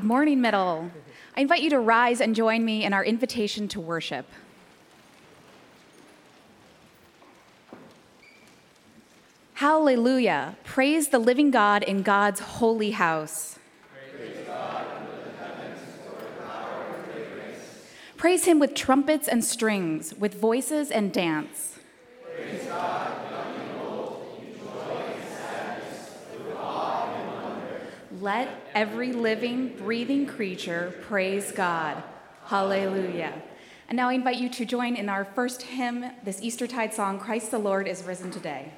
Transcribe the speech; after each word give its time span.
Good 0.00 0.06
morning, 0.06 0.40
Middle. 0.40 0.90
I 1.36 1.42
invite 1.42 1.60
you 1.60 1.68
to 1.68 1.78
rise 1.78 2.22
and 2.22 2.34
join 2.34 2.64
me 2.64 2.86
in 2.86 2.94
our 2.94 3.04
invitation 3.04 3.68
to 3.68 3.80
worship. 3.82 4.24
Hallelujah. 9.52 10.56
Praise 10.64 11.08
the 11.08 11.18
living 11.18 11.50
God 11.50 11.82
in 11.82 12.00
God's 12.00 12.40
holy 12.40 12.92
house. 12.92 13.58
Praise 18.16 18.46
him 18.46 18.58
with 18.58 18.72
trumpets 18.72 19.28
and 19.28 19.44
strings, 19.44 20.14
with 20.14 20.40
voices 20.40 20.90
and 20.90 21.12
dance. 21.12 21.78
Praise 22.24 22.64
God, 22.64 23.20
Let 28.20 28.70
every 28.74 29.14
living, 29.14 29.74
breathing 29.78 30.26
creature 30.26 30.92
praise 31.08 31.52
God. 31.52 32.02
Hallelujah. 32.44 33.32
And 33.88 33.96
now 33.96 34.10
I 34.10 34.12
invite 34.12 34.36
you 34.36 34.50
to 34.50 34.66
join 34.66 34.94
in 34.94 35.08
our 35.08 35.24
first 35.24 35.62
hymn, 35.62 36.04
this 36.22 36.42
Eastertide 36.42 36.92
song, 36.92 37.18
Christ 37.18 37.50
the 37.50 37.58
Lord 37.58 37.88
is 37.88 38.02
risen 38.02 38.30
today. 38.30 38.72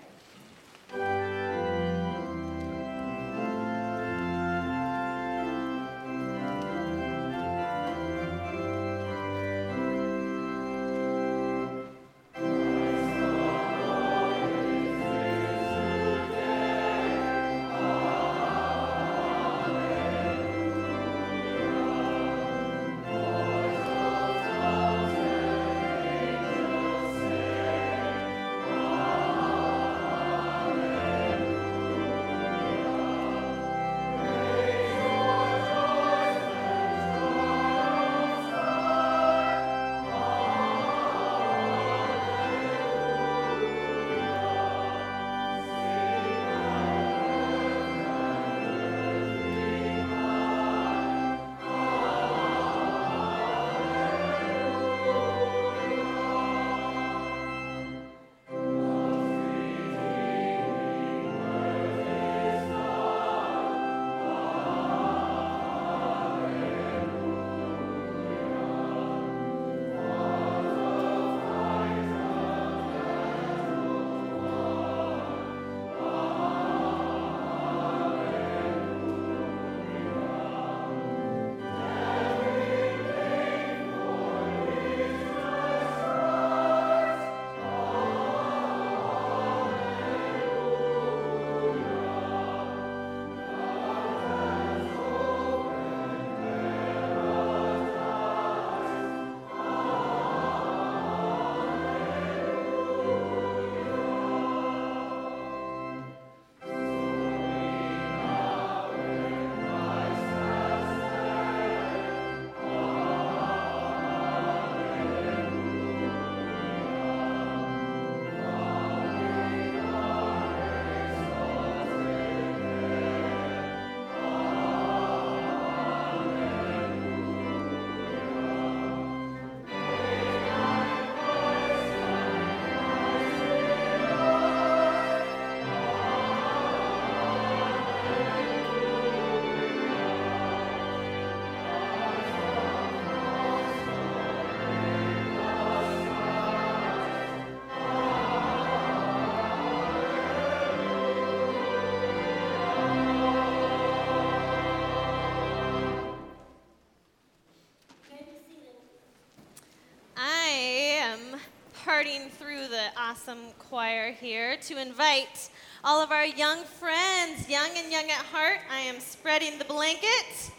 Awesome 163.13 163.53
choir 163.59 164.11
here 164.11 164.57
to 164.57 164.81
invite 164.81 165.51
all 165.85 166.03
of 166.03 166.11
our 166.11 166.25
young 166.25 166.65
friends, 166.65 167.47
young 167.47 167.69
and 167.77 167.93
young 167.93 168.05
at 168.05 168.25
heart. 168.33 168.61
I 168.71 168.79
am 168.79 169.01
spreading 169.01 169.59
the 169.59 169.67
blanket, 169.67 170.51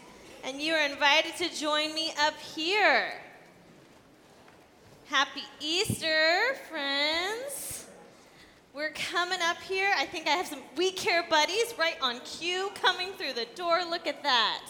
and 0.44 0.62
you 0.62 0.72
are 0.74 0.86
invited 0.86 1.34
to 1.38 1.52
join 1.52 1.92
me 1.96 2.12
up 2.20 2.34
here. 2.54 3.14
Happy 5.06 5.42
Easter, 5.58 6.54
friends. 6.70 7.86
We're 8.72 8.92
coming 8.92 9.40
up 9.42 9.60
here. 9.60 9.92
I 9.96 10.06
think 10.06 10.28
I 10.28 10.30
have 10.30 10.46
some 10.46 10.62
We 10.76 10.92
Care 10.92 11.24
buddies 11.28 11.74
right 11.76 11.96
on 12.00 12.20
cue 12.20 12.70
coming 12.80 13.14
through 13.14 13.32
the 13.32 13.48
door. 13.56 13.80
Look 13.90 14.06
at 14.06 14.22
that. 14.22 14.64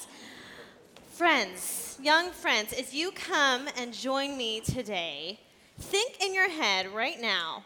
Friends, 1.11 1.99
young 2.03 2.31
friends, 2.31 2.73
as 2.73 2.95
you 2.95 3.11
come 3.11 3.69
and 3.77 3.93
join 3.93 4.39
me 4.39 4.61
today, 4.61 5.39
Think 5.79 6.23
in 6.23 6.35
your 6.35 6.49
head 6.49 6.95
right 6.95 7.21
now 7.21 7.65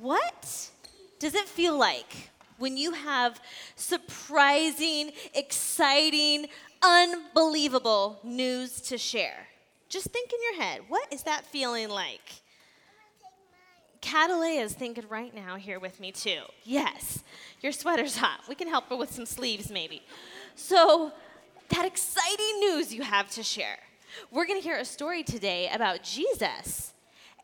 what 0.00 0.70
does 1.18 1.34
it 1.34 1.46
feel 1.46 1.78
like 1.78 2.30
when 2.58 2.76
you 2.76 2.92
have 2.92 3.40
surprising, 3.76 5.12
exciting, 5.34 6.46
unbelievable 6.82 8.18
news 8.22 8.80
to 8.82 8.98
share? 8.98 9.46
Just 9.88 10.08
think 10.08 10.32
in 10.32 10.38
your 10.42 10.62
head 10.62 10.80
what 10.88 11.12
is 11.12 11.22
that 11.22 11.46
feeling 11.46 11.88
like? 11.88 12.42
Catalea 14.00 14.62
is 14.62 14.74
thinking 14.74 15.04
right 15.08 15.34
now 15.34 15.56
here 15.56 15.78
with 15.80 15.98
me 15.98 16.12
too. 16.12 16.42
Yes, 16.64 17.24
your 17.62 17.72
sweater's 17.72 18.16
hot. 18.16 18.40
We 18.48 18.54
can 18.54 18.68
help 18.68 18.90
her 18.90 18.96
with 18.96 19.10
some 19.10 19.24
sleeves 19.24 19.70
maybe. 19.70 20.02
So, 20.56 21.12
that 21.70 21.86
exciting 21.86 22.60
news 22.60 22.92
you 22.92 23.02
have 23.02 23.30
to 23.30 23.42
share. 23.42 23.78
We're 24.30 24.46
going 24.46 24.60
to 24.60 24.64
hear 24.64 24.76
a 24.76 24.84
story 24.84 25.22
today 25.22 25.70
about 25.72 26.02
Jesus 26.02 26.93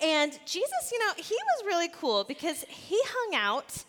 and 0.02 0.32
Jesus, 0.46 0.90
you 0.92 0.98
know, 0.98 1.12
he 1.16 1.34
was 1.34 1.66
really 1.66 1.88
cool 1.88 2.24
because 2.24 2.64
he 2.68 3.00
hung 3.04 3.40
out 3.40 3.84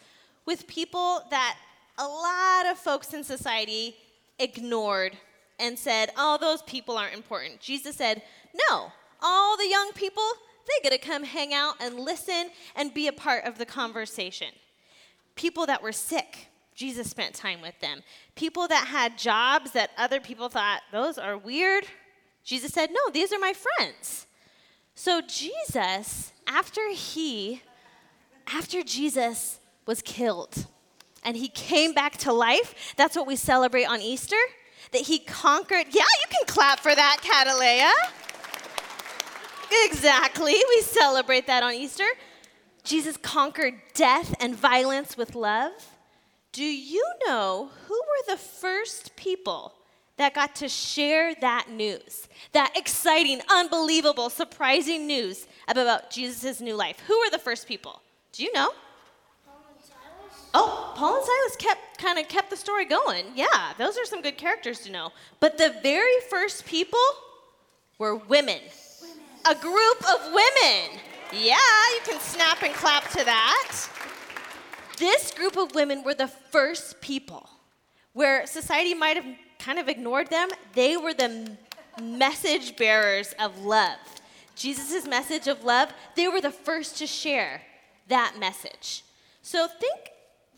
with 0.45 0.67
people 0.67 1.21
that 1.29 1.57
a 1.97 2.05
lot 2.05 2.65
of 2.71 2.77
folks 2.77 3.13
in 3.13 3.23
society 3.23 3.95
ignored 4.39 5.17
and 5.59 5.77
said, 5.77 6.09
oh, 6.17 6.37
those 6.41 6.61
people 6.63 6.97
aren't 6.97 7.13
important. 7.13 7.59
Jesus 7.59 7.95
said, 7.95 8.23
no, 8.69 8.91
all 9.21 9.55
the 9.57 9.67
young 9.67 9.91
people, 9.93 10.23
they 10.67 10.89
get 10.89 10.99
to 10.99 11.07
come 11.07 11.23
hang 11.23 11.53
out 11.53 11.75
and 11.79 11.99
listen 11.99 12.49
and 12.75 12.93
be 12.93 13.07
a 13.07 13.13
part 13.13 13.45
of 13.45 13.57
the 13.57 13.65
conversation. 13.65 14.47
People 15.35 15.65
that 15.67 15.83
were 15.83 15.91
sick, 15.91 16.47
Jesus 16.73 17.09
spent 17.09 17.35
time 17.35 17.61
with 17.61 17.79
them. 17.79 18.01
People 18.35 18.67
that 18.67 18.87
had 18.87 19.17
jobs 19.17 19.71
that 19.71 19.91
other 19.97 20.19
people 20.19 20.49
thought, 20.49 20.81
those 20.91 21.17
are 21.17 21.37
weird, 21.37 21.85
Jesus 22.43 22.73
said, 22.73 22.89
no, 22.89 23.11
these 23.13 23.31
are 23.31 23.39
my 23.39 23.53
friends. 23.53 24.25
So 24.95 25.21
Jesus, 25.21 26.31
after 26.47 26.89
he, 26.91 27.61
after 28.47 28.83
Jesus 28.83 29.59
was 29.85 30.01
killed 30.01 30.67
and 31.23 31.35
he 31.37 31.47
came 31.47 31.93
back 31.93 32.17
to 32.17 32.33
life, 32.33 32.93
that's 32.97 33.15
what 33.15 33.27
we 33.27 33.35
celebrate 33.35 33.85
on 33.85 34.01
Easter. 34.01 34.35
that 34.91 35.01
he 35.03 35.19
conquered. 35.19 35.85
Yeah, 35.91 36.03
you 36.21 36.27
can 36.29 36.45
clap 36.47 36.79
for 36.79 36.93
that, 36.93 37.17
Catalea. 37.21 37.91
Exactly. 39.85 40.53
We 40.53 40.81
celebrate 40.81 41.47
that 41.47 41.63
on 41.63 41.73
Easter. 41.73 42.07
Jesus 42.83 43.15
conquered 43.17 43.75
death 43.93 44.35
and 44.39 44.55
violence 44.55 45.15
with 45.15 45.35
love. 45.35 45.71
Do 46.51 46.63
you 46.63 47.05
know 47.25 47.69
who 47.87 47.93
were 47.93 48.33
the 48.33 48.37
first 48.37 49.15
people 49.15 49.73
that 50.21 50.33
got 50.33 50.55
to 50.55 50.69
share 50.69 51.35
that 51.35 51.69
news? 51.69 52.27
That 52.53 52.73
exciting, 52.75 53.41
unbelievable, 53.49 54.29
surprising 54.29 55.07
news 55.07 55.47
about 55.67 56.09
Jesus' 56.11 56.61
new 56.61 56.75
life. 56.75 56.99
Who 57.07 57.19
were 57.19 57.29
the 57.31 57.39
first 57.39 57.67
people? 57.67 58.01
Do 58.31 58.43
you 58.43 58.53
know? 58.53 58.71
Paul 59.45 59.55
and 59.73 59.83
Silas. 59.83 60.49
Oh, 60.53 60.93
Paul 60.95 61.17
and 61.17 61.25
Silas 61.25 61.55
kept 61.57 61.97
kind 61.97 62.19
of 62.19 62.27
kept 62.27 62.49
the 62.49 62.57
story 62.57 62.85
going. 62.85 63.25
Yeah, 63.35 63.73
those 63.77 63.97
are 63.97 64.05
some 64.05 64.21
good 64.21 64.37
characters 64.37 64.79
to 64.81 64.91
know. 64.91 65.11
But 65.39 65.57
the 65.57 65.75
very 65.83 66.19
first 66.29 66.65
people 66.65 66.99
were 67.97 68.15
women. 68.15 68.59
women. 69.01 69.17
A 69.45 69.55
group 69.55 69.97
of 70.09 70.33
women. 70.33 70.99
Yeah, 71.33 71.57
you 71.93 71.99
can 72.03 72.19
snap 72.19 72.61
and 72.63 72.73
clap 72.73 73.09
to 73.11 73.23
that. 73.23 73.71
This 74.97 75.31
group 75.31 75.57
of 75.57 75.73
women 75.73 76.03
were 76.03 76.13
the 76.13 76.27
first 76.27 76.99
people 77.01 77.49
where 78.13 78.45
society 78.45 78.93
might 78.93 79.15
have 79.15 79.25
kind 79.61 79.79
of 79.79 79.87
ignored 79.87 80.29
them. 80.29 80.49
They 80.73 80.97
were 80.97 81.13
the 81.13 81.55
message 82.01 82.75
bearers 82.77 83.33
of 83.39 83.63
love. 83.63 83.99
Jesus' 84.55 85.07
message 85.07 85.47
of 85.47 85.63
love, 85.63 85.93
they 86.15 86.27
were 86.27 86.41
the 86.41 86.51
first 86.51 86.97
to 86.97 87.07
share 87.07 87.61
that 88.07 88.35
message. 88.39 89.03
So 89.41 89.67
think 89.67 90.11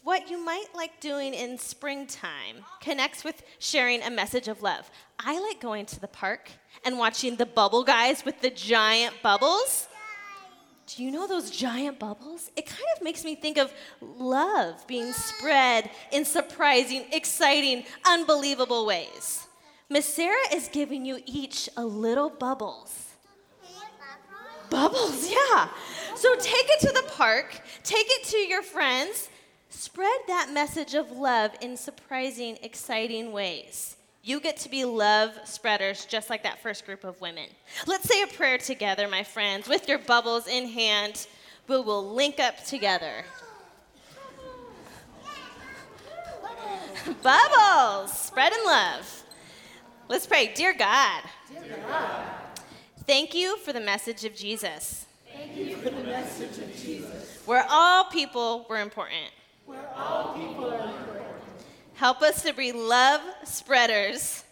what 0.03 0.29
you 0.29 0.43
might 0.43 0.67
like 0.75 1.00
doing 1.00 1.33
in 1.33 1.57
springtime 1.57 2.65
connects 2.81 3.24
with 3.24 3.41
sharing 3.60 4.01
a 4.01 4.10
message 4.10 4.48
of 4.48 4.62
love. 4.62 4.89
I 5.19 5.39
like 5.39 5.62
going 5.62 5.86
to 5.88 6.00
the 6.00 6.07
park 6.07 6.50
and 6.83 6.98
watching 6.98 7.36
the 7.36 7.45
bubble 7.45 7.83
guys 7.83 8.25
with 8.25 8.41
the 8.41 8.50
giant 8.50 9.15
bubbles. 9.22 9.88
Do 10.85 11.03
you 11.03 11.11
know 11.11 11.27
those 11.27 11.49
giant 11.49 11.97
bubbles? 11.97 12.51
It 12.55 12.65
kind 12.65 12.81
of 12.95 13.03
makes 13.03 13.23
me 13.23 13.35
think 13.35 13.57
of 13.57 13.73
love 14.01 14.85
being 14.85 15.13
spread 15.13 15.89
in 16.11 16.25
surprising, 16.25 17.05
exciting, 17.11 17.85
unbelievable 18.05 18.85
ways. 18.85 19.47
Miss 19.89 20.05
Sarah 20.05 20.53
is 20.53 20.67
giving 20.67 21.05
you 21.05 21.19
each 21.25 21.69
a 21.77 21.85
little 21.85 22.29
bubbles. 22.29 23.11
Bubbles, 24.69 25.29
yeah. 25.29 25.69
So 26.15 26.35
take 26.35 26.65
it 26.69 26.79
to 26.81 26.91
the 26.93 27.03
park, 27.11 27.61
take 27.83 28.07
it 28.09 28.25
to 28.25 28.37
your 28.37 28.63
friends, 28.63 29.29
spread 29.69 30.19
that 30.27 30.51
message 30.51 30.95
of 30.95 31.11
love 31.11 31.51
in 31.61 31.77
surprising, 31.77 32.57
exciting 32.63 33.31
ways. 33.31 33.97
You 34.25 34.39
get 34.39 34.55
to 34.57 34.69
be 34.69 34.85
love 34.85 35.37
spreaders 35.43 36.05
just 36.05 36.29
like 36.29 36.43
that 36.43 36.61
first 36.61 36.85
group 36.85 37.03
of 37.03 37.19
women. 37.19 37.49
Let's 37.85 38.07
say 38.07 38.21
a 38.21 38.27
prayer 38.27 38.57
together, 38.57 39.09
my 39.09 39.23
friends, 39.23 39.67
with 39.67 39.89
your 39.89 39.97
bubbles 39.99 40.47
in 40.47 40.69
hand. 40.69 41.27
We 41.67 41.81
will 41.81 42.13
link 42.13 42.39
up 42.39 42.63
together. 42.63 43.25
bubbles, 47.21 48.13
spreading 48.13 48.63
love. 48.65 49.23
Let's 50.07 50.25
pray. 50.25 50.53
Dear 50.55 50.73
God, 50.73 51.23
Dear 51.51 51.77
God, 51.85 52.25
thank 53.05 53.33
you 53.33 53.57
for 53.57 53.73
the 53.73 53.81
message 53.81 54.23
of 54.23 54.33
Jesus. 54.33 55.05
Thank 55.35 55.57
you 55.57 55.75
for 55.77 55.89
the 55.89 56.03
message 56.03 56.59
of 56.59 56.73
Jesus. 56.77 57.41
Where 57.45 57.65
all 57.69 58.05
people 58.05 58.65
were 58.69 58.79
important. 58.79 59.31
Where 59.65 59.85
all 59.97 60.33
people 60.33 60.71
are 60.71 60.87
important. 60.87 61.32
Help 62.03 62.22
us 62.22 62.43
to 62.43 62.51
be 62.51 62.74
love 62.74 63.22
spreaders, 63.45 64.43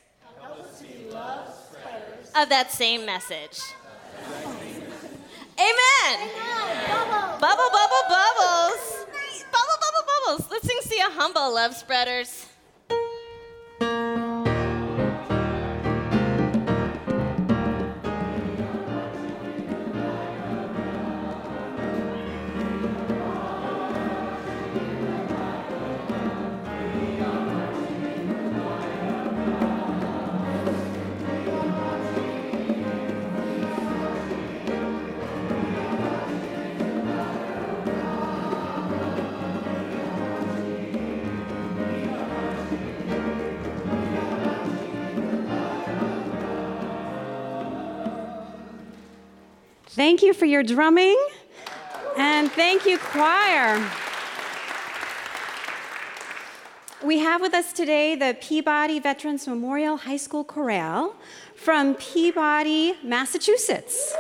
be 0.82 1.10
love 1.12 1.54
spreaders 1.54 2.32
of 2.34 2.48
that 2.48 2.72
same 2.72 3.06
message. 3.06 3.60
Amen. 5.60 6.30
Bubble. 6.88 7.42
Bubble, 7.42 7.70
bubble, 7.74 8.06
bubbles. 8.08 9.06
Bubble, 9.52 9.78
bubble, 9.82 10.06
bubbles. 10.08 10.50
Let's 10.50 10.66
sing 10.66 10.78
See 10.84 11.00
a 11.02 11.10
Humble 11.10 11.54
Love 11.54 11.76
Spreaders. 11.76 12.46
Thank 49.94 50.24
you 50.24 50.34
for 50.34 50.46
your 50.46 50.64
drumming. 50.64 51.22
And 52.18 52.50
thank 52.50 52.86
you, 52.86 52.98
choir. 52.98 53.76
We 57.04 57.20
have 57.20 57.42
with 57.42 57.54
us 57.54 57.74
today 57.74 58.16
the 58.16 58.38
Peabody 58.40 59.02
Veterans 59.02 59.46
Memorial 59.46 59.98
High 59.98 60.16
School 60.16 60.46
Chorale 60.46 61.14
from 61.56 61.96
Peabody, 61.96 62.96
Massachusetts. 63.04 64.16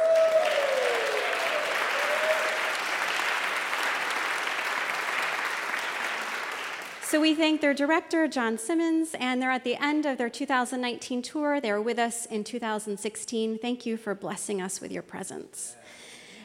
So 7.11 7.19
we 7.19 7.35
thank 7.35 7.59
their 7.59 7.73
director, 7.73 8.25
John 8.29 8.57
Simmons, 8.57 9.15
and 9.19 9.41
they're 9.41 9.51
at 9.51 9.65
the 9.65 9.75
end 9.75 10.05
of 10.05 10.17
their 10.17 10.29
2019 10.29 11.21
tour. 11.21 11.59
They 11.59 11.73
were 11.73 11.81
with 11.81 11.99
us 11.99 12.25
in 12.25 12.45
2016. 12.45 13.57
Thank 13.57 13.85
you 13.85 13.97
for 13.97 14.15
blessing 14.15 14.61
us 14.61 14.79
with 14.79 14.93
your 14.93 15.03
presence. 15.03 15.75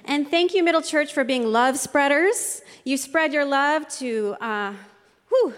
And 0.04 0.28
thank 0.28 0.54
you, 0.54 0.64
Middle 0.64 0.82
Church, 0.82 1.12
for 1.12 1.22
being 1.22 1.52
love 1.52 1.78
spreaders. 1.78 2.62
You 2.82 2.96
spread 2.96 3.32
your 3.32 3.44
love 3.44 3.86
to, 3.98 4.34
uh, 4.40 4.72
whew, 5.28 5.54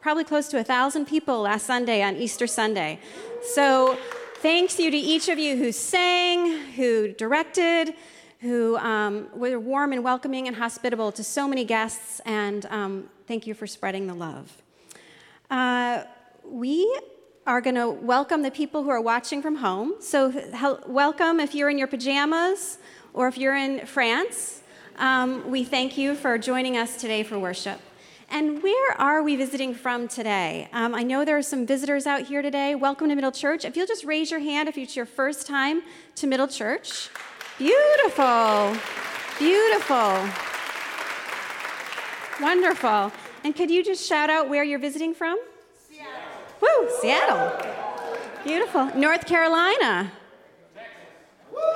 probably 0.00 0.24
close 0.24 0.48
to 0.48 0.58
a 0.58 0.64
thousand 0.64 1.04
people 1.04 1.42
last 1.42 1.66
Sunday 1.66 2.02
on 2.02 2.16
Easter 2.16 2.46
Sunday. 2.46 2.98
So 3.42 3.98
thanks 4.36 4.78
you 4.78 4.90
to 4.90 4.96
each 4.96 5.28
of 5.28 5.38
you 5.38 5.58
who 5.58 5.70
sang, 5.70 6.46
who 6.76 7.12
directed, 7.12 7.92
who 8.40 8.78
um, 8.78 9.28
were 9.34 9.60
warm 9.60 9.92
and 9.92 10.02
welcoming 10.02 10.48
and 10.48 10.56
hospitable 10.56 11.12
to 11.12 11.22
so 11.22 11.46
many 11.46 11.66
guests, 11.66 12.22
and 12.24 12.64
um, 12.70 13.10
thank 13.26 13.46
you 13.46 13.54
for 13.54 13.66
spreading 13.66 14.06
the 14.06 14.14
love. 14.14 14.62
Uh, 15.50 16.04
we 16.44 17.00
are 17.46 17.60
going 17.60 17.76
to 17.76 17.90
welcome 17.90 18.42
the 18.42 18.50
people 18.50 18.82
who 18.82 18.90
are 18.90 19.00
watching 19.00 19.42
from 19.42 19.56
home. 19.56 19.94
So, 20.00 20.32
welcome 20.86 21.40
if 21.40 21.54
you're 21.54 21.70
in 21.70 21.78
your 21.78 21.86
pajamas 21.86 22.78
or 23.14 23.28
if 23.28 23.38
you're 23.38 23.56
in 23.56 23.86
France. 23.86 24.62
Um, 24.96 25.50
we 25.50 25.62
thank 25.62 25.96
you 25.96 26.14
for 26.14 26.38
joining 26.38 26.76
us 26.76 26.96
today 26.96 27.22
for 27.22 27.38
worship. 27.38 27.80
And 28.30 28.62
where 28.62 29.00
are 29.00 29.22
we 29.22 29.36
visiting 29.36 29.74
from 29.74 30.08
today? 30.08 30.68
Um, 30.72 30.94
I 30.94 31.04
know 31.04 31.24
there 31.24 31.36
are 31.36 31.42
some 31.42 31.64
visitors 31.64 32.06
out 32.06 32.22
here 32.22 32.42
today. 32.42 32.74
Welcome 32.74 33.08
to 33.08 33.14
Middle 33.14 33.30
Church. 33.30 33.64
If 33.64 33.76
you'll 33.76 33.86
just 33.86 34.04
raise 34.04 34.30
your 34.30 34.40
hand 34.40 34.68
if 34.68 34.76
it's 34.76 34.96
your 34.96 35.06
first 35.06 35.46
time 35.46 35.82
to 36.16 36.26
Middle 36.26 36.48
Church. 36.48 37.08
Beautiful. 37.58 38.76
Beautiful. 39.38 40.55
Wonderful. 42.40 43.12
And 43.44 43.54
could 43.54 43.70
you 43.70 43.82
just 43.82 44.06
shout 44.06 44.28
out 44.30 44.48
where 44.48 44.64
you're 44.64 44.78
visiting 44.78 45.14
from? 45.14 45.38
Seattle. 45.88 46.12
Woo, 46.60 46.88
Seattle. 47.00 47.52
Beautiful. 48.44 48.86
North 48.94 49.26
Carolina. 49.26 50.12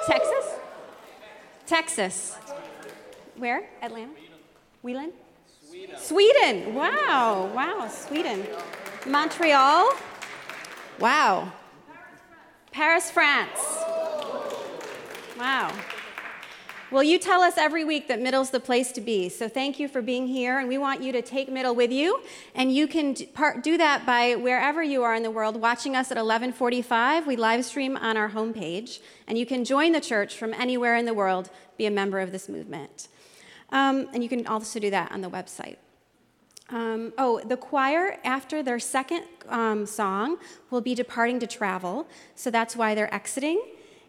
Texas? 0.07 0.55
Texas. 1.67 2.37
Texas. 2.37 2.37
Where? 3.37 3.69
Atlanta? 3.83 4.13
Wheeling? 4.83 5.13
Sweden. 5.69 5.97
Sweden. 5.99 6.75
Wow. 6.75 7.51
Wow. 7.55 7.89
Sweden. 7.89 8.47
Montreal. 9.07 9.91
Wow. 10.99 11.53
Paris, 12.73 13.11
France. 13.11 13.61
Wow. 15.39 15.73
Well, 16.91 17.05
you 17.05 17.21
tell 17.21 17.41
us 17.41 17.57
every 17.57 17.85
week 17.85 18.09
that 18.09 18.21
Middle's 18.21 18.51
the 18.51 18.59
place 18.59 18.91
to 18.93 19.01
be. 19.01 19.29
So 19.29 19.49
thank 19.49 19.79
you 19.79 19.87
for 19.87 20.03
being 20.03 20.27
here, 20.27 20.59
and 20.59 20.69
we 20.69 20.77
want 20.77 21.01
you 21.01 21.13
to 21.13 21.23
take 21.23 21.49
Middle 21.49 21.73
with 21.73 21.93
you. 21.93 22.21
And 22.53 22.75
you 22.75 22.89
can 22.89 23.13
do 23.13 23.79
that 23.79 24.05
by 24.05 24.35
wherever 24.35 24.83
you 24.83 25.05
are 25.05 25.15
in 25.15 25.23
the 25.23 25.31
world, 25.31 25.61
watching 25.61 25.95
us 25.95 26.11
at 26.11 26.17
11:45. 26.17 27.29
We 27.29 27.37
live 27.37 27.65
stream 27.65 27.97
on 27.97 28.17
our 28.17 28.31
homepage, 28.31 28.99
and 29.29 29.39
you 29.39 29.47
can 29.47 29.65
join 29.65 29.93
the 29.93 30.01
church 30.01 30.37
from 30.37 30.53
anywhere 30.53 30.97
in 30.97 31.05
the 31.05 31.15
world, 31.15 31.49
be 31.79 31.87
a 31.87 31.93
member 31.93 32.19
of 32.19 32.33
this 32.33 32.49
movement. 32.49 33.07
Um, 33.71 34.09
and 34.13 34.25
you 34.25 34.29
can 34.29 34.45
also 34.49 34.81
do 34.81 34.91
that 34.91 35.13
on 35.13 35.21
the 35.21 35.31
website. 35.31 35.77
Um, 36.71 37.13
oh, 37.17 37.41
the 37.45 37.57
choir, 37.57 38.19
after 38.25 38.65
their 38.65 38.81
second 38.81 39.23
um, 39.49 39.87
song, 39.87 40.39
will 40.71 40.81
be 40.81 40.97
departing 40.97 41.39
to 41.39 41.47
travel. 41.47 42.09
So 42.35 42.51
that's 42.51 42.75
why 42.75 42.97
they're 42.97 43.15
exiting. 43.15 43.63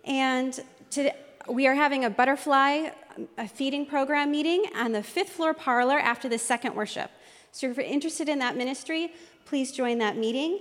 And 0.03 0.59
to, 0.91 1.13
we 1.51 1.67
are 1.67 1.75
having 1.75 2.05
a 2.05 2.10
butterfly 2.10 2.89
a 3.38 3.48
feeding 3.48 3.86
program 3.86 4.31
meeting 4.31 4.63
on 4.75 4.91
the 4.91 5.03
fifth 5.03 5.29
floor 5.29 5.53
parlor 5.53 6.00
after 6.00 6.29
the 6.29 6.38
second 6.38 6.75
worship. 6.75 7.12
So 7.51 7.70
if 7.70 7.77
you're 7.77 7.86
interested 7.86 8.29
in 8.29 8.39
that 8.39 8.55
ministry, 8.55 9.13
please 9.46 9.72
join 9.72 9.98
that 9.98 10.17
meeting. 10.17 10.60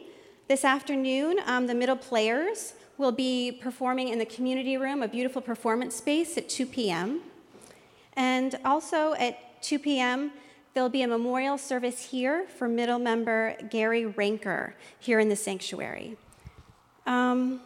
This 0.48 0.64
afternoon, 0.64 1.38
um, 1.46 1.68
the 1.68 1.74
middle 1.74 1.96
players 1.96 2.74
will 2.98 3.12
be 3.12 3.52
performing 3.62 4.08
in 4.08 4.18
the 4.18 4.26
community 4.26 4.76
room, 4.76 5.02
a 5.02 5.08
beautiful 5.08 5.40
performance 5.40 5.94
space 5.94 6.36
at 6.36 6.48
2 6.48 6.66
p.m. 6.66 7.20
And 8.14 8.58
also 8.64 9.14
at 9.14 9.62
2 9.62 9.78
p.m., 9.78 10.32
there'll 10.74 10.88
be 10.88 11.02
a 11.02 11.08
memorial 11.08 11.56
service 11.56 12.10
here 12.10 12.46
for 12.58 12.68
middle 12.68 12.98
member 12.98 13.56
Gary 13.70 14.06
Ranker 14.06 14.74
here 14.98 15.20
in 15.20 15.28
the 15.28 15.36
sanctuary. 15.36 16.16
Um, 17.06 17.60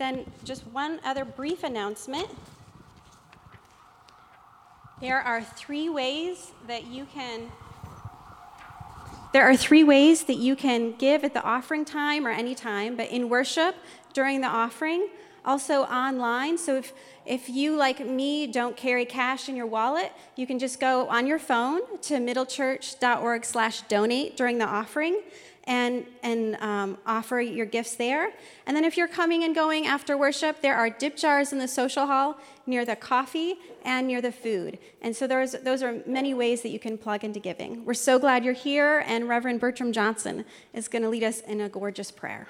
then, 0.00 0.24
just 0.44 0.66
one 0.68 0.98
other 1.04 1.24
brief 1.24 1.62
announcement. 1.62 2.26
There 5.00 5.20
are 5.20 5.42
three 5.42 5.88
ways 5.88 6.52
that 6.66 6.86
you 6.86 7.04
can 7.04 7.52
there 9.32 9.48
are 9.48 9.56
three 9.56 9.84
ways 9.84 10.24
that 10.24 10.38
you 10.38 10.56
can 10.56 10.96
give 10.96 11.22
at 11.22 11.34
the 11.34 11.42
offering 11.44 11.84
time 11.84 12.26
or 12.26 12.30
any 12.30 12.54
time, 12.56 12.96
but 12.96 13.10
in 13.10 13.28
worship 13.28 13.76
during 14.12 14.40
the 14.40 14.48
offering, 14.48 15.08
also 15.44 15.82
online. 15.82 16.58
So 16.58 16.76
if, 16.76 16.92
if 17.24 17.48
you, 17.48 17.76
like 17.76 18.04
me, 18.04 18.48
don't 18.48 18.76
carry 18.76 19.04
cash 19.04 19.48
in 19.48 19.54
your 19.54 19.66
wallet, 19.66 20.10
you 20.34 20.48
can 20.48 20.58
just 20.58 20.80
go 20.80 21.06
on 21.06 21.28
your 21.28 21.38
phone 21.38 21.80
to 22.02 22.14
middlechurch.org 22.14 23.44
slash 23.44 23.82
donate 23.82 24.36
during 24.36 24.58
the 24.58 24.66
offering 24.66 25.20
and, 25.70 26.04
and 26.24 26.56
um, 26.56 26.98
offer 27.06 27.40
your 27.40 27.64
gifts 27.64 27.94
there. 27.94 28.32
And 28.66 28.76
then 28.76 28.84
if 28.84 28.96
you're 28.96 29.06
coming 29.06 29.44
and 29.44 29.54
going 29.54 29.86
after 29.86 30.18
worship, 30.18 30.62
there 30.62 30.74
are 30.74 30.90
dip 30.90 31.16
jars 31.16 31.52
in 31.52 31.60
the 31.60 31.68
social 31.68 32.06
hall 32.06 32.38
near 32.66 32.84
the 32.84 32.96
coffee 32.96 33.54
and 33.84 34.08
near 34.08 34.20
the 34.20 34.32
food. 34.32 34.80
And 35.00 35.14
so 35.14 35.28
there's, 35.28 35.52
those 35.52 35.84
are 35.84 36.02
many 36.06 36.34
ways 36.34 36.62
that 36.62 36.70
you 36.70 36.80
can 36.80 36.98
plug 36.98 37.22
into 37.22 37.38
giving. 37.38 37.84
We're 37.84 37.94
so 37.94 38.18
glad 38.18 38.44
you're 38.44 38.52
here, 38.52 39.04
and 39.06 39.28
Reverend 39.28 39.60
Bertram 39.60 39.92
Johnson 39.92 40.44
is 40.74 40.88
going 40.88 41.02
to 41.02 41.08
lead 41.08 41.22
us 41.22 41.40
in 41.42 41.60
a 41.60 41.68
gorgeous 41.68 42.10
prayer. 42.10 42.48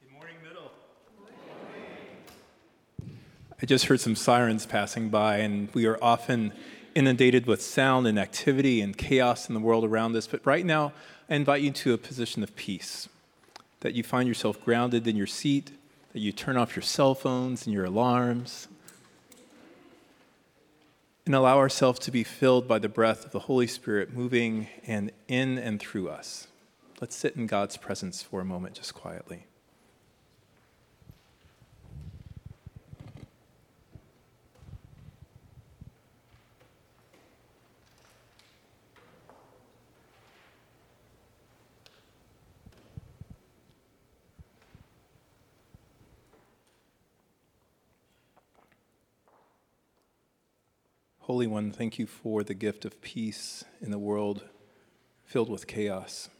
Good 0.00 0.12
morning, 0.14 0.36
Middle. 0.42 0.70
I 3.60 3.66
just 3.66 3.84
heard 3.84 4.00
some 4.00 4.16
sirens 4.16 4.64
passing 4.64 5.10
by, 5.10 5.40
and 5.40 5.68
we 5.74 5.84
are 5.84 5.98
often 6.00 6.54
inundated 6.98 7.46
with 7.46 7.62
sound 7.62 8.08
and 8.08 8.18
activity 8.18 8.80
and 8.80 8.98
chaos 8.98 9.48
in 9.48 9.54
the 9.54 9.60
world 9.60 9.84
around 9.84 10.16
us. 10.16 10.26
But 10.26 10.44
right 10.44 10.66
now, 10.66 10.92
I 11.30 11.36
invite 11.36 11.62
you 11.62 11.70
to 11.70 11.94
a 11.94 11.98
position 11.98 12.42
of 12.42 12.56
peace, 12.56 13.08
that 13.80 13.94
you 13.94 14.02
find 14.02 14.26
yourself 14.26 14.60
grounded 14.64 15.06
in 15.06 15.14
your 15.14 15.28
seat, 15.28 15.70
that 16.12 16.18
you 16.18 16.32
turn 16.32 16.56
off 16.56 16.74
your 16.74 16.82
cell 16.82 17.14
phones 17.14 17.66
and 17.66 17.72
your 17.72 17.84
alarms, 17.84 18.66
and 21.24 21.36
allow 21.36 21.58
ourselves 21.58 22.00
to 22.00 22.10
be 22.10 22.24
filled 22.24 22.66
by 22.66 22.80
the 22.80 22.88
breath 22.88 23.24
of 23.24 23.30
the 23.30 23.40
Holy 23.40 23.68
Spirit 23.68 24.12
moving 24.12 24.66
and 24.84 25.12
in 25.28 25.56
and 25.56 25.78
through 25.78 26.08
us. 26.08 26.48
Let's 27.00 27.14
sit 27.14 27.36
in 27.36 27.46
God's 27.46 27.76
presence 27.76 28.22
for 28.22 28.40
a 28.40 28.44
moment, 28.44 28.74
just 28.74 28.94
quietly. 28.94 29.44
Holy 51.28 51.46
One, 51.46 51.72
thank 51.72 51.98
you 51.98 52.06
for 52.06 52.42
the 52.42 52.54
gift 52.54 52.86
of 52.86 53.02
peace 53.02 53.62
in 53.82 53.92
a 53.92 53.98
world 53.98 54.44
filled 55.26 55.50
with 55.50 55.66
chaos. 55.66 56.30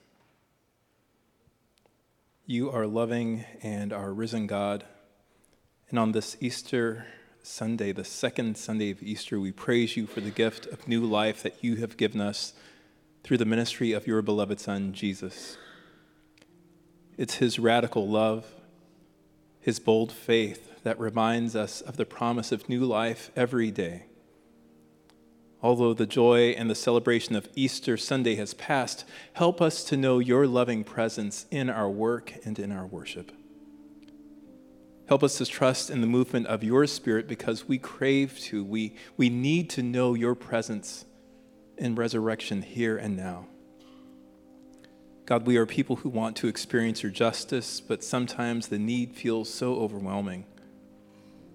You 2.47 2.71
are 2.71 2.87
loving 2.87 3.45
and 3.63 3.93
our 3.93 4.15
risen 4.15 4.47
God. 4.47 4.85
And 5.91 5.99
on 5.99 6.13
this 6.13 6.39
Easter 6.41 7.05
Sunday, 7.43 7.93
the 7.93 8.03
second 8.03 8.57
Sunday 8.57 8.91
of 8.91 9.03
Easter, 9.03 9.39
we 9.39 9.53
praise 9.53 9.95
you 9.95 10.07
for 10.07 10.23
the 10.23 10.31
gift 10.31 10.65
of 10.65 10.89
new 10.89 11.05
life 11.05 11.43
that 11.43 11.63
you 11.63 11.77
have 11.77 11.99
given 11.99 12.23
us 12.23 12.55
through 13.23 13.37
the 13.37 13.45
ministry 13.45 13.93
of 13.93 14.07
your 14.07 14.23
beloved 14.23 14.59
Son, 14.59 14.95
Jesus. 14.95 15.59
It's 17.19 17.35
his 17.35 17.59
radical 17.59 18.09
love, 18.09 18.47
his 19.61 19.81
bold 19.81 20.13
faith 20.13 20.83
that 20.83 20.99
reminds 20.99 21.55
us 21.55 21.83
of 21.83 21.99
the 21.99 22.07
promise 22.07 22.53
of 22.53 22.71
new 22.71 22.87
life 22.87 23.31
every 23.37 23.71
day. 23.71 24.07
Although 25.61 25.95
the 25.95 26.07
joy 26.07 26.51
and 26.51 26.71
the 26.71 26.75
celebration 26.75 27.35
of 27.35 27.49
Easter 27.57 27.97
Sunday 27.97 28.37
has 28.37 28.55
passed, 28.55 29.05
help 29.33 29.61
us 29.61 29.83
to 29.85 29.97
know 29.97 30.21
your 30.21 30.47
loving 30.47 30.85
presence 30.85 31.47
in 31.51 31.69
our 31.69 31.91
work 31.91 32.33
and 32.45 32.59
in 32.59 32.71
our 32.71 32.87
worship. 32.87 33.33
Help 35.09 35.23
us 35.23 35.39
to 35.39 35.47
trust 35.47 35.91
in 35.91 36.01
the 36.01 36.07
movement 36.07 36.47
of 36.47 36.63
your 36.63 36.87
Spirit 36.87 37.27
because 37.27 37.67
we 37.67 37.79
crave 37.79 38.39
to, 38.39 38.63
we, 38.63 38.95
we 39.17 39.31
need 39.31 39.71
to 39.71 39.83
know 39.83 40.15
your 40.15 40.35
presence 40.35 41.07
in 41.77 41.95
resurrection 41.95 42.63
here 42.63 42.97
and 42.97 43.17
now. 43.17 43.47
God, 45.25 45.47
we 45.47 45.57
are 45.57 45.67
people 45.67 45.97
who 45.97 46.09
want 46.09 46.37
to 46.37 46.47
experience 46.49 47.03
your 47.03 47.13
justice, 47.13 47.81
but 47.81 48.05
sometimes 48.05 48.69
the 48.69 48.79
need 48.79 49.15
feels 49.15 49.53
so 49.53 49.77
overwhelming. 49.77 50.47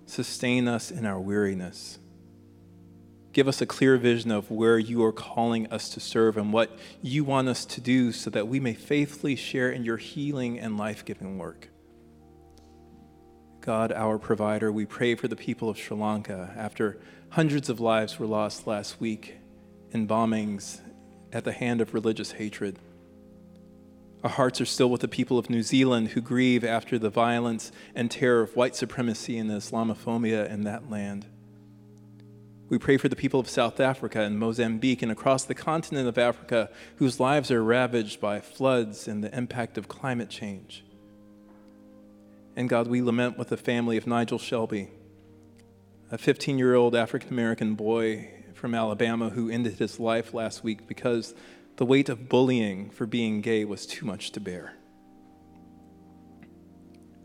Sustain 0.06 0.68
us 0.68 0.92
in 0.92 1.06
our 1.06 1.20
weariness. 1.20 2.00
Give 3.34 3.48
us 3.48 3.62
a 3.62 3.66
clear 3.66 3.98
vision 3.98 4.30
of 4.30 4.52
where 4.52 4.78
you 4.78 5.04
are 5.04 5.12
calling 5.12 5.66
us 5.72 5.90
to 5.90 6.00
serve 6.00 6.38
and 6.38 6.54
what 6.54 6.78
you 7.02 7.24
want 7.24 7.48
us 7.48 7.66
to 7.66 7.82
do 7.82 8.12
so 8.12 8.30
that 8.30 8.48
we 8.48 8.60
may 8.60 8.76
faithfully 8.76 9.36
share 9.36 9.72
in 9.72 9.84
your 9.84 9.98
healing 9.98 10.60
and 10.60 10.78
life 10.78 11.04
giving 11.04 11.40
work. 11.40 11.70
God, 13.60 13.92
our 13.92 14.20
provider, 14.20 14.72
we 14.72 14.86
pray 14.86 15.16
for 15.16 15.28
the 15.28 15.36
people 15.36 15.68
of 15.68 15.80
Sri 15.80 15.98
Lanka 15.98 16.54
after 16.56 17.00
hundreds 17.30 17.70
of 17.70 17.80
lives 17.80 18.20
were 18.20 18.28
lost 18.28 18.68
last 18.68 19.02
week 19.02 19.38
in 19.92 20.08
bombings 20.08 20.82
at 21.32 21.44
the 21.44 21.54
hand 21.54 21.82
of 21.82 21.96
religious 21.96 22.34
hatred. 22.34 22.78
Our 24.24 24.30
hearts 24.30 24.62
are 24.62 24.66
still 24.66 24.92
with 24.92 25.02
the 25.02 25.08
people 25.08 25.40
of 25.40 25.50
New 25.50 25.64
Zealand 25.64 26.10
who 26.10 26.22
grieve 26.22 26.64
after 26.64 27.00
the 27.00 27.10
violence 27.10 27.72
and 27.96 28.12
terror 28.12 28.42
of 28.42 28.56
white 28.56 28.76
supremacy 28.76 29.40
and 29.40 29.50
Islamophobia 29.50 30.48
in 30.52 30.66
that 30.66 30.90
land. 30.92 31.26
We 32.74 32.80
pray 32.80 32.98
for 32.98 33.08
the 33.08 33.16
people 33.16 33.40
of 33.40 33.48
South 33.48 33.80
Africa 33.80 34.22
and 34.22 34.40
Mozambique 34.40 35.04
and 35.04 35.12
across 35.12 35.44
the 35.44 35.54
continent 35.54 36.08
of 36.08 36.18
Africa 36.18 36.72
whose 36.96 37.20
lives 37.20 37.52
are 37.52 37.64
ravaged 37.64 38.20
by 38.20 38.40
floods 38.40 39.08
and 39.08 39.24
the 39.24 39.32
impact 39.38 39.78
of 39.78 39.88
climate 39.88 40.32
change. 40.32 40.84
And 42.56 42.68
God, 42.68 42.88
we 42.88 43.04
lament 43.04 43.38
with 43.38 43.50
the 43.50 43.58
family 43.58 43.96
of 43.96 44.08
Nigel 44.08 44.40
Shelby, 44.40 44.90
a 46.12 46.18
15 46.18 46.58
year 46.58 46.74
old 46.74 46.96
African 46.96 47.30
American 47.30 47.76
boy 47.76 48.32
from 48.56 48.74
Alabama 48.74 49.30
who 49.30 49.52
ended 49.52 49.74
his 49.74 50.00
life 50.00 50.34
last 50.34 50.64
week 50.64 50.88
because 50.88 51.36
the 51.76 51.86
weight 51.86 52.10
of 52.10 52.28
bullying 52.28 52.90
for 52.90 53.06
being 53.06 53.42
gay 53.42 53.66
was 53.66 53.86
too 53.86 54.04
much 54.04 54.32
to 54.32 54.40
bear. 54.40 54.74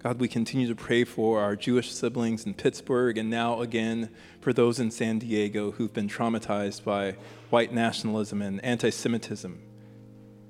God, 0.00 0.20
we 0.20 0.28
continue 0.28 0.68
to 0.68 0.76
pray 0.76 1.02
for 1.02 1.40
our 1.40 1.56
Jewish 1.56 1.90
siblings 1.90 2.46
in 2.46 2.54
Pittsburgh 2.54 3.18
and 3.18 3.28
now 3.28 3.60
again 3.60 4.10
for 4.40 4.52
those 4.52 4.78
in 4.78 4.92
San 4.92 5.18
Diego 5.18 5.72
who've 5.72 5.92
been 5.92 6.08
traumatized 6.08 6.84
by 6.84 7.16
white 7.50 7.72
nationalism 7.72 8.40
and 8.40 8.64
anti 8.64 8.90
Semitism. 8.90 9.60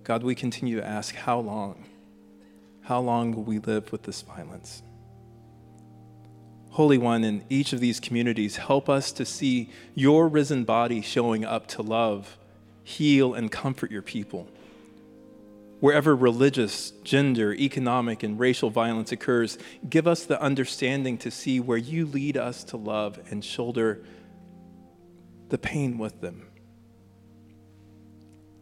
God, 0.05 0.23
we 0.23 0.35
continue 0.35 0.77
to 0.77 0.87
ask, 0.87 1.15
how 1.15 1.41
long? 1.41 1.87
How 2.83 3.01
long 3.01 3.33
will 3.33 3.43
we 3.43 3.59
live 3.59 3.91
with 3.91 4.03
this 4.03 4.21
violence? 4.21 4.83
Holy 6.71 6.99
One, 6.99 7.25
in 7.25 7.43
each 7.49 7.73
of 7.73 7.81
these 7.81 8.01
communities, 8.01 8.57
help 8.57 8.91
us 8.91 9.13
to 9.13 9.25
see 9.25 9.71
your 9.95 10.29
risen 10.29 10.65
body 10.65 11.01
showing 11.01 11.47
up 11.47 11.67
to 11.69 11.81
love, 11.81 12.37
heal, 12.85 13.33
and 13.33 13.51
comfort 13.51 13.91
your 13.91 14.03
people. 14.03 14.47
Wherever 15.81 16.17
religious, 16.17 16.91
gender, 17.05 17.55
economic, 17.55 18.23
and 18.25 18.39
racial 18.39 18.69
violence 18.69 19.13
occurs, 19.13 19.59
give 19.89 20.09
us 20.09 20.25
the 20.25 20.41
understanding 20.43 21.17
to 21.19 21.31
see 21.31 21.61
where 21.61 21.79
you 21.79 22.05
lead 22.05 22.37
us 22.37 22.65
to 22.65 22.77
love 22.77 23.21
and 23.31 23.45
shoulder 23.45 24.03
the 25.51 25.59
pain 25.59 25.99
with 25.99 26.21
them. 26.21 26.49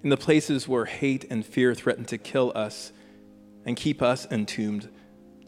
In 0.02 0.10
the 0.10 0.16
places 0.16 0.68
where 0.68 0.84
hate 0.84 1.24
and 1.30 1.44
fear 1.44 1.74
threaten 1.74 2.04
to 2.06 2.18
kill 2.18 2.52
us 2.54 2.92
and 3.64 3.76
keep 3.76 4.02
us 4.02 4.26
entombed, 4.30 4.90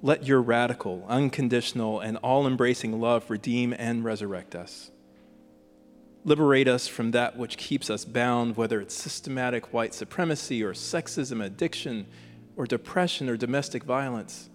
let 0.00 0.26
your 0.26 0.40
radical, 0.40 1.04
unconditional, 1.06 2.00
and 2.00 2.16
all 2.18 2.46
embracing 2.46 2.98
love 2.98 3.28
redeem 3.30 3.74
and 3.76 4.04
resurrect 4.04 4.54
us. 4.54 4.90
Liberate 6.28 6.68
us 6.68 6.86
from 6.86 7.12
that 7.12 7.38
which 7.38 7.56
keeps 7.56 7.88
us 7.88 8.04
bound, 8.04 8.58
whether 8.58 8.82
it's 8.82 8.94
systematic 8.94 9.72
white 9.72 9.94
supremacy 9.94 10.62
or 10.62 10.74
sexism, 10.74 11.42
addiction, 11.42 12.06
or 12.54 12.66
depression 12.66 13.30
or 13.30 13.38
domestic 13.38 13.82
violence. 13.82 14.50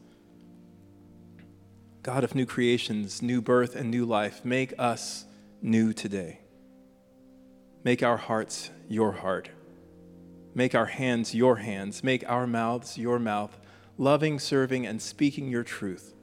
God 2.03 2.23
of 2.23 2.35
new 2.35 2.45
creations, 2.45 3.23
new 3.23 3.41
birth, 3.41 3.75
and 3.75 3.89
new 3.89 4.05
life, 4.05 4.45
make 4.45 4.75
us 4.77 5.25
new 5.63 5.93
today. 5.93 6.41
Make 7.83 8.03
our 8.03 8.17
hearts 8.17 8.69
your 8.87 9.13
heart. 9.13 9.49
Make 10.53 10.75
our 10.75 10.85
hands 10.85 11.33
your 11.33 11.55
hands. 11.55 12.03
Make 12.03 12.23
our 12.29 12.45
mouths 12.45 12.99
your 12.99 13.17
mouth, 13.17 13.59
loving, 13.97 14.37
serving, 14.37 14.85
and 14.85 15.01
speaking 15.01 15.47
your 15.47 15.63
truth, 15.63 16.13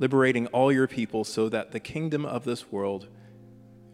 liberating 0.00 0.48
all 0.48 0.72
your 0.72 0.88
people 0.88 1.22
so 1.22 1.48
that 1.48 1.70
the 1.70 1.78
kingdom 1.78 2.26
of 2.26 2.42
this 2.42 2.72
world 2.72 3.06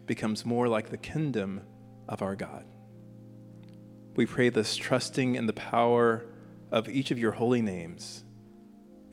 becomes 0.05 0.45
more 0.45 0.67
like 0.67 0.89
the 0.89 0.97
kingdom 0.97 1.61
of 2.07 2.21
our 2.21 2.35
God. 2.35 2.65
We 4.15 4.25
pray 4.25 4.49
this 4.49 4.75
trusting 4.75 5.35
in 5.35 5.45
the 5.45 5.53
power 5.53 6.25
of 6.71 6.87
each 6.87 7.11
of 7.11 7.19
your 7.19 7.33
holy 7.33 7.61
names. 7.61 8.23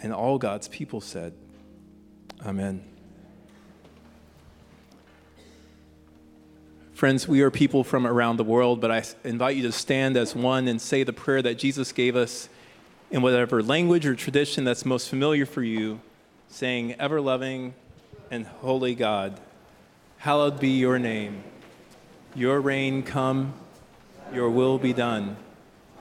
And 0.01 0.13
all 0.13 0.39
God's 0.39 0.69
people 0.69 1.01
said, 1.01 1.35
Amen. 2.45 2.85
Friends, 6.93 7.27
we 7.27 7.41
are 7.41 7.51
people 7.51 7.83
from 7.83 8.07
around 8.07 8.37
the 8.37 8.45
world, 8.45 8.81
but 8.81 8.91
I 8.93 9.03
invite 9.25 9.57
you 9.57 9.63
to 9.65 9.73
stand 9.73 10.17
as 10.17 10.37
one 10.37 10.69
and 10.69 10.81
say 10.81 11.03
the 11.03 11.13
prayer 11.13 11.43
that 11.43 11.59
Jesus 11.59 11.91
gave 11.91 12.15
us 12.15 12.49
in 13.11 13.23
whatever 13.23 13.63
language 13.63 14.07
or 14.07 14.15
tradition 14.15 14.65
that's 14.65 14.85
most 14.85 15.09
familiar 15.09 15.45
for 15.45 15.63
you, 15.63 16.01
saying, 16.49 16.95
Ever 17.01 17.21
loving 17.21 17.75
and 18.31 18.47
holy 18.47 18.95
God, 18.95 19.41
hallowed 20.23 20.61
be 20.61 20.69
your 20.69 21.01
name. 21.01 21.43
Your 22.37 22.61
reign 22.61 23.03
come, 23.03 23.55
your 24.33 24.49
will 24.51 24.79
be 24.79 24.93
done, 24.93 25.37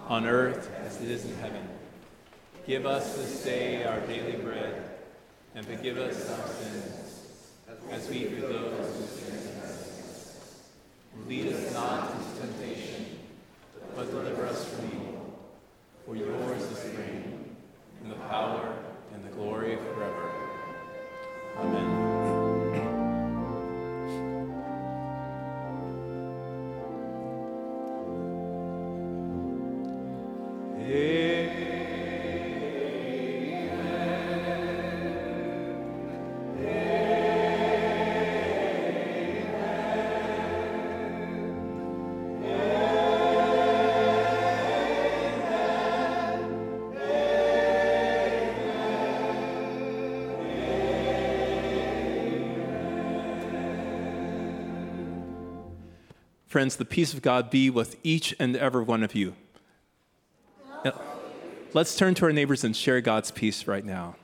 on 0.08 0.28
earth 0.28 0.70
as 0.86 1.02
it 1.02 1.10
is 1.10 1.26
in 1.26 1.36
heaven. 1.38 1.68
Give 2.68 2.86
us 2.86 3.16
this 3.16 3.44
day 3.44 3.84
our 3.84 4.00
daily 4.02 4.34
bread, 4.34 4.92
and 5.56 5.66
forgive 5.66 5.98
us 5.98 6.30
our 6.30 6.48
sins, 6.50 7.32
as 7.90 8.08
we 8.10 8.26
forgive 8.26 8.50
those 8.50 8.96
who 8.96 9.08
sin 9.08 9.40
against 9.40 9.64
us. 9.64 10.70
Lead 11.28 11.52
us 11.52 11.74
not 11.74 12.12
into 12.12 12.42
temptation, 12.42 13.18
but 13.96 14.12
deliver 14.12 14.46
us 14.46 14.66
from 14.66 14.86
evil. 14.86 15.40
For 16.06 16.16
yours 16.16 16.62
is 16.62 16.84
the 16.84 17.00
reign, 17.00 17.56
and 18.04 18.12
the 18.12 18.20
power, 18.30 18.72
and 19.16 19.26
the 19.26 19.30
glory 19.30 19.78
forever. 19.78 20.32
Amen. 21.58 22.21
Friends, 56.52 56.76
the 56.76 56.84
peace 56.84 57.14
of 57.14 57.22
God 57.22 57.50
be 57.50 57.70
with 57.70 57.96
each 58.04 58.36
and 58.38 58.58
every 58.58 58.84
one 58.84 59.04
of 59.04 59.16
you. 59.16 59.36
Let's 61.74 61.96
turn 61.96 62.14
to 62.16 62.26
our 62.26 62.34
neighbors 62.34 62.66
and 62.66 62.76
share 62.76 63.00
God's 63.00 63.32
peace 63.32 63.68
right 63.68 63.86
now. 63.86 64.18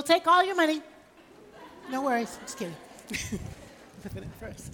We'll 0.00 0.16
take 0.16 0.26
all 0.26 0.42
your 0.42 0.56
money. 0.56 0.80
No 1.90 2.00
worries. 2.00 2.38
Just 2.40 2.56
kidding. 2.56 2.74
Put 4.02 4.24
first. 4.40 4.72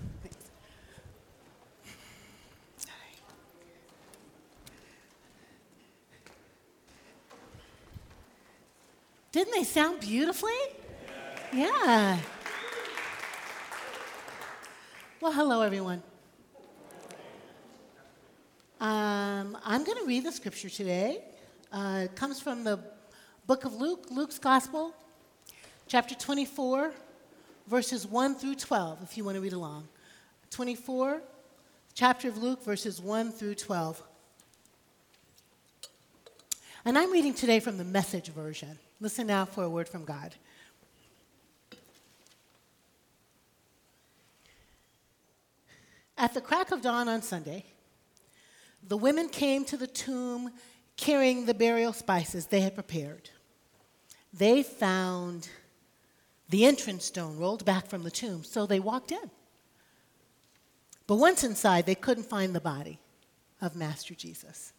Didn't 9.33 9.53
they 9.53 9.65
sound 9.65 9.99
beautifully? 9.99 10.53
Yeah. 11.53 12.21
Well, 15.21 15.33
hello, 15.33 15.63
everyone. 15.63 16.05
Um, 18.81 19.59
I'm 19.65 19.83
going 19.83 19.99
to 19.99 20.05
read 20.07 20.25
the 20.25 20.31
scripture 20.31 20.71
today. 20.71 21.25
Uh, 21.73 22.03
it 22.05 22.15
comes 22.15 22.41
from 22.41 22.63
the 22.63 22.79
book 23.49 23.65
of 23.65 23.75
Luke, 23.75 24.07
Luke's 24.13 24.39
Gospel, 24.39 24.95
chapter 25.89 26.15
24, 26.17 26.93
verses 27.69 28.07
1 28.07 28.35
through 28.35 28.57
12, 28.57 29.03
if 29.05 29.17
you 29.17 29.25
want 29.25 29.37
to 29.37 29.41
read 29.41 29.53
along. 29.53 29.87
24, 30.51 31.23
chapter 31.95 32.29
of 32.29 32.39
Luke, 32.39 32.65
verses 32.65 33.01
1 33.01 33.31
through 33.31 33.55
12. 33.55 34.03
And 36.85 36.99
I'm 36.99 37.13
reading 37.13 37.35
today 37.35 37.61
from 37.61 37.79
the 37.79 37.85
message 37.85 38.29
version. 38.29 38.79
Listen 39.01 39.27
now 39.27 39.45
for 39.45 39.63
a 39.63 39.71
word 39.71 39.89
from 39.89 40.05
God. 40.05 40.35
At 46.19 46.33
the 46.35 46.41
crack 46.41 46.73
of 46.73 46.81
dawn 46.81 47.09
on 47.09 47.23
Sunday, 47.23 47.65
the 48.87 48.97
women 48.97 49.29
came 49.29 49.65
to 49.67 49.77
the 49.77 49.87
tomb 49.87 50.51
carrying 50.97 51.45
the 51.45 51.55
burial 51.55 51.93
spices 51.93 52.47
they 52.47 52.61
had 52.61 52.75
prepared. 52.75 53.31
They 54.33 54.63
found 54.63 55.49
the 56.49 56.65
entrance 56.65 57.05
stone 57.05 57.39
rolled 57.39 57.65
back 57.65 57.87
from 57.87 58.03
the 58.03 58.11
tomb, 58.11 58.45
so 58.45 58.67
they 58.67 58.81
walked 58.81 59.13
in. 59.13 59.31
But 61.07 61.17
once 61.17 61.45
inside, 61.45 61.87
they 61.87 61.95
couldn't 61.95 62.25
find 62.25 62.55
the 62.55 62.61
body 62.61 62.99
of 63.61 63.77
Master 63.77 64.15
Jesus. 64.15 64.73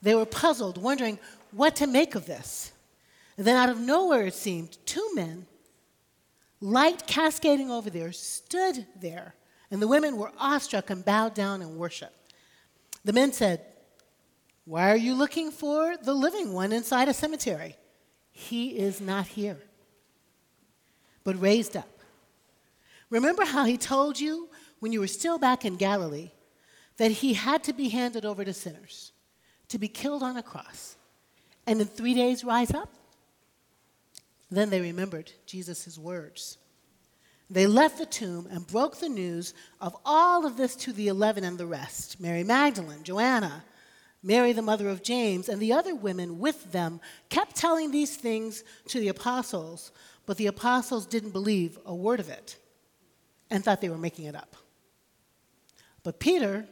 They 0.00 0.14
were 0.14 0.26
puzzled, 0.26 0.80
wondering 0.80 1.18
what 1.50 1.76
to 1.76 1.86
make 1.86 2.14
of 2.14 2.26
this. 2.26 2.72
And 3.36 3.46
then, 3.46 3.56
out 3.56 3.68
of 3.68 3.80
nowhere, 3.80 4.26
it 4.26 4.34
seemed, 4.34 4.78
two 4.84 5.10
men, 5.14 5.46
light 6.60 7.06
cascading 7.06 7.70
over 7.70 7.90
there, 7.90 8.12
stood 8.12 8.86
there. 9.00 9.34
And 9.70 9.82
the 9.82 9.88
women 9.88 10.16
were 10.16 10.32
awestruck 10.38 10.90
and 10.90 11.04
bowed 11.04 11.34
down 11.34 11.62
in 11.62 11.76
worship. 11.76 12.14
The 13.04 13.12
men 13.12 13.32
said, 13.32 13.64
Why 14.64 14.90
are 14.90 14.96
you 14.96 15.14
looking 15.14 15.50
for 15.50 15.96
the 15.96 16.14
living 16.14 16.52
one 16.52 16.72
inside 16.72 17.08
a 17.08 17.14
cemetery? 17.14 17.76
He 18.32 18.78
is 18.78 19.00
not 19.00 19.26
here, 19.26 19.58
but 21.28 21.42
raised 21.42 21.76
up. 21.76 21.98
Remember 23.10 23.44
how 23.44 23.66
he 23.66 23.76
told 23.76 24.18
you 24.18 24.48
when 24.80 24.94
you 24.94 25.00
were 25.00 25.06
still 25.06 25.36
back 25.36 25.62
in 25.62 25.76
Galilee 25.76 26.30
that 26.96 27.10
he 27.10 27.34
had 27.34 27.62
to 27.64 27.74
be 27.74 27.90
handed 27.90 28.24
over 28.24 28.46
to 28.46 28.54
sinners, 28.54 29.12
to 29.68 29.78
be 29.78 29.88
killed 29.88 30.22
on 30.22 30.38
a 30.38 30.42
cross, 30.42 30.96
and 31.66 31.82
in 31.82 31.86
three 31.86 32.14
days 32.14 32.44
rise 32.44 32.72
up? 32.72 32.88
Then 34.50 34.70
they 34.70 34.80
remembered 34.80 35.30
Jesus' 35.44 35.98
words. 35.98 36.56
They 37.50 37.66
left 37.66 37.98
the 37.98 38.06
tomb 38.06 38.48
and 38.50 38.66
broke 38.66 38.96
the 38.96 39.10
news 39.10 39.52
of 39.82 39.94
all 40.06 40.46
of 40.46 40.56
this 40.56 40.74
to 40.76 40.94
the 40.94 41.08
eleven 41.08 41.44
and 41.44 41.58
the 41.58 41.66
rest 41.66 42.18
Mary 42.18 42.42
Magdalene, 42.42 43.02
Joanna, 43.02 43.64
Mary, 44.22 44.54
the 44.54 44.62
mother 44.62 44.88
of 44.88 45.02
James, 45.02 45.50
and 45.50 45.60
the 45.60 45.74
other 45.74 45.94
women 45.94 46.38
with 46.38 46.72
them 46.72 47.02
kept 47.28 47.54
telling 47.54 47.90
these 47.90 48.16
things 48.16 48.64
to 48.86 48.98
the 48.98 49.08
apostles, 49.08 49.92
but 50.28 50.36
the 50.36 50.46
apostles 50.46 51.06
didn't 51.06 51.30
believe 51.30 51.78
a 51.86 51.94
word 51.94 52.20
of 52.20 52.28
it 52.28 52.58
and 53.48 53.64
thought 53.64 53.80
they 53.80 53.88
were 53.88 53.96
making 53.96 54.26
it 54.26 54.34
up. 54.34 54.56
But 56.02 56.20
Peter 56.20 56.66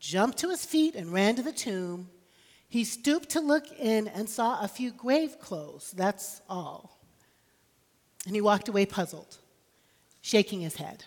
jumped 0.00 0.38
to 0.38 0.50
his 0.50 0.64
feet 0.64 0.96
and 0.96 1.12
ran 1.12 1.36
to 1.36 1.42
the 1.42 1.52
tomb. 1.52 2.10
He 2.68 2.82
stooped 2.82 3.28
to 3.30 3.40
look 3.40 3.70
in 3.78 4.08
and 4.08 4.28
saw 4.28 4.60
a 4.60 4.66
few 4.66 4.90
grave 4.90 5.38
clothes. 5.38 5.92
That's 5.96 6.42
all. 6.50 6.98
And 8.26 8.34
he 8.34 8.40
walked 8.40 8.68
away 8.68 8.86
puzzled 8.86 9.38
shaking 10.20 10.60
his 10.60 10.74
head. 10.74 11.04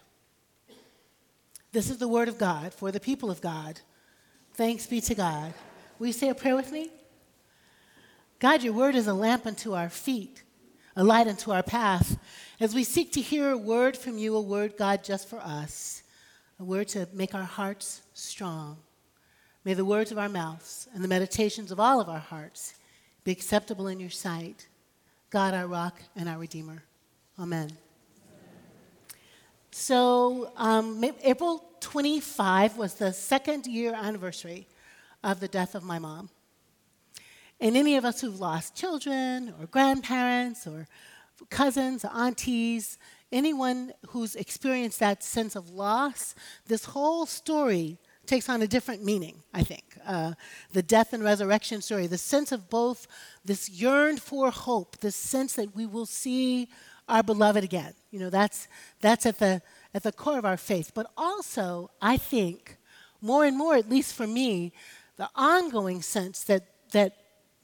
This 1.73 1.89
is 1.89 1.97
the 1.97 2.07
word 2.07 2.29
of 2.29 2.37
God 2.37 2.73
for 2.73 2.93
the 2.93 3.01
people 3.01 3.29
of 3.29 3.41
God. 3.41 3.81
Thanks 4.53 4.87
be 4.87 5.01
to 5.01 5.15
God. 5.15 5.53
Will 5.99 6.07
you 6.07 6.13
say 6.13 6.29
a 6.29 6.35
prayer 6.35 6.55
with 6.55 6.71
me? 6.71 6.91
God, 8.39 8.63
your 8.63 8.71
word 8.71 8.95
is 8.95 9.07
a 9.07 9.13
lamp 9.13 9.45
unto 9.45 9.73
our 9.73 9.89
feet, 9.89 10.43
a 10.97 11.03
light 11.03 11.27
unto 11.27 11.51
our 11.51 11.61
path. 11.61 12.17
As 12.59 12.73
we 12.73 12.83
seek 12.83 13.13
to 13.13 13.21
hear 13.21 13.51
a 13.51 13.57
word 13.57 13.95
from 13.95 14.17
you, 14.17 14.35
a 14.35 14.41
word, 14.41 14.75
God, 14.77 15.03
just 15.03 15.29
for 15.29 15.39
us, 15.39 16.01
a 16.59 16.63
word 16.63 16.87
to 16.89 17.07
make 17.13 17.35
our 17.35 17.43
hearts 17.43 18.01
strong. 18.15 18.77
May 19.63 19.75
the 19.75 19.85
words 19.85 20.11
of 20.11 20.17
our 20.17 20.27
mouths 20.27 20.87
and 20.95 21.03
the 21.03 21.07
meditations 21.07 21.71
of 21.71 21.79
all 21.79 22.01
of 22.01 22.09
our 22.09 22.19
hearts 22.19 22.73
be 23.23 23.31
acceptable 23.31 23.87
in 23.87 23.99
your 23.99 24.09
sight. 24.09 24.67
God, 25.29 25.53
our 25.53 25.67
rock 25.67 26.01
and 26.15 26.27
our 26.27 26.39
redeemer. 26.39 26.83
Amen. 27.39 27.69
So, 29.69 30.51
um, 30.57 31.03
April 31.21 31.63
25 31.79 32.77
was 32.77 32.95
the 32.95 33.13
second 33.13 33.67
year 33.67 33.93
anniversary 33.93 34.67
of 35.23 35.39
the 35.41 35.47
death 35.47 35.75
of 35.75 35.83
my 35.83 35.99
mom. 35.99 36.31
And 37.59 37.75
any 37.75 37.97
of 37.97 38.05
us 38.05 38.21
who've 38.21 38.39
lost 38.39 38.75
children 38.75 39.53
or 39.59 39.65
grandparents 39.67 40.67
or 40.67 40.87
cousins 41.49 42.05
aunties, 42.05 42.97
anyone 43.31 43.93
who's 44.09 44.35
experienced 44.35 44.99
that 44.99 45.23
sense 45.23 45.55
of 45.55 45.69
loss, 45.69 46.35
this 46.67 46.85
whole 46.85 47.25
story 47.25 47.97
takes 48.25 48.49
on 48.49 48.61
a 48.61 48.67
different 48.67 49.03
meaning, 49.03 49.41
I 49.53 49.63
think. 49.63 49.83
Uh, 50.05 50.33
the 50.73 50.83
death 50.83 51.13
and 51.13 51.23
resurrection 51.23 51.81
story, 51.81 52.07
the 52.07 52.17
sense 52.17 52.51
of 52.51 52.69
both 52.69 53.07
this 53.43 53.69
yearned 53.69 54.21
for 54.21 54.51
hope, 54.51 54.99
this 54.99 55.15
sense 55.15 55.53
that 55.53 55.75
we 55.75 55.85
will 55.85 56.05
see 56.05 56.67
our 57.07 57.23
beloved 57.23 57.63
again. 57.63 57.93
You 58.11 58.19
know, 58.19 58.29
that's, 58.29 58.67
that's 59.01 59.25
at, 59.25 59.39
the, 59.39 59.61
at 59.93 60.03
the 60.03 60.11
core 60.11 60.37
of 60.37 60.45
our 60.45 60.57
faith. 60.57 60.91
But 60.93 61.09
also, 61.17 61.89
I 62.01 62.17
think, 62.17 62.77
more 63.21 63.45
and 63.45 63.57
more, 63.57 63.75
at 63.75 63.89
least 63.89 64.13
for 64.13 64.27
me, 64.27 64.73
the 65.15 65.29
ongoing 65.35 66.01
sense 66.01 66.43
that, 66.43 66.65
that 66.91 67.15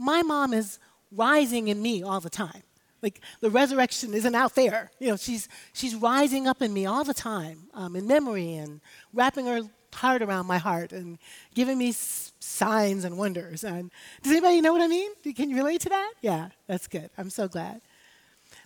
my 0.03 0.21
mom 0.21 0.53
is 0.53 0.79
rising 1.11 1.67
in 1.67 1.81
me 1.81 2.03
all 2.03 2.19
the 2.19 2.29
time. 2.29 2.63
Like 3.01 3.19
the 3.41 3.49
resurrection 3.49 4.13
isn't 4.13 4.35
out 4.35 4.55
there. 4.55 4.91
You 4.99 5.09
know, 5.09 5.17
she's, 5.17 5.49
she's 5.73 5.95
rising 5.95 6.47
up 6.47 6.61
in 6.61 6.73
me 6.73 6.85
all 6.85 7.03
the 7.03 7.13
time 7.13 7.67
um, 7.73 7.95
in 7.95 8.07
memory 8.07 8.53
and 8.55 8.81
wrapping 9.13 9.45
her 9.45 9.61
heart 9.93 10.21
around 10.21 10.45
my 10.45 10.57
heart 10.57 10.91
and 10.91 11.19
giving 11.53 11.77
me 11.77 11.89
s- 11.89 12.31
signs 12.39 13.03
and 13.03 13.17
wonders. 13.17 13.63
And 13.63 13.91
does 14.21 14.31
anybody 14.31 14.61
know 14.61 14.73
what 14.73 14.81
I 14.81 14.87
mean? 14.87 15.11
Can 15.35 15.49
you 15.49 15.57
relate 15.57 15.81
to 15.81 15.89
that? 15.89 16.13
Yeah, 16.21 16.49
that's 16.67 16.87
good. 16.87 17.09
I'm 17.17 17.29
so 17.29 17.47
glad. 17.47 17.81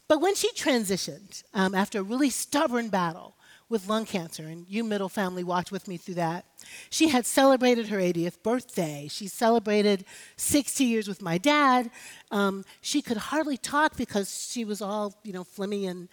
But 0.07 0.21
when 0.21 0.35
she 0.35 0.51
transitioned 0.53 1.43
um, 1.53 1.73
after 1.75 1.99
a 1.99 2.03
really 2.03 2.29
stubborn 2.29 2.89
battle 2.89 3.35
with 3.69 3.87
lung 3.87 4.05
cancer, 4.05 4.43
and 4.43 4.65
you 4.69 4.83
middle 4.83 5.09
family 5.09 5.43
walked 5.43 5.71
with 5.71 5.87
me 5.87 5.97
through 5.97 6.15
that, 6.15 6.45
she 6.89 7.09
had 7.09 7.25
celebrated 7.25 7.89
her 7.89 7.97
80th 7.97 8.41
birthday. 8.41 9.07
She 9.09 9.27
celebrated 9.27 10.05
60 10.37 10.83
years 10.83 11.07
with 11.07 11.21
my 11.21 11.37
dad. 11.37 11.91
Um, 12.31 12.63
she 12.81 13.01
could 13.01 13.17
hardly 13.17 13.57
talk 13.57 13.97
because 13.97 14.49
she 14.51 14.63
was 14.63 14.81
all, 14.81 15.15
you 15.23 15.33
know, 15.33 15.43
phlegmy 15.43 15.89
and, 15.89 16.07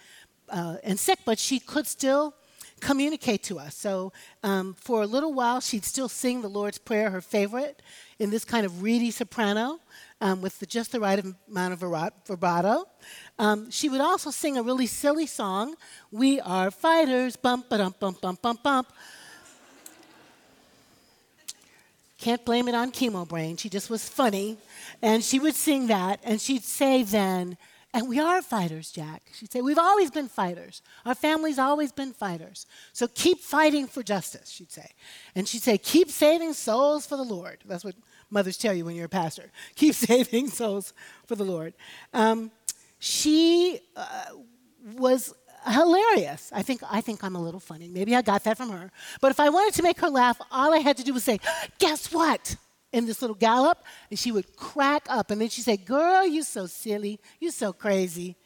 uh, 0.49 0.77
and 0.83 0.99
sick, 0.99 1.19
but 1.25 1.39
she 1.39 1.59
could 1.59 1.87
still 1.87 2.35
communicate 2.81 3.43
to 3.43 3.57
us. 3.57 3.75
So 3.75 4.11
um, 4.43 4.75
for 4.77 5.01
a 5.01 5.07
little 5.07 5.33
while, 5.33 5.61
she'd 5.61 5.85
still 5.85 6.09
sing 6.09 6.41
the 6.41 6.49
Lord's 6.49 6.77
Prayer, 6.77 7.09
her 7.09 7.21
favorite, 7.21 7.81
in 8.19 8.29
this 8.29 8.45
kind 8.45 8.65
of 8.65 8.81
reedy 8.81 9.11
soprano 9.11 9.79
um, 10.21 10.41
with 10.41 10.59
the, 10.59 10.65
just 10.65 10.91
the 10.91 10.99
right 10.99 11.23
amount 11.49 11.73
of 11.73 11.79
vibrato. 12.27 12.85
Um, 13.37 13.69
she 13.69 13.89
would 13.89 14.01
also 14.01 14.31
sing 14.31 14.57
a 14.57 14.63
really 14.63 14.87
silly 14.87 15.25
song, 15.25 15.75
We 16.11 16.39
Are 16.39 16.71
Fighters, 16.71 17.35
bump, 17.35 17.69
ba 17.69 17.77
dum, 17.77 17.95
bump, 17.99 18.21
bump, 18.21 18.41
bump, 18.41 18.63
bump. 18.63 18.87
Can't 22.17 22.43
blame 22.45 22.67
it 22.67 22.75
on 22.75 22.91
chemo 22.91 23.27
brain. 23.27 23.57
She 23.57 23.69
just 23.69 23.89
was 23.89 24.07
funny. 24.07 24.57
And 25.01 25.23
she 25.23 25.37
would 25.37 25.53
sing 25.53 25.87
that, 25.87 26.21
and 26.23 26.39
she'd 26.39 26.63
say 26.63 27.03
then, 27.03 27.57
and 27.95 28.09
we 28.09 28.19
are 28.19 28.41
fighters, 28.41 28.91
Jack. 28.91 29.23
She'd 29.33 29.53
say, 29.53 29.61
We've 29.61 29.79
always 29.79 30.11
been 30.11 30.27
fighters. 30.27 30.81
Our 31.05 31.15
family's 31.15 31.57
always 31.57 31.93
been 31.93 32.11
fighters. 32.11 32.67
So 32.91 33.07
keep 33.07 33.39
fighting 33.39 33.87
for 33.87 34.03
justice, 34.03 34.49
she'd 34.49 34.69
say. 34.69 34.89
And 35.33 35.47
she'd 35.47 35.61
say, 35.61 35.77
Keep 35.77 36.09
saving 36.09 36.51
souls 36.53 37.07
for 37.07 37.15
the 37.15 37.23
Lord. 37.23 37.59
That's 37.65 37.85
what 37.85 37.95
mothers 38.29 38.57
tell 38.57 38.73
you 38.73 38.83
when 38.83 38.95
you're 38.97 39.05
a 39.05 39.09
pastor. 39.09 39.49
Keep 39.75 39.95
saving 39.95 40.49
souls 40.49 40.93
for 41.25 41.35
the 41.35 41.45
Lord. 41.45 41.73
Um, 42.13 42.51
she 42.99 43.79
uh, 43.95 44.25
was 44.97 45.33
hilarious. 45.65 46.51
I 46.53 46.63
think, 46.63 46.81
I 46.91 46.99
think 46.99 47.23
I'm 47.23 47.37
a 47.37 47.41
little 47.41 47.61
funny. 47.61 47.87
Maybe 47.87 48.13
I 48.13 48.21
got 48.21 48.43
that 48.43 48.57
from 48.57 48.71
her. 48.71 48.91
But 49.21 49.31
if 49.31 49.39
I 49.39 49.47
wanted 49.47 49.73
to 49.75 49.83
make 49.83 50.01
her 50.01 50.09
laugh, 50.09 50.37
all 50.51 50.73
I 50.73 50.79
had 50.79 50.97
to 50.97 51.03
do 51.03 51.13
was 51.13 51.23
say, 51.23 51.39
Guess 51.79 52.11
what? 52.11 52.57
In 52.95 53.05
this 53.05 53.21
little 53.21 53.35
gallop, 53.35 53.83
and 54.09 54.17
she 54.17 54.31
would 54.31 54.55
crack 54.55 55.05
up. 55.09 55.29
And 55.29 55.41
then 55.41 55.49
she'd 55.49 55.63
say, 55.63 55.75
Girl, 55.75 56.25
you're 56.25 56.43
so 56.43 56.65
silly. 56.65 57.19
you're 57.39 57.51
so 57.51 57.73
crazy. 57.73 58.37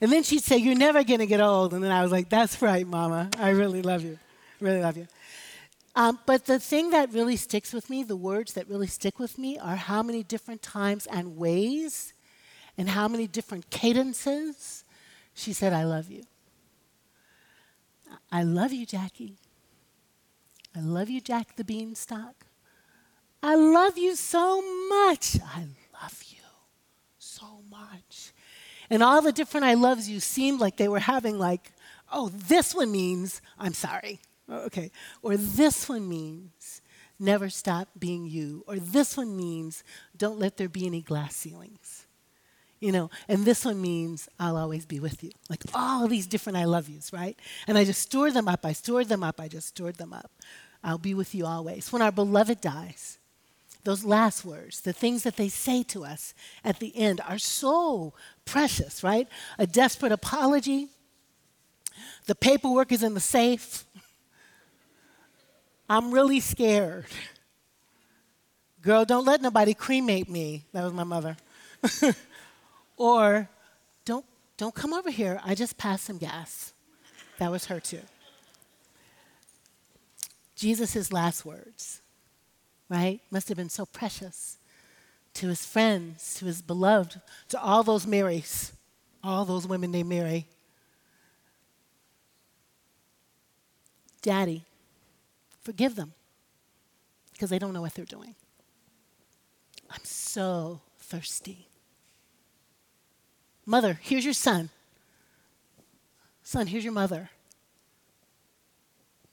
And 0.00 0.10
then 0.10 0.24
she'd 0.24 0.42
say, 0.42 0.56
You're 0.56 0.74
never 0.74 1.04
going 1.04 1.20
to 1.20 1.26
get 1.26 1.40
old. 1.40 1.72
And 1.72 1.82
then 1.82 1.92
I 1.92 2.02
was 2.02 2.10
like, 2.10 2.28
That's 2.28 2.60
right, 2.60 2.86
Mama. 2.86 3.30
I 3.38 3.50
really 3.50 3.80
love 3.80 4.02
you. 4.02 4.18
Really 4.60 4.82
love 4.82 4.96
you. 4.96 5.06
Um, 5.94 6.18
but 6.26 6.44
the 6.46 6.58
thing 6.58 6.90
that 6.90 7.12
really 7.12 7.36
sticks 7.36 7.72
with 7.72 7.88
me, 7.88 8.02
the 8.02 8.16
words 8.16 8.54
that 8.54 8.68
really 8.68 8.88
stick 8.88 9.18
with 9.20 9.38
me, 9.38 9.58
are 9.58 9.76
how 9.76 10.02
many 10.02 10.24
different 10.24 10.60
times 10.60 11.06
and 11.06 11.36
ways 11.36 12.12
and 12.76 12.88
how 12.88 13.06
many 13.06 13.28
different 13.28 13.70
cadences 13.70 14.84
she 15.34 15.52
said, 15.52 15.72
I 15.72 15.84
love 15.84 16.10
you. 16.10 16.24
I 18.32 18.42
love 18.42 18.72
you, 18.72 18.86
Jackie. 18.86 19.38
I 20.76 20.80
love 20.80 21.08
you, 21.08 21.20
Jack 21.20 21.54
the 21.54 21.64
Beanstalk. 21.64 22.47
I 23.42 23.54
love 23.54 23.96
you 23.96 24.16
so 24.16 24.60
much. 24.88 25.38
I 25.40 25.66
love 26.02 26.22
you 26.28 26.42
so 27.18 27.60
much. 27.70 28.32
And 28.90 29.02
all 29.02 29.22
the 29.22 29.32
different 29.32 29.64
I 29.64 29.74
loves 29.74 30.08
you 30.08 30.20
seemed 30.20 30.60
like 30.60 30.76
they 30.76 30.88
were 30.88 30.98
having, 30.98 31.38
like, 31.38 31.72
oh, 32.12 32.30
this 32.30 32.74
one 32.74 32.90
means 32.90 33.40
I'm 33.58 33.74
sorry. 33.74 34.20
Oh, 34.48 34.64
okay. 34.66 34.90
Or 35.22 35.36
this 35.36 35.88
one 35.88 36.08
means 36.08 36.80
never 37.18 37.50
stop 37.50 37.88
being 37.98 38.26
you. 38.26 38.64
Or 38.66 38.76
this 38.76 39.16
one 39.16 39.36
means 39.36 39.84
don't 40.16 40.38
let 40.38 40.56
there 40.56 40.68
be 40.68 40.86
any 40.86 41.02
glass 41.02 41.36
ceilings. 41.36 42.06
You 42.80 42.92
know, 42.92 43.10
and 43.26 43.44
this 43.44 43.64
one 43.64 43.80
means 43.80 44.28
I'll 44.38 44.56
always 44.56 44.86
be 44.86 45.00
with 45.00 45.24
you. 45.24 45.32
Like 45.50 45.62
all 45.74 46.06
these 46.06 46.28
different 46.28 46.58
I 46.58 46.64
love 46.64 46.88
yous, 46.88 47.12
right? 47.12 47.36
And 47.66 47.76
I 47.76 47.84
just 47.84 48.00
stored 48.00 48.34
them 48.34 48.46
up. 48.46 48.64
I 48.64 48.72
stored 48.72 49.08
them 49.08 49.24
up. 49.24 49.40
I 49.40 49.48
just 49.48 49.68
stored 49.68 49.96
them 49.96 50.12
up. 50.12 50.30
I'll 50.82 50.98
be 50.98 51.12
with 51.12 51.34
you 51.34 51.44
always. 51.44 51.92
When 51.92 52.02
our 52.02 52.12
beloved 52.12 52.60
dies, 52.60 53.18
those 53.84 54.04
last 54.04 54.44
words, 54.44 54.80
the 54.80 54.92
things 54.92 55.22
that 55.22 55.36
they 55.36 55.48
say 55.48 55.82
to 55.84 56.04
us 56.04 56.34
at 56.64 56.78
the 56.80 56.96
end 56.96 57.20
are 57.26 57.38
so 57.38 58.12
precious, 58.44 59.02
right? 59.02 59.28
A 59.58 59.66
desperate 59.66 60.12
apology. 60.12 60.88
The 62.26 62.34
paperwork 62.34 62.92
is 62.92 63.02
in 63.02 63.14
the 63.14 63.20
safe. 63.20 63.84
I'm 65.88 66.10
really 66.10 66.40
scared. 66.40 67.06
Girl, 68.82 69.04
don't 69.04 69.24
let 69.24 69.40
nobody 69.40 69.74
cremate 69.74 70.28
me. 70.28 70.64
That 70.72 70.84
was 70.84 70.92
my 70.92 71.04
mother. 71.04 71.36
or 72.96 73.48
don't 74.04 74.24
don't 74.56 74.74
come 74.74 74.92
over 74.92 75.10
here. 75.10 75.40
I 75.44 75.54
just 75.54 75.78
passed 75.78 76.04
some 76.04 76.18
gas. 76.18 76.72
That 77.38 77.50
was 77.50 77.66
her 77.66 77.80
too. 77.80 78.02
Jesus' 80.56 81.12
last 81.12 81.44
words, 81.44 82.02
right? 82.88 83.20
Must 83.30 83.48
have 83.48 83.56
been 83.56 83.68
so 83.68 83.86
precious 83.86 84.58
to 85.34 85.48
his 85.48 85.64
friends, 85.64 86.34
to 86.36 86.46
his 86.46 86.62
beloved, 86.62 87.20
to 87.50 87.60
all 87.60 87.82
those 87.82 88.06
Marys, 88.06 88.72
all 89.22 89.44
those 89.44 89.66
women 89.66 89.90
named 89.90 90.08
Mary. 90.08 90.46
Daddy, 94.22 94.64
Forgive 95.68 95.96
them 95.96 96.14
because 97.34 97.50
they 97.50 97.58
don't 97.58 97.74
know 97.74 97.82
what 97.82 97.92
they're 97.92 98.06
doing. 98.06 98.34
I'm 99.90 100.02
so 100.02 100.80
thirsty. 100.98 101.68
Mother, 103.66 104.00
here's 104.00 104.24
your 104.24 104.32
son. 104.32 104.70
Son, 106.42 106.68
here's 106.68 106.84
your 106.84 106.94
mother. 106.94 107.28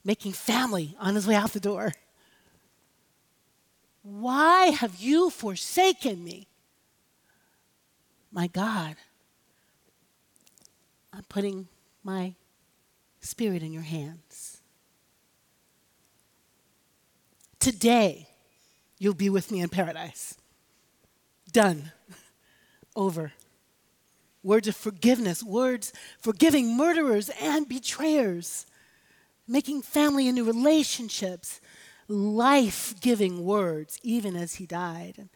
Making 0.04 0.34
family 0.34 0.94
on 1.00 1.16
his 1.16 1.26
way 1.26 1.36
out 1.36 1.54
the 1.54 1.62
door. 1.62 1.94
Why 4.06 4.68
have 4.68 4.98
you 5.00 5.32
forsaken 5.32 6.24
me? 6.24 6.48
My 8.32 8.46
God, 8.46 8.98
I'm 11.12 11.24
putting 11.24 11.68
my 12.04 12.36
spirit 13.20 13.64
in 13.64 13.74
your 13.74 13.82
hands. 13.82 14.62
Today, 17.60 18.28
you'll 19.00 19.16
be 19.16 19.32
with 19.32 19.52
me 19.52 19.62
in 19.62 19.70
paradise. 19.70 20.36
Done. 21.52 21.92
Over. 22.96 23.34
Words 24.44 24.68
of 24.68 24.76
forgiveness, 24.76 25.42
words 25.42 25.92
forgiving 26.20 26.78
murderers 26.78 27.32
and 27.42 27.68
betrayers, 27.68 28.68
making 29.48 29.82
family 29.82 30.28
into 30.28 30.44
relationships, 30.44 31.60
life 32.08 32.94
giving 33.02 33.44
words, 33.44 34.00
even 34.04 34.36
as 34.36 34.56
he 34.56 34.66
died. 34.66 35.16
And 35.18 35.30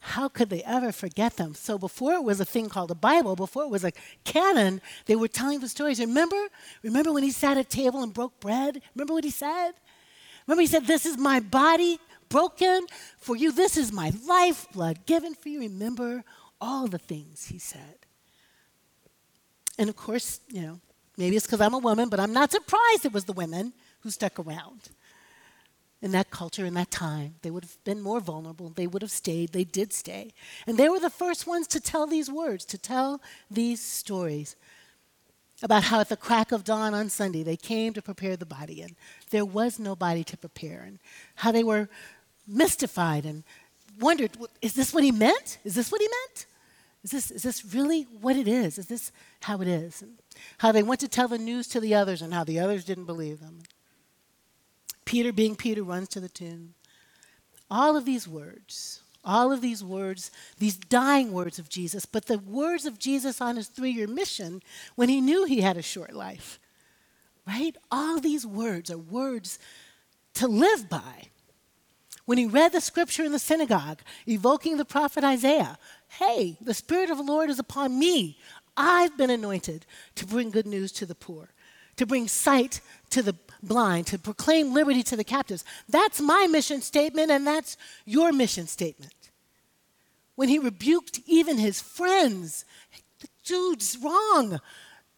how 0.00 0.28
could 0.28 0.50
they 0.50 0.62
ever 0.62 0.92
forget 0.92 1.36
them? 1.36 1.54
So, 1.54 1.78
before 1.78 2.14
it 2.14 2.22
was 2.22 2.40
a 2.40 2.44
thing 2.44 2.68
called 2.68 2.90
a 2.90 2.94
Bible, 2.94 3.34
before 3.34 3.64
it 3.64 3.70
was 3.70 3.84
a 3.84 3.92
canon, 4.24 4.80
they 5.06 5.16
were 5.16 5.28
telling 5.28 5.60
the 5.60 5.68
stories. 5.68 5.98
Remember? 5.98 6.48
Remember 6.82 7.12
when 7.12 7.22
he 7.22 7.30
sat 7.30 7.56
at 7.56 7.70
table 7.70 8.02
and 8.02 8.14
broke 8.14 8.38
bread? 8.40 8.80
Remember 8.94 9.14
what 9.14 9.24
he 9.24 9.30
said? 9.30 9.72
Remember, 10.46 10.60
he 10.60 10.66
said, 10.66 10.86
This 10.86 11.06
is 11.06 11.18
my 11.18 11.40
body 11.40 11.98
broken 12.28 12.86
for 13.18 13.36
you. 13.36 13.52
This 13.52 13.76
is 13.76 13.92
my 13.92 14.12
lifeblood 14.26 15.06
given 15.06 15.34
for 15.34 15.48
you. 15.48 15.60
Remember 15.60 16.24
all 16.60 16.86
the 16.86 16.98
things 16.98 17.46
he 17.46 17.58
said. 17.58 17.98
And 19.78 19.88
of 19.88 19.96
course, 19.96 20.40
you 20.48 20.62
know, 20.62 20.80
maybe 21.16 21.36
it's 21.36 21.46
because 21.46 21.60
I'm 21.60 21.74
a 21.74 21.78
woman, 21.78 22.08
but 22.08 22.20
I'm 22.20 22.32
not 22.32 22.50
surprised 22.50 23.04
it 23.04 23.12
was 23.12 23.24
the 23.24 23.32
women 23.32 23.72
who 24.00 24.10
stuck 24.10 24.38
around. 24.38 24.90
In 26.02 26.12
that 26.12 26.30
culture, 26.30 26.66
in 26.66 26.74
that 26.74 26.90
time, 26.90 27.36
they 27.42 27.50
would 27.50 27.64
have 27.64 27.82
been 27.84 28.02
more 28.02 28.20
vulnerable. 28.20 28.68
They 28.68 28.86
would 28.86 29.02
have 29.02 29.10
stayed. 29.10 29.52
They 29.52 29.64
did 29.64 29.92
stay. 29.92 30.32
And 30.66 30.76
they 30.76 30.88
were 30.88 31.00
the 31.00 31.10
first 31.10 31.46
ones 31.46 31.66
to 31.68 31.80
tell 31.80 32.06
these 32.06 32.30
words, 32.30 32.64
to 32.66 32.78
tell 32.78 33.20
these 33.50 33.80
stories 33.80 34.56
about 35.62 35.84
how 35.84 36.00
at 36.00 36.10
the 36.10 36.16
crack 36.16 36.52
of 36.52 36.64
dawn 36.64 36.92
on 36.92 37.08
Sunday 37.08 37.42
they 37.42 37.56
came 37.56 37.94
to 37.94 38.02
prepare 38.02 38.36
the 38.36 38.44
body 38.44 38.82
and 38.82 38.94
there 39.30 39.44
was 39.44 39.78
no 39.78 39.96
body 39.96 40.22
to 40.24 40.36
prepare, 40.36 40.82
and 40.86 40.98
how 41.36 41.50
they 41.50 41.64
were 41.64 41.88
mystified 42.46 43.24
and 43.24 43.42
wondered 43.98 44.36
is 44.60 44.74
this 44.74 44.92
what 44.92 45.02
he 45.02 45.10
meant? 45.10 45.58
Is 45.64 45.74
this 45.74 45.90
what 45.90 46.00
he 46.00 46.08
meant? 46.08 46.46
Is 47.02 47.10
this, 47.10 47.30
is 47.30 47.42
this 47.42 47.74
really 47.74 48.02
what 48.20 48.36
it 48.36 48.48
is? 48.48 48.78
Is 48.78 48.86
this 48.86 49.12
how 49.42 49.60
it 49.60 49.68
is? 49.68 50.02
And 50.02 50.18
how 50.58 50.72
they 50.72 50.82
went 50.82 51.00
to 51.00 51.08
tell 51.08 51.28
the 51.28 51.38
news 51.38 51.68
to 51.68 51.80
the 51.80 51.94
others 51.94 52.20
and 52.20 52.34
how 52.34 52.44
the 52.44 52.58
others 52.58 52.84
didn't 52.84 53.04
believe 53.04 53.40
them. 53.40 53.60
Peter, 55.06 55.32
being 55.32 55.56
Peter, 55.56 55.82
runs 55.82 56.08
to 56.08 56.20
the 56.20 56.28
tomb. 56.28 56.74
All 57.70 57.96
of 57.96 58.04
these 58.04 58.28
words 58.28 59.00
all 59.26 59.50
of 59.50 59.60
these 59.60 59.82
words, 59.82 60.30
these 60.58 60.76
dying 60.76 61.32
words 61.32 61.58
of 61.58 61.68
Jesus, 61.68 62.06
but 62.06 62.26
the 62.26 62.38
words 62.38 62.86
of 62.86 62.98
Jesus 62.98 63.40
on 63.40 63.56
his 63.56 63.66
three 63.66 63.90
year 63.90 64.06
mission 64.06 64.62
when 64.94 65.08
he 65.08 65.20
knew 65.20 65.44
he 65.44 65.60
had 65.60 65.76
a 65.76 65.82
short 65.82 66.12
life. 66.12 66.60
Right? 67.46 67.76
All 67.90 68.20
these 68.20 68.46
words 68.46 68.90
are 68.90 68.98
words 68.98 69.58
to 70.34 70.46
live 70.46 70.88
by. 70.88 71.28
When 72.24 72.38
he 72.38 72.46
read 72.46 72.72
the 72.72 72.80
scripture 72.80 73.24
in 73.24 73.32
the 73.32 73.38
synagogue, 73.38 74.00
evoking 74.26 74.76
the 74.76 74.84
prophet 74.84 75.22
Isaiah, 75.24 75.78
hey, 76.08 76.56
the 76.60 76.74
Spirit 76.74 77.10
of 77.10 77.18
the 77.18 77.24
Lord 77.24 77.50
is 77.50 77.58
upon 77.58 77.98
me. 77.98 78.38
I've 78.76 79.16
been 79.16 79.30
anointed 79.30 79.86
to 80.16 80.26
bring 80.26 80.50
good 80.50 80.66
news 80.66 80.92
to 80.92 81.06
the 81.06 81.14
poor, 81.14 81.50
to 81.96 82.06
bring 82.06 82.28
sight 82.28 82.80
to 83.10 83.22
the 83.22 83.32
blind, 83.62 84.06
to 84.08 84.18
proclaim 84.18 84.72
liberty 84.72 85.02
to 85.04 85.16
the 85.16 85.24
captives. 85.24 85.64
That's 85.88 86.20
my 86.20 86.46
mission 86.46 86.80
statement, 86.82 87.30
and 87.30 87.46
that's 87.46 87.76
your 88.04 88.32
mission 88.32 88.66
statement 88.66 89.12
when 90.36 90.48
he 90.48 90.58
rebuked 90.58 91.20
even 91.26 91.58
his 91.58 91.80
friends. 91.80 92.64
The 93.20 93.28
dude's 93.44 93.98
wrong. 94.00 94.60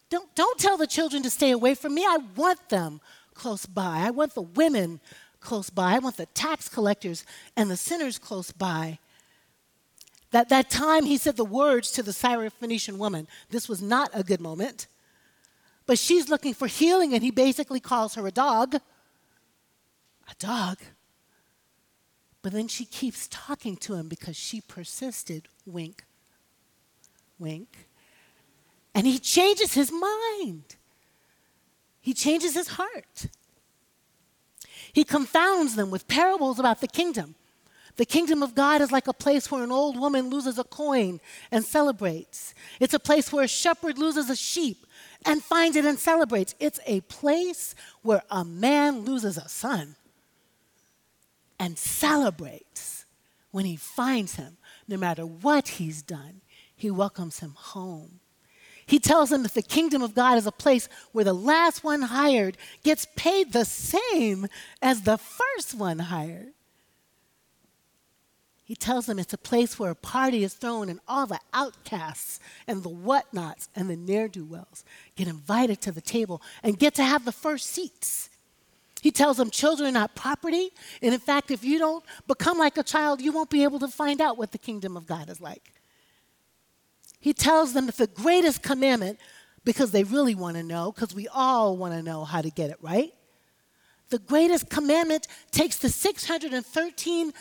Don't, 0.09 0.33
don't 0.33 0.57
tell 0.57 0.77
the 0.77 0.87
children 0.87 1.21
to 1.23 1.29
stay 1.29 1.51
away 1.51 1.75
from 1.75 1.93
me. 1.93 2.03
I 2.03 2.17
want 2.35 2.69
them 2.69 2.99
close 3.35 3.65
by. 3.65 3.99
I 3.99 4.09
want 4.09 4.33
the 4.33 4.41
women 4.41 4.99
close 5.39 5.69
by. 5.69 5.95
I 5.95 5.99
want 5.99 6.17
the 6.17 6.25
tax 6.27 6.67
collectors 6.67 7.25
and 7.55 7.69
the 7.69 7.77
sinners 7.77 8.17
close 8.17 8.51
by. 8.51 8.97
That, 10.31 10.49
that 10.49 10.69
time 10.69 11.05
he 11.05 11.17
said 11.17 11.37
the 11.37 11.45
words 11.45 11.91
to 11.91 12.03
the 12.03 12.11
Syrophoenician 12.11 12.97
woman. 12.97 13.27
This 13.49 13.69
was 13.69 13.81
not 13.81 14.09
a 14.13 14.23
good 14.23 14.41
moment. 14.41 14.87
But 15.89 15.97
she's 15.97 16.29
looking 16.29 16.53
for 16.53 16.67
healing, 16.67 17.15
and 17.15 17.23
he 17.23 17.31
basically 17.31 17.79
calls 17.79 18.13
her 18.13 18.27
a 18.27 18.31
dog. 18.31 18.75
A 18.75 20.35
dog? 20.37 20.77
But 22.43 22.51
then 22.51 22.67
she 22.67 22.85
keeps 22.85 23.27
talking 23.27 23.75
to 23.77 23.95
him 23.95 24.07
because 24.07 24.35
she 24.35 24.61
persisted. 24.61 25.47
Wink, 25.65 26.03
wink. 27.39 27.87
And 28.93 29.07
he 29.07 29.17
changes 29.17 29.73
his 29.73 29.91
mind, 29.91 30.75
he 31.99 32.13
changes 32.13 32.53
his 32.53 32.67
heart. 32.67 33.25
He 34.93 35.03
confounds 35.03 35.75
them 35.75 35.89
with 35.89 36.07
parables 36.07 36.59
about 36.59 36.81
the 36.81 36.87
kingdom. 36.87 37.33
The 37.95 38.05
kingdom 38.05 38.41
of 38.43 38.55
God 38.55 38.81
is 38.81 38.91
like 38.91 39.07
a 39.07 39.13
place 39.13 39.51
where 39.51 39.63
an 39.63 39.71
old 39.71 39.99
woman 39.99 40.29
loses 40.29 40.57
a 40.57 40.63
coin 40.63 41.19
and 41.51 41.63
celebrates. 41.65 42.53
It's 42.79 42.93
a 42.93 42.99
place 42.99 43.31
where 43.31 43.43
a 43.43 43.47
shepherd 43.47 43.97
loses 43.97 44.29
a 44.29 44.35
sheep 44.35 44.85
and 45.25 45.43
finds 45.43 45.75
it 45.75 45.85
and 45.85 45.99
celebrates. 45.99 46.55
It's 46.59 46.79
a 46.85 47.01
place 47.01 47.75
where 48.01 48.23
a 48.29 48.45
man 48.45 49.01
loses 49.01 49.37
a 49.37 49.49
son 49.49 49.95
and 51.59 51.77
celebrates. 51.77 53.05
when 53.51 53.65
he 53.65 53.75
finds 53.75 54.35
him, 54.35 54.57
no 54.87 54.97
matter 54.97 55.25
what 55.25 55.67
he's 55.67 56.01
done, 56.01 56.41
he 56.75 56.91
welcomes 56.91 57.39
him 57.39 57.55
home. 57.57 58.19
He 58.85 58.99
tells 58.99 59.29
them 59.29 59.43
that 59.43 59.53
the 59.53 59.61
kingdom 59.61 60.01
of 60.01 60.15
God 60.15 60.37
is 60.37 60.47
a 60.47 60.51
place 60.51 60.89
where 61.11 61.25
the 61.25 61.33
last 61.33 61.83
one 61.83 62.01
hired 62.01 62.57
gets 62.83 63.05
paid 63.15 63.53
the 63.53 63.65
same 63.65 64.47
as 64.81 65.01
the 65.01 65.17
first 65.17 65.75
one 65.75 65.99
hired. 65.99 66.53
He 68.69 68.75
tells 68.75 69.07
them 69.07 69.17
it's 69.17 69.33
a 69.33 69.37
place 69.39 69.79
where 69.79 69.89
a 69.89 69.95
party 69.95 70.43
is 70.43 70.53
thrown 70.53 70.89
and 70.89 70.99
all 71.07 71.25
the 71.25 71.39
outcasts 71.55 72.39
and 72.67 72.83
the 72.83 72.89
whatnots 72.89 73.67
and 73.75 73.89
the 73.89 73.95
ne'er 73.95 74.27
do 74.27 74.45
wells 74.45 74.85
get 75.15 75.27
invited 75.27 75.81
to 75.81 75.91
the 75.91 76.01
table 76.01 76.39
and 76.61 76.77
get 76.77 76.93
to 76.93 77.03
have 77.03 77.25
the 77.25 77.31
first 77.31 77.65
seats. 77.65 78.29
He 79.01 79.09
tells 79.09 79.37
them 79.37 79.49
children 79.49 79.89
are 79.89 79.99
not 80.01 80.13
property. 80.13 80.69
And 81.01 81.15
in 81.15 81.19
fact, 81.19 81.49
if 81.49 81.63
you 81.63 81.79
don't 81.79 82.05
become 82.27 82.59
like 82.59 82.77
a 82.77 82.83
child, 82.83 83.21
you 83.21 83.31
won't 83.31 83.49
be 83.49 83.63
able 83.63 83.79
to 83.79 83.87
find 83.87 84.21
out 84.21 84.37
what 84.37 84.51
the 84.51 84.59
kingdom 84.59 84.95
of 84.95 85.07
God 85.07 85.31
is 85.31 85.41
like. 85.41 85.73
He 87.19 87.33
tells 87.33 87.73
them 87.73 87.87
that 87.87 87.97
the 87.97 88.05
greatest 88.05 88.61
commandment, 88.61 89.17
because 89.65 89.89
they 89.89 90.03
really 90.03 90.35
want 90.35 90.57
to 90.57 90.63
know, 90.63 90.91
because 90.91 91.15
we 91.15 91.27
all 91.29 91.75
want 91.75 91.95
to 91.95 92.03
know 92.03 92.23
how 92.23 92.43
to 92.43 92.51
get 92.51 92.69
it 92.69 92.77
right, 92.83 93.15
the 94.09 94.19
greatest 94.19 94.69
commandment 94.69 95.27
takes 95.51 95.77
the 95.77 95.89
613 95.89 97.33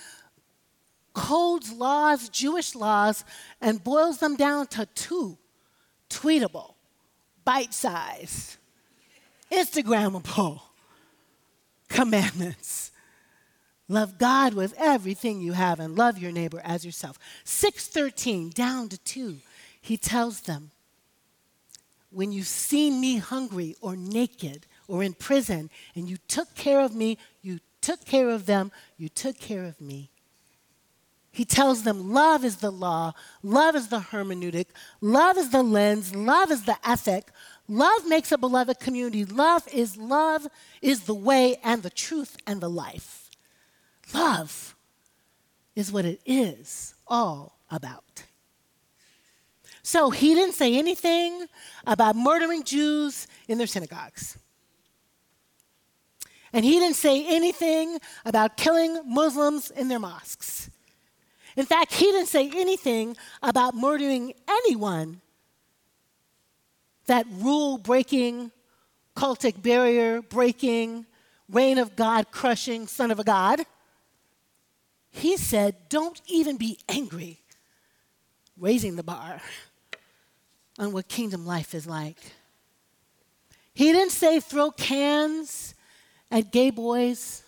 codes, 1.19 1.73
laws, 1.73 2.29
Jewish 2.29 2.77
laws, 2.77 3.25
and 3.61 3.83
boils 3.83 4.19
them 4.19 4.37
down 4.37 4.69
to 4.69 4.87
two 4.95 5.37
tweetable, 6.09 6.75
bite 7.45 7.75
sized, 7.75 8.57
Instagrammable 9.51 10.61
commandments. 11.89 12.93
Love 13.89 14.19
God 14.19 14.55
with 14.55 14.75
everything 14.79 15.41
you 15.41 15.55
have 15.55 15.81
and 15.81 15.97
love 15.97 16.19
your 16.19 16.31
neighbor 16.31 16.61
as 16.63 16.85
yourself. 16.85 17.19
613 17.45 18.51
down 18.51 18.89
to 18.91 18.99
2. 18.99 19.39
He 19.81 19.97
tells 19.97 20.43
them, 20.43 20.71
When 22.11 22.31
you 22.31 22.43
see 22.43 22.91
me 22.91 23.17
hungry 23.17 23.75
or 23.81 23.97
naked 23.97 24.67
or 24.87 25.03
in 25.03 25.15
prison 25.15 25.71
and 25.97 26.09
you 26.09 26.19
took 26.29 26.55
care 26.55 26.81
of 26.81 26.95
me, 26.95 27.19
you 27.43 27.59
took 27.81 28.05
care 28.05 28.29
of 28.29 28.47
them, 28.47 28.71
you 28.99 29.09
took 29.09 29.39
care 29.39 29.65
of 29.65 29.81
me. 29.81 30.11
He 31.39 31.45
tells 31.45 31.85
them 31.85 32.13
love 32.13 32.45
is 32.45 32.57
the 32.57 32.73
law, 32.73 33.13
love 33.45 33.77
is 33.77 33.87
the 33.87 34.01
hermeneutic, 34.01 34.67
love 35.01 35.39
is 35.39 35.51
the 35.51 35.63
lens, 35.63 36.13
love 36.13 36.51
is 36.51 36.65
the 36.65 36.77
ethic. 36.85 37.31
Love 37.69 38.09
makes 38.09 38.33
a 38.33 38.39
beloved 38.39 38.81
community. 38.81 39.25
Love 39.25 39.63
is 39.73 39.97
love 39.97 40.49
is 40.83 41.03
the 41.03 41.15
way 41.15 41.61
and 41.63 41.85
the 41.85 41.91
truth 41.91 42.37
and 42.45 42.61
the 42.61 42.69
life. 42.69 43.31
Love 44.13 44.75
is 45.77 45.93
what 45.93 46.05
it 46.05 46.21
is 46.27 46.97
all 47.07 47.61
about. 47.71 48.25
So 49.85 50.11
he 50.11 50.35
didn't 50.35 50.57
say 50.57 50.77
anything 50.77 51.47
about 51.87 52.17
murdering 52.17 52.65
Jews 52.65 53.29
in 53.47 53.59
their 53.59 53.69
synagogues. 53.69 54.37
And 56.53 56.65
he 56.65 56.81
didn't 56.81 56.97
say 56.97 57.25
anything 57.29 58.01
about 58.25 58.57
killing 58.57 59.01
Muslims 59.07 59.71
in 59.71 59.87
their 59.87 60.01
mosques. 60.01 60.69
In 61.59 61.67
fact, 61.67 61.93
he 61.93 62.05
didn't 62.05 62.29
say 62.29 62.49
anything 62.55 63.17
about 63.43 63.75
murdering 63.75 64.33
anyone 64.49 65.21
that 67.07 67.27
rule 67.33 67.79
breaking, 67.79 68.53
cultic 69.17 69.61
barrier 69.61 70.23
breaking, 70.23 71.05
reign 71.51 71.79
of 71.79 71.97
God 71.97 72.31
crushing 72.31 72.87
son 72.87 73.11
of 73.11 73.19
a 73.19 73.25
God. 73.25 73.63
He 75.11 75.37
said, 75.37 75.75
Don't 75.89 76.21
even 76.29 76.59
be 76.59 76.79
angry, 76.89 77.41
raising 78.57 78.95
the 78.95 79.03
bar 79.03 79.41
on 80.79 80.93
what 80.93 81.09
kingdom 81.09 81.45
life 81.45 81.75
is 81.75 81.89
like. 81.89 82.21
He 83.75 83.91
didn't 83.91 84.13
say 84.13 84.39
throw 84.39 84.71
cans 84.71 85.75
at 86.31 86.53
gay 86.53 86.71
boys 86.71 87.43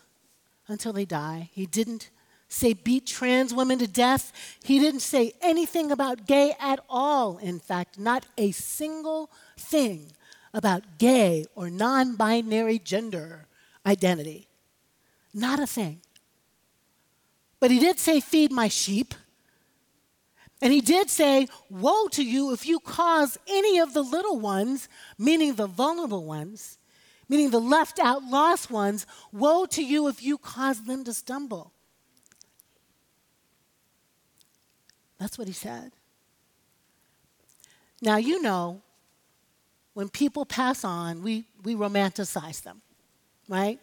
until 0.66 0.92
they 0.92 1.04
die. 1.04 1.48
He 1.52 1.66
didn't 1.66 2.10
say 2.50 2.74
beat 2.74 3.06
trans 3.06 3.54
women 3.54 3.78
to 3.78 3.86
death. 3.86 4.58
He 4.62 4.78
didn't 4.78 5.00
say 5.00 5.32
anything 5.40 5.90
about 5.90 6.26
gay 6.26 6.54
at 6.60 6.80
all, 6.90 7.38
in 7.38 7.60
fact, 7.60 7.98
not 7.98 8.26
a 8.36 8.50
single 8.50 9.30
thing 9.56 10.12
about 10.52 10.98
gay 10.98 11.46
or 11.54 11.70
non 11.70 12.16
binary 12.16 12.78
gender 12.78 13.46
identity. 13.86 14.48
Not 15.32 15.60
a 15.60 15.66
thing. 15.66 16.00
But 17.60 17.70
he 17.70 17.78
did 17.78 17.98
say, 17.98 18.20
Feed 18.20 18.50
my 18.50 18.68
sheep. 18.68 19.14
And 20.60 20.72
he 20.72 20.80
did 20.80 21.08
say, 21.08 21.46
Woe 21.70 22.08
to 22.08 22.24
you 22.24 22.52
if 22.52 22.66
you 22.66 22.80
cause 22.80 23.38
any 23.48 23.78
of 23.78 23.94
the 23.94 24.02
little 24.02 24.40
ones, 24.40 24.88
meaning 25.18 25.54
the 25.54 25.68
vulnerable 25.68 26.24
ones, 26.24 26.78
meaning 27.28 27.50
the 27.50 27.60
left 27.60 28.00
out, 28.00 28.24
lost 28.24 28.70
ones, 28.70 29.06
woe 29.32 29.66
to 29.66 29.84
you 29.84 30.08
if 30.08 30.20
you 30.22 30.36
cause 30.36 30.82
them 30.82 31.04
to 31.04 31.14
stumble. 31.14 31.72
That's 35.20 35.38
what 35.38 35.46
he 35.46 35.52
said. 35.52 35.92
Now, 38.02 38.16
you 38.16 38.40
know, 38.40 38.80
when 39.92 40.08
people 40.08 40.46
pass 40.46 40.82
on, 40.82 41.22
we, 41.22 41.44
we 41.62 41.74
romanticize 41.74 42.62
them, 42.62 42.80
right? 43.46 43.78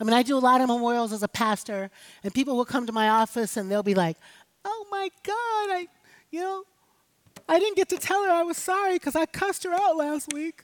I 0.00 0.04
mean, 0.04 0.14
I 0.14 0.22
do 0.22 0.36
a 0.36 0.40
lot 0.40 0.62
of 0.62 0.68
memorials 0.68 1.12
as 1.12 1.22
a 1.22 1.28
pastor, 1.28 1.90
and 2.24 2.32
people 2.32 2.56
will 2.56 2.64
come 2.64 2.86
to 2.86 2.92
my 2.92 3.10
office 3.10 3.58
and 3.58 3.70
they'll 3.70 3.82
be 3.82 3.94
like, 3.94 4.16
oh 4.64 4.86
my 4.90 5.10
God, 5.22 5.34
I, 5.34 5.86
you 6.30 6.40
know, 6.40 6.64
I 7.46 7.58
didn't 7.58 7.76
get 7.76 7.90
to 7.90 7.98
tell 7.98 8.24
her 8.24 8.30
I 8.30 8.42
was 8.42 8.56
sorry 8.56 8.94
because 8.94 9.14
I 9.14 9.26
cussed 9.26 9.64
her 9.64 9.72
out 9.74 9.96
last 9.96 10.32
week 10.32 10.62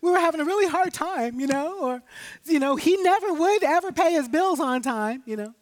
we 0.00 0.10
were 0.10 0.18
having 0.18 0.40
a 0.40 0.44
really 0.44 0.68
hard 0.68 0.92
time, 0.92 1.40
you 1.40 1.46
know, 1.46 1.78
or, 1.80 2.02
you 2.44 2.58
know, 2.58 2.76
he 2.76 2.96
never 2.96 3.32
would 3.32 3.64
ever 3.64 3.92
pay 3.92 4.12
his 4.12 4.28
bills 4.28 4.60
on 4.60 4.82
time, 4.82 5.22
you 5.26 5.36
know. 5.36 5.54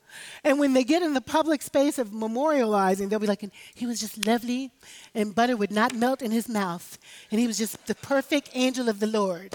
And 0.44 0.58
when 0.58 0.72
they 0.72 0.84
get 0.84 1.02
in 1.02 1.14
the 1.14 1.20
public 1.20 1.62
space 1.62 1.98
of 1.98 2.08
memorializing, 2.10 3.08
they'll 3.08 3.18
be 3.18 3.26
like, 3.26 3.44
he 3.74 3.86
was 3.86 4.00
just 4.00 4.26
lovely, 4.26 4.70
and 5.14 5.34
butter 5.34 5.56
would 5.56 5.72
not 5.72 5.94
melt 5.94 6.22
in 6.22 6.30
his 6.30 6.48
mouth, 6.48 6.98
and 7.30 7.40
he 7.40 7.46
was 7.46 7.58
just 7.58 7.86
the 7.86 7.94
perfect 7.94 8.50
angel 8.54 8.88
of 8.88 9.00
the 9.00 9.06
Lord. 9.06 9.54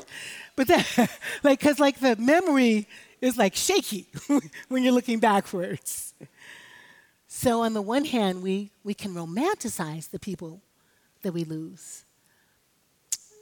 But 0.55 0.67
that, 0.67 0.87
like, 1.43 1.59
because 1.59 1.79
like 1.79 1.99
the 1.99 2.15
memory 2.15 2.87
is 3.21 3.37
like 3.37 3.55
shaky 3.55 4.07
when 4.67 4.83
you're 4.83 4.93
looking 4.93 5.19
backwards. 5.19 6.13
So 7.27 7.61
on 7.61 7.73
the 7.73 7.81
one 7.81 8.05
hand, 8.05 8.43
we, 8.43 8.71
we 8.83 8.93
can 8.93 9.13
romanticize 9.13 10.09
the 10.09 10.19
people 10.19 10.61
that 11.21 11.31
we 11.31 11.45
lose. 11.45 12.03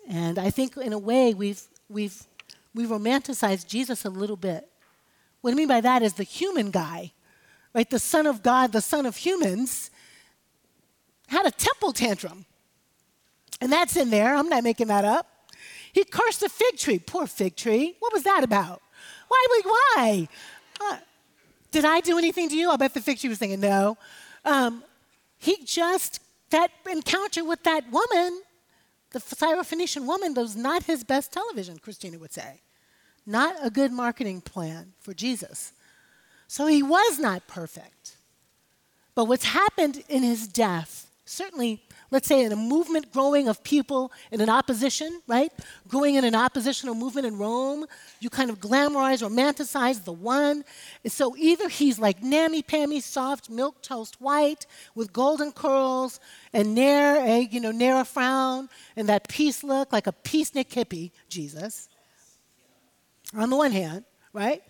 And 0.07 0.37
I 0.37 0.51
think 0.51 0.77
in 0.77 0.93
a 0.93 0.99
way 0.99 1.33
we've, 1.33 1.61
we've, 1.89 2.23
we 2.75 2.85
romanticized 2.85 3.67
Jesus 3.67 4.05
a 4.05 4.09
little 4.09 4.35
bit 4.35 4.68
what 5.41 5.51
I 5.51 5.55
mean 5.55 5.67
by 5.67 5.81
that 5.81 6.01
is 6.01 6.13
the 6.13 6.23
human 6.23 6.71
guy, 6.71 7.13
right? 7.73 7.89
The 7.89 7.99
Son 7.99 8.27
of 8.27 8.43
God, 8.43 8.71
the 8.71 8.81
Son 8.81 9.05
of 9.05 9.15
humans, 9.15 9.91
had 11.27 11.45
a 11.45 11.51
temple 11.51 11.93
tantrum. 11.93 12.45
And 13.61 13.71
that's 13.71 13.95
in 13.95 14.09
there. 14.09 14.35
I'm 14.35 14.49
not 14.49 14.63
making 14.63 14.87
that 14.87 15.05
up. 15.05 15.27
He 15.93 16.03
cursed 16.03 16.43
a 16.43 16.49
fig 16.49 16.77
tree. 16.77 16.99
Poor 16.99 17.27
fig 17.27 17.55
tree. 17.55 17.95
What 17.99 18.13
was 18.13 18.23
that 18.23 18.43
about? 18.43 18.81
Why? 19.27 19.61
Why? 19.63 20.27
Uh, 20.79 20.97
did 21.71 21.85
I 21.85 21.99
do 21.99 22.17
anything 22.17 22.49
to 22.49 22.55
you? 22.55 22.69
I 22.71 22.77
bet 22.77 22.93
the 22.93 23.01
fig 23.01 23.19
tree 23.19 23.29
was 23.29 23.37
thinking, 23.37 23.59
no. 23.59 23.97
Um, 24.45 24.83
he 25.37 25.63
just, 25.63 26.21
that 26.49 26.71
encounter 26.89 27.43
with 27.43 27.63
that 27.63 27.89
woman, 27.91 28.41
the 29.11 29.19
Syrophoenician 29.19 30.05
woman, 30.05 30.33
was 30.33 30.55
not 30.55 30.83
his 30.83 31.03
best 31.03 31.31
television, 31.31 31.77
Christina 31.77 32.17
would 32.17 32.33
say. 32.33 32.61
Not 33.29 33.57
a 33.61 33.69
good 33.69 33.91
marketing 33.91 34.41
plan 34.41 34.93
for 35.01 35.13
Jesus. 35.13 35.71
So 36.47 36.65
he 36.65 36.81
was 36.81 37.19
not 37.19 37.45
perfect. 37.47 38.17
But 39.13 39.25
what's 39.25 39.45
happened 39.45 40.03
in 40.09 40.23
his 40.23 40.47
death, 40.47 41.11
certainly, 41.25 41.83
let's 42.09 42.27
say, 42.27 42.43
in 42.43 42.51
a 42.51 42.55
movement 42.55 43.13
growing 43.13 43.47
of 43.47 43.63
people 43.63 44.11
in 44.31 44.41
an 44.41 44.49
opposition, 44.49 45.21
right? 45.27 45.51
Growing 45.87 46.15
in 46.15 46.23
an 46.23 46.33
oppositional 46.33 46.95
movement 46.95 47.27
in 47.27 47.37
Rome, 47.37 47.85
you 48.19 48.31
kind 48.31 48.49
of 48.49 48.59
glamorize, 48.59 49.21
romanticize 49.21 50.03
the 50.03 50.11
one. 50.11 50.63
And 51.03 51.13
so 51.13 51.37
either 51.37 51.69
he's 51.69 51.99
like 51.99 52.23
nammy 52.23 52.65
pammy, 52.65 52.99
soft, 52.99 53.47
milk 53.47 53.83
toast 53.83 54.19
white 54.19 54.65
with 54.95 55.13
golden 55.13 55.51
curls 55.51 56.19
and 56.51 56.73
ne'er 56.73 57.17
a, 57.17 57.41
you 57.41 57.59
know, 57.59 57.71
ne'er 57.71 57.99
a 57.99 58.05
frown 58.05 58.69
and 58.95 59.07
that 59.07 59.27
peace 59.29 59.63
look 59.63 59.93
like 59.93 60.07
a 60.07 60.13
peacenik 60.13 60.69
hippie, 60.69 61.11
Jesus 61.29 61.89
on 63.35 63.49
the 63.49 63.55
one 63.55 63.71
hand, 63.71 64.05
right? 64.33 64.61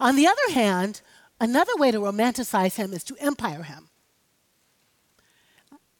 On 0.00 0.16
the 0.16 0.26
other 0.26 0.52
hand, 0.52 1.00
another 1.40 1.72
way 1.76 1.90
to 1.90 1.98
romanticize 1.98 2.76
him 2.76 2.92
is 2.92 3.04
to 3.04 3.16
empire 3.18 3.62
him. 3.62 3.88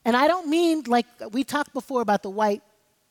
And 0.04 0.16
I 0.16 0.26
don't 0.26 0.48
mean 0.48 0.82
like 0.86 1.06
we 1.30 1.44
talked 1.44 1.72
before 1.72 2.02
about 2.02 2.22
the 2.22 2.30
white 2.30 2.62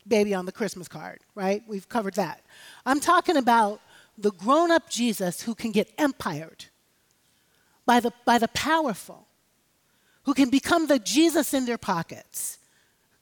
baby 0.07 0.33
on 0.33 0.45
the 0.45 0.51
Christmas 0.51 0.87
card, 0.87 1.19
right? 1.35 1.63
We've 1.67 1.87
covered 1.87 2.15
that. 2.15 2.43
I'm 2.85 2.99
talking 2.99 3.37
about 3.37 3.81
the 4.17 4.31
grown 4.31 4.71
up 4.71 4.89
Jesus 4.89 5.41
who 5.41 5.55
can 5.55 5.71
get 5.71 5.89
empired 5.97 6.65
by 7.85 7.99
the, 7.99 8.11
by 8.25 8.37
the 8.37 8.47
powerful, 8.49 9.27
who 10.23 10.33
can 10.33 10.49
become 10.49 10.87
the 10.87 10.99
Jesus 10.99 11.53
in 11.53 11.65
their 11.65 11.77
pockets. 11.77 12.59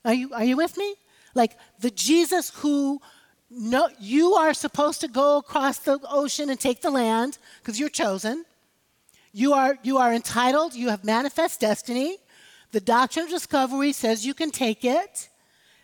Are 0.04 0.14
you, 0.14 0.34
are 0.34 0.44
you 0.44 0.58
with 0.58 0.78
me? 0.78 0.96
Like 1.36 1.58
the 1.80 1.92
Jesus 1.92 2.52
who 2.56 3.02
no, 3.50 3.89
you 4.00 4.34
are 4.36 4.54
supposed 4.54 5.02
to 5.02 5.08
go 5.08 5.38
across 5.38 5.80
the 5.80 6.00
ocean 6.10 6.50
and 6.50 6.60
take 6.60 6.82
the 6.82 6.91
land 6.91 7.38
because 7.62 7.80
you're 7.80 7.89
chosen. 7.89 8.45
You 9.32 9.54
are, 9.54 9.78
you 9.84 9.97
are 9.97 10.14
entitled, 10.14 10.76
you 10.76 10.89
have 10.89 11.04
manifest 11.04 11.60
destiny. 11.60 12.18
The 12.72 12.80
doctrine 12.80 13.26
of 13.26 13.32
discovery 13.32 13.91
says 13.91 14.26
you 14.26 14.34
can 14.34 14.52
take 14.52 14.86
it. 14.86 15.30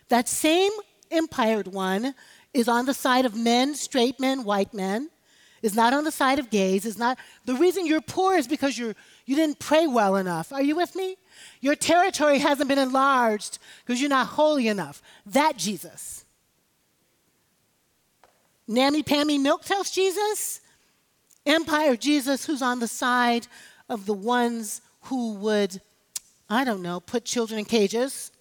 That 0.08 0.28
same 0.28 0.70
empired 1.10 1.68
one 1.68 2.14
is 2.54 2.68
on 2.68 2.86
the 2.86 2.94
side 2.94 3.24
of 3.24 3.34
men, 3.34 3.74
straight 3.74 4.20
men, 4.20 4.44
white 4.44 4.72
men, 4.72 5.10
is 5.62 5.74
not 5.74 5.92
on 5.92 6.04
the 6.04 6.12
side 6.12 6.38
of 6.38 6.50
gays, 6.50 6.86
is 6.86 6.98
not 6.98 7.18
the 7.44 7.54
reason 7.54 7.86
you're 7.86 8.00
poor 8.00 8.36
is 8.36 8.46
because 8.46 8.78
you're 8.78 8.94
you 9.24 9.34
didn't 9.34 9.58
pray 9.58 9.88
well 9.88 10.14
enough. 10.14 10.52
Are 10.52 10.62
you 10.62 10.76
with 10.76 10.94
me? 10.94 11.16
Your 11.60 11.74
territory 11.74 12.38
hasn't 12.38 12.68
been 12.68 12.78
enlarged 12.78 13.58
because 13.84 14.00
you're 14.00 14.10
not 14.10 14.28
holy 14.28 14.68
enough. 14.68 15.02
That 15.24 15.56
Jesus. 15.56 16.25
Nammy 18.68 19.04
Pammy 19.04 19.38
Milktoast 19.38 19.92
Jesus, 19.92 20.60
Empire 21.44 21.96
Jesus, 21.96 22.44
who's 22.44 22.62
on 22.62 22.80
the 22.80 22.88
side 22.88 23.46
of 23.88 24.06
the 24.06 24.14
ones 24.14 24.80
who 25.02 25.34
would, 25.34 25.80
I 26.50 26.64
don't 26.64 26.82
know, 26.82 26.98
put 26.98 27.24
children 27.24 27.60
in 27.60 27.64
cages. 27.64 28.32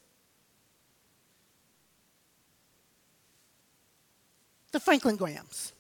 The 4.71 4.80
Franklin 4.80 5.15
Grahams. 5.15 5.73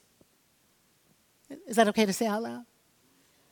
Is 1.67 1.75
that 1.75 1.87
okay 1.89 2.05
to 2.05 2.13
say 2.13 2.27
out 2.27 2.43
loud? 2.43 2.65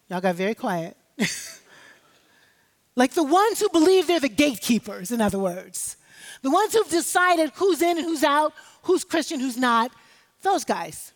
Y'all 0.09 0.21
got 0.21 0.35
very 0.35 0.53
quiet. 0.53 0.95
like 2.95 3.13
the 3.13 3.23
ones 3.23 3.59
who 3.59 3.69
believe 3.69 4.07
they're 4.07 4.19
the 4.19 4.29
gatekeepers, 4.29 5.11
in 5.11 5.21
other 5.21 5.39
words. 5.39 5.97
The 6.43 6.51
ones 6.51 6.73
who've 6.73 6.89
decided 6.89 7.51
who's 7.55 7.81
in 7.81 7.97
and 7.97 8.05
who's 8.05 8.23
out, 8.23 8.53
who's 8.83 9.03
Christian, 9.03 9.39
who's 9.39 9.57
not, 9.57 9.91
those 10.43 10.63
guys. 10.63 11.13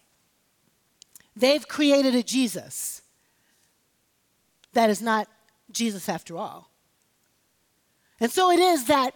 They've 1.35 1.67
created 1.67 2.15
a 2.15 2.23
Jesus 2.23 3.01
that 4.73 4.89
is 4.89 5.01
not 5.01 5.27
Jesus 5.71 6.09
after 6.09 6.37
all. 6.37 6.71
And 8.19 8.31
so 8.31 8.51
it 8.51 8.59
is 8.59 8.85
that 8.85 9.11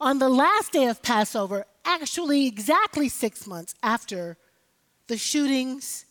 on 0.00 0.18
the 0.18 0.28
last 0.28 0.72
day 0.72 0.86
of 0.86 1.02
Passover, 1.02 1.64
actually 1.84 2.46
exactly 2.46 3.08
six 3.08 3.46
months 3.46 3.74
after 3.82 4.36
the 5.06 5.16
shootings 5.16 6.06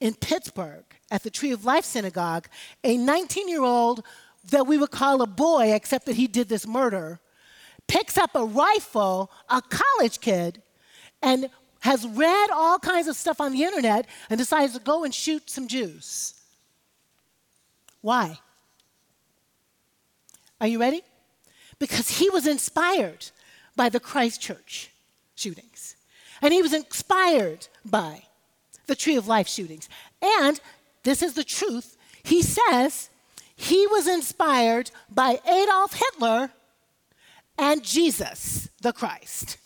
in 0.00 0.14
Pittsburgh 0.14 0.84
at 1.10 1.22
the 1.22 1.30
Tree 1.30 1.52
of 1.52 1.64
Life 1.64 1.84
Synagogue, 1.84 2.48
a 2.84 2.96
19 2.96 3.48
year 3.48 3.62
old 3.62 4.04
that 4.50 4.66
we 4.66 4.78
would 4.78 4.90
call 4.90 5.22
a 5.22 5.26
boy, 5.26 5.72
except 5.74 6.06
that 6.06 6.16
he 6.16 6.26
did 6.26 6.48
this 6.48 6.66
murder, 6.66 7.20
picks 7.86 8.16
up 8.16 8.34
a 8.34 8.44
rifle, 8.44 9.30
a 9.48 9.62
college 9.62 10.20
kid, 10.20 10.62
and 11.22 11.50
has 11.80 12.06
read 12.06 12.50
all 12.50 12.78
kinds 12.78 13.08
of 13.08 13.16
stuff 13.16 13.40
on 13.40 13.52
the 13.52 13.62
internet 13.62 14.06
and 14.30 14.38
decides 14.38 14.72
to 14.74 14.80
go 14.80 15.04
and 15.04 15.14
shoot 15.14 15.48
some 15.48 15.68
Jews. 15.68 16.34
Why? 18.00 18.38
Are 20.60 20.66
you 20.66 20.80
ready? 20.80 21.02
Because 21.78 22.18
he 22.18 22.30
was 22.30 22.46
inspired 22.46 23.26
by 23.76 23.88
the 23.88 24.00
Christchurch 24.00 24.90
shootings. 25.34 25.96
And 26.42 26.52
he 26.52 26.62
was 26.62 26.72
inspired 26.72 27.68
by 27.84 28.22
the 28.86 28.96
Tree 28.96 29.16
of 29.16 29.28
Life 29.28 29.48
shootings. 29.48 29.88
And 30.20 30.60
this 31.04 31.22
is 31.22 31.34
the 31.34 31.44
truth. 31.44 31.96
He 32.22 32.42
says 32.42 33.10
he 33.54 33.86
was 33.86 34.06
inspired 34.06 34.90
by 35.10 35.38
Adolf 35.46 35.94
Hitler 35.94 36.50
and 37.56 37.84
Jesus, 37.84 38.68
the 38.80 38.92
Christ. 38.92 39.58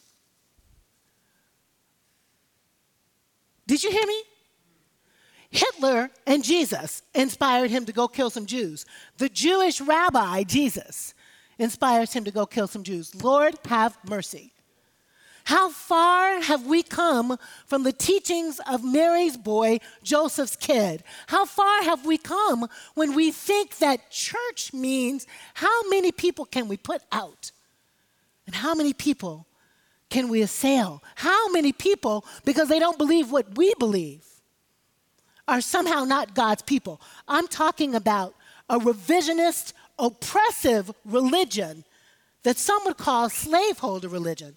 Did 3.72 3.84
you 3.84 3.90
hear 3.90 4.06
me? 4.06 4.22
Hitler 5.48 6.10
and 6.26 6.44
Jesus 6.44 7.00
inspired 7.14 7.70
him 7.70 7.86
to 7.86 7.92
go 7.94 8.06
kill 8.06 8.28
some 8.28 8.44
Jews. 8.44 8.84
The 9.16 9.30
Jewish 9.30 9.80
rabbi, 9.80 10.42
Jesus, 10.42 11.14
inspires 11.58 12.12
him 12.12 12.24
to 12.24 12.30
go 12.30 12.44
kill 12.44 12.66
some 12.66 12.82
Jews. 12.82 13.14
Lord, 13.24 13.54
have 13.64 13.96
mercy. 14.06 14.52
How 15.44 15.70
far 15.70 16.42
have 16.42 16.66
we 16.66 16.82
come 16.82 17.38
from 17.64 17.82
the 17.82 17.94
teachings 17.94 18.60
of 18.70 18.84
Mary's 18.84 19.38
boy, 19.38 19.78
Joseph's 20.02 20.56
kid? 20.56 21.02
How 21.28 21.46
far 21.46 21.82
have 21.82 22.04
we 22.04 22.18
come 22.18 22.68
when 22.92 23.14
we 23.14 23.30
think 23.30 23.78
that 23.78 24.10
church 24.10 24.74
means 24.74 25.26
how 25.54 25.88
many 25.88 26.12
people 26.12 26.44
can 26.44 26.68
we 26.68 26.76
put 26.76 27.00
out? 27.10 27.52
And 28.44 28.54
how 28.54 28.74
many 28.74 28.92
people 28.92 29.46
can 30.12 30.28
we 30.28 30.42
assail? 30.42 31.02
How 31.14 31.48
many 31.48 31.72
people, 31.72 32.26
because 32.44 32.68
they 32.68 32.78
don't 32.78 32.98
believe 32.98 33.32
what 33.32 33.56
we 33.56 33.72
believe, 33.78 34.22
are 35.48 35.62
somehow 35.62 36.04
not 36.04 36.34
God's 36.34 36.60
people? 36.60 37.00
I'm 37.26 37.48
talking 37.48 37.94
about 37.94 38.34
a 38.68 38.78
revisionist, 38.78 39.72
oppressive 39.98 40.90
religion 41.06 41.84
that 42.42 42.58
some 42.58 42.82
would 42.84 42.98
call 42.98 43.30
slaveholder 43.30 44.08
religion 44.08 44.54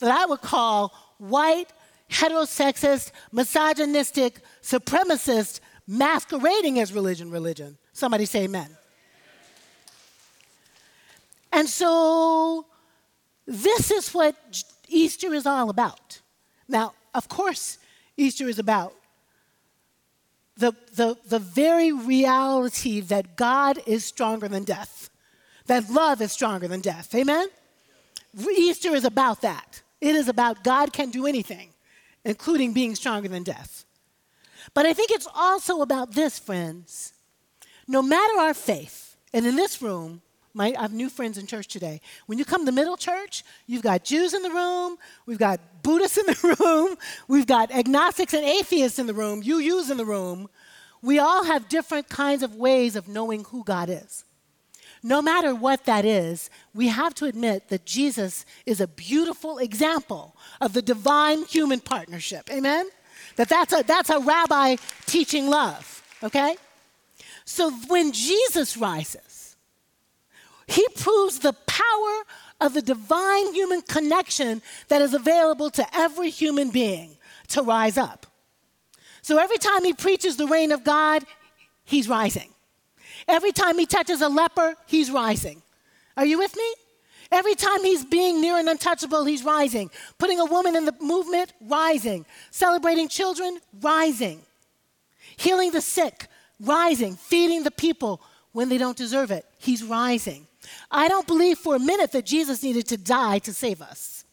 that 0.00 0.10
I 0.10 0.26
would 0.26 0.40
call 0.40 0.92
white, 1.18 1.66
heterosexist, 2.10 3.12
misogynistic, 3.32 4.40
supremacist, 4.62 5.60
masquerading 5.86 6.78
as 6.78 6.92
religion, 6.92 7.30
religion. 7.30 7.76
Somebody 7.92 8.24
say 8.24 8.44
amen. 8.44 8.70
And 11.52 11.68
so, 11.68 12.66
this 13.48 13.90
is 13.90 14.12
what 14.12 14.36
Easter 14.88 15.32
is 15.32 15.46
all 15.46 15.70
about. 15.70 16.20
Now, 16.68 16.92
of 17.14 17.28
course, 17.28 17.78
Easter 18.16 18.46
is 18.46 18.58
about 18.58 18.92
the, 20.58 20.72
the, 20.94 21.16
the 21.26 21.38
very 21.38 21.90
reality 21.90 23.00
that 23.00 23.36
God 23.36 23.78
is 23.86 24.04
stronger 24.04 24.48
than 24.48 24.64
death, 24.64 25.08
that 25.66 25.88
love 25.88 26.20
is 26.20 26.30
stronger 26.30 26.68
than 26.68 26.80
death. 26.80 27.14
Amen? 27.14 27.48
Easter 28.54 28.94
is 28.94 29.04
about 29.04 29.40
that. 29.40 29.82
It 30.00 30.14
is 30.14 30.28
about 30.28 30.62
God 30.62 30.92
can 30.92 31.10
do 31.10 31.26
anything, 31.26 31.70
including 32.24 32.74
being 32.74 32.94
stronger 32.94 33.28
than 33.28 33.44
death. 33.44 33.86
But 34.74 34.84
I 34.84 34.92
think 34.92 35.10
it's 35.10 35.28
also 35.34 35.80
about 35.80 36.12
this, 36.12 36.38
friends. 36.38 37.14
No 37.86 38.02
matter 38.02 38.38
our 38.40 38.52
faith, 38.52 39.16
and 39.32 39.46
in 39.46 39.56
this 39.56 39.80
room, 39.80 40.20
my, 40.58 40.74
I 40.76 40.82
have 40.82 40.92
new 40.92 41.08
friends 41.08 41.38
in 41.38 41.46
church 41.46 41.68
today. 41.68 42.02
When 42.26 42.36
you 42.36 42.44
come 42.44 42.66
to 42.66 42.72
middle 42.72 42.98
church, 42.98 43.44
you've 43.66 43.82
got 43.82 44.04
Jews 44.04 44.34
in 44.34 44.42
the 44.42 44.50
room, 44.50 44.98
we've 45.24 45.38
got 45.38 45.60
Buddhists 45.82 46.18
in 46.18 46.26
the 46.26 46.56
room, 46.60 46.96
we've 47.28 47.46
got 47.46 47.70
agnostics 47.70 48.34
and 48.34 48.44
atheists 48.44 48.98
in 48.98 49.06
the 49.06 49.14
room, 49.14 49.40
you 49.42 49.58
use 49.58 49.88
in 49.88 49.96
the 49.96 50.04
room. 50.04 50.48
We 51.00 51.20
all 51.20 51.44
have 51.44 51.68
different 51.68 52.08
kinds 52.08 52.42
of 52.42 52.56
ways 52.56 52.96
of 52.96 53.06
knowing 53.06 53.44
who 53.44 53.62
God 53.62 53.88
is. 53.88 54.24
No 55.02 55.22
matter 55.22 55.54
what 55.54 55.84
that 55.84 56.04
is, 56.04 56.50
we 56.74 56.88
have 56.88 57.14
to 57.14 57.26
admit 57.26 57.68
that 57.68 57.86
Jesus 57.86 58.44
is 58.66 58.80
a 58.80 58.88
beautiful 58.88 59.58
example 59.58 60.36
of 60.60 60.72
the 60.72 60.82
divine 60.82 61.44
human 61.44 61.78
partnership. 61.78 62.50
Amen? 62.50 62.88
That 63.36 63.48
that's 63.48 63.72
a, 63.72 63.84
that's 63.84 64.10
a 64.10 64.18
rabbi 64.18 64.74
teaching 65.06 65.48
love, 65.48 66.02
okay? 66.24 66.56
So 67.44 67.70
when 67.86 68.10
Jesus 68.10 68.76
rises, 68.76 69.27
he 70.68 70.86
proves 70.96 71.38
the 71.38 71.54
power 71.66 72.24
of 72.60 72.74
the 72.74 72.82
divine 72.82 73.54
human 73.54 73.80
connection 73.80 74.60
that 74.88 75.00
is 75.00 75.14
available 75.14 75.70
to 75.70 75.86
every 75.96 76.28
human 76.28 76.70
being 76.70 77.16
to 77.48 77.62
rise 77.62 77.96
up. 77.96 78.26
So 79.22 79.38
every 79.38 79.56
time 79.56 79.82
he 79.82 79.94
preaches 79.94 80.36
the 80.36 80.46
reign 80.46 80.70
of 80.70 80.84
God, 80.84 81.24
he's 81.84 82.08
rising. 82.08 82.50
Every 83.26 83.50
time 83.50 83.78
he 83.78 83.86
touches 83.86 84.20
a 84.20 84.28
leper, 84.28 84.74
he's 84.86 85.10
rising. 85.10 85.62
Are 86.18 86.26
you 86.26 86.38
with 86.38 86.54
me? 86.54 86.74
Every 87.30 87.54
time 87.54 87.82
he's 87.82 88.04
being 88.04 88.40
near 88.40 88.58
and 88.58 88.68
untouchable, 88.68 89.24
he's 89.24 89.44
rising. 89.44 89.90
Putting 90.18 90.40
a 90.40 90.44
woman 90.44 90.76
in 90.76 90.84
the 90.84 90.94
movement, 91.00 91.52
rising. 91.62 92.26
Celebrating 92.50 93.08
children, 93.08 93.58
rising. 93.80 94.42
Healing 95.36 95.70
the 95.70 95.80
sick, 95.80 96.26
rising. 96.60 97.16
Feeding 97.16 97.62
the 97.62 97.70
people 97.70 98.20
when 98.52 98.68
they 98.68 98.78
don't 98.78 98.96
deserve 98.96 99.30
it, 99.30 99.46
he's 99.58 99.84
rising. 99.84 100.47
I 100.90 101.08
don't 101.08 101.26
believe 101.26 101.58
for 101.58 101.76
a 101.76 101.78
minute 101.78 102.12
that 102.12 102.26
Jesus 102.26 102.62
needed 102.62 102.86
to 102.88 102.96
die 102.96 103.38
to 103.40 103.52
save 103.52 103.82
us. 103.82 104.24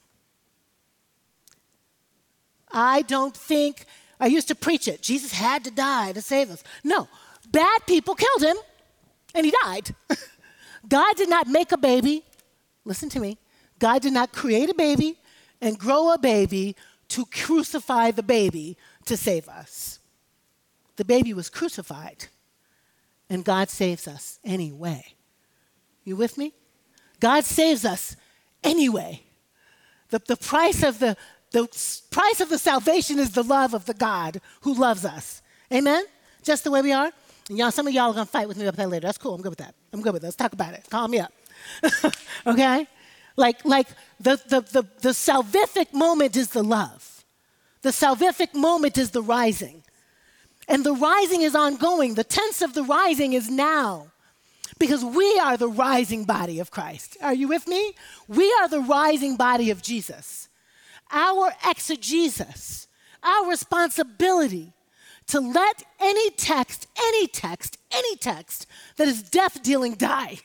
I 2.71 3.03
don't 3.03 3.35
think, 3.35 3.85
I 4.19 4.27
used 4.27 4.47
to 4.49 4.55
preach 4.55 4.87
it, 4.87 5.01
Jesus 5.01 5.31
had 5.31 5.63
to 5.63 5.71
die 5.71 6.11
to 6.11 6.21
save 6.21 6.51
us. 6.51 6.63
No, 6.83 7.07
bad 7.51 7.85
people 7.87 8.15
killed 8.15 8.43
him 8.43 8.57
and 9.33 9.45
he 9.45 9.53
died. 9.63 9.95
God 10.87 11.15
did 11.15 11.29
not 11.29 11.47
make 11.47 11.71
a 11.71 11.77
baby, 11.77 12.23
listen 12.83 13.09
to 13.09 13.19
me. 13.19 13.37
God 13.79 14.01
did 14.01 14.13
not 14.13 14.31
create 14.31 14.69
a 14.69 14.75
baby 14.75 15.17
and 15.61 15.77
grow 15.77 16.13
a 16.13 16.17
baby 16.17 16.75
to 17.09 17.25
crucify 17.25 18.11
the 18.11 18.23
baby 18.23 18.77
to 19.05 19.17
save 19.17 19.47
us. 19.47 19.99
The 20.95 21.05
baby 21.05 21.33
was 21.33 21.49
crucified, 21.49 22.27
and 23.29 23.43
God 23.43 23.69
saves 23.69 24.07
us 24.07 24.39
anyway. 24.43 25.14
You 26.05 26.15
with 26.15 26.37
me? 26.37 26.53
God 27.19 27.43
saves 27.43 27.83
us 27.83 28.15
anyway. 28.63 29.21
The, 30.09 30.19
the, 30.19 30.37
price 30.37 30.83
of 30.83 30.99
the, 30.99 31.17
the 31.51 31.67
price 32.11 32.39
of 32.39 32.49
the 32.49 32.57
salvation 32.57 33.19
is 33.19 33.31
the 33.31 33.43
love 33.43 33.73
of 33.73 33.85
the 33.85 33.93
God 33.93 34.39
who 34.61 34.73
loves 34.73 35.03
us. 35.03 35.41
Amen? 35.73 36.05
Just 36.43 36.63
the 36.63 36.71
way 36.71 36.81
we 36.81 36.93
are. 36.93 37.11
And 37.49 37.57
y'all, 37.57 37.71
some 37.71 37.87
of 37.87 37.93
y'all 37.93 38.11
are 38.11 38.13
gonna 38.13 38.25
fight 38.25 38.47
with 38.47 38.57
me 38.57 38.65
about 38.65 38.77
that 38.77 38.89
later. 38.89 39.07
That's 39.07 39.17
cool. 39.17 39.33
I'm 39.33 39.41
good 39.41 39.49
with 39.49 39.59
that. 39.59 39.75
I'm 39.91 40.01
good 40.01 40.13
with 40.13 40.21
that. 40.21 40.27
Let's 40.27 40.37
talk 40.37 40.53
about 40.53 40.73
it. 40.73 40.85
Calm 40.89 41.11
me 41.11 41.19
up. 41.19 41.33
okay? 42.47 42.87
Like, 43.35 43.65
like 43.65 43.87
the, 44.19 44.39
the, 44.47 44.61
the, 44.61 44.87
the 45.01 45.09
salvific 45.09 45.93
moment 45.93 46.37
is 46.37 46.49
the 46.49 46.63
love. 46.63 47.25
The 47.81 47.89
salvific 47.89 48.53
moment 48.53 48.97
is 48.97 49.11
the 49.11 49.21
rising. 49.21 49.83
And 50.67 50.83
the 50.83 50.93
rising 50.93 51.41
is 51.41 51.55
ongoing. 51.55 52.15
The 52.15 52.23
tense 52.23 52.61
of 52.61 52.73
the 52.73 52.83
rising 52.83 53.33
is 53.33 53.49
now. 53.49 54.11
Because 54.77 55.05
we 55.05 55.39
are 55.39 55.57
the 55.57 55.69
rising 55.69 56.25
body 56.25 56.59
of 56.59 56.71
Christ. 56.71 57.17
Are 57.21 57.33
you 57.33 57.47
with 57.47 57.67
me? 57.67 57.93
We 58.27 58.53
are 58.59 58.67
the 58.67 58.81
rising 58.81 59.37
body 59.37 59.71
of 59.71 59.81
Jesus. 59.81 60.49
Our 61.11 61.53
exegesis, 61.65 62.87
our 63.23 63.49
responsibility 63.49 64.73
to 65.27 65.39
let 65.39 65.83
any 65.99 66.29
text, 66.31 66.87
any 66.97 67.27
text, 67.27 67.77
any 67.91 68.15
text 68.17 68.67
that 68.97 69.07
is 69.07 69.23
death 69.23 69.63
dealing 69.63 69.95
die. 69.95 70.37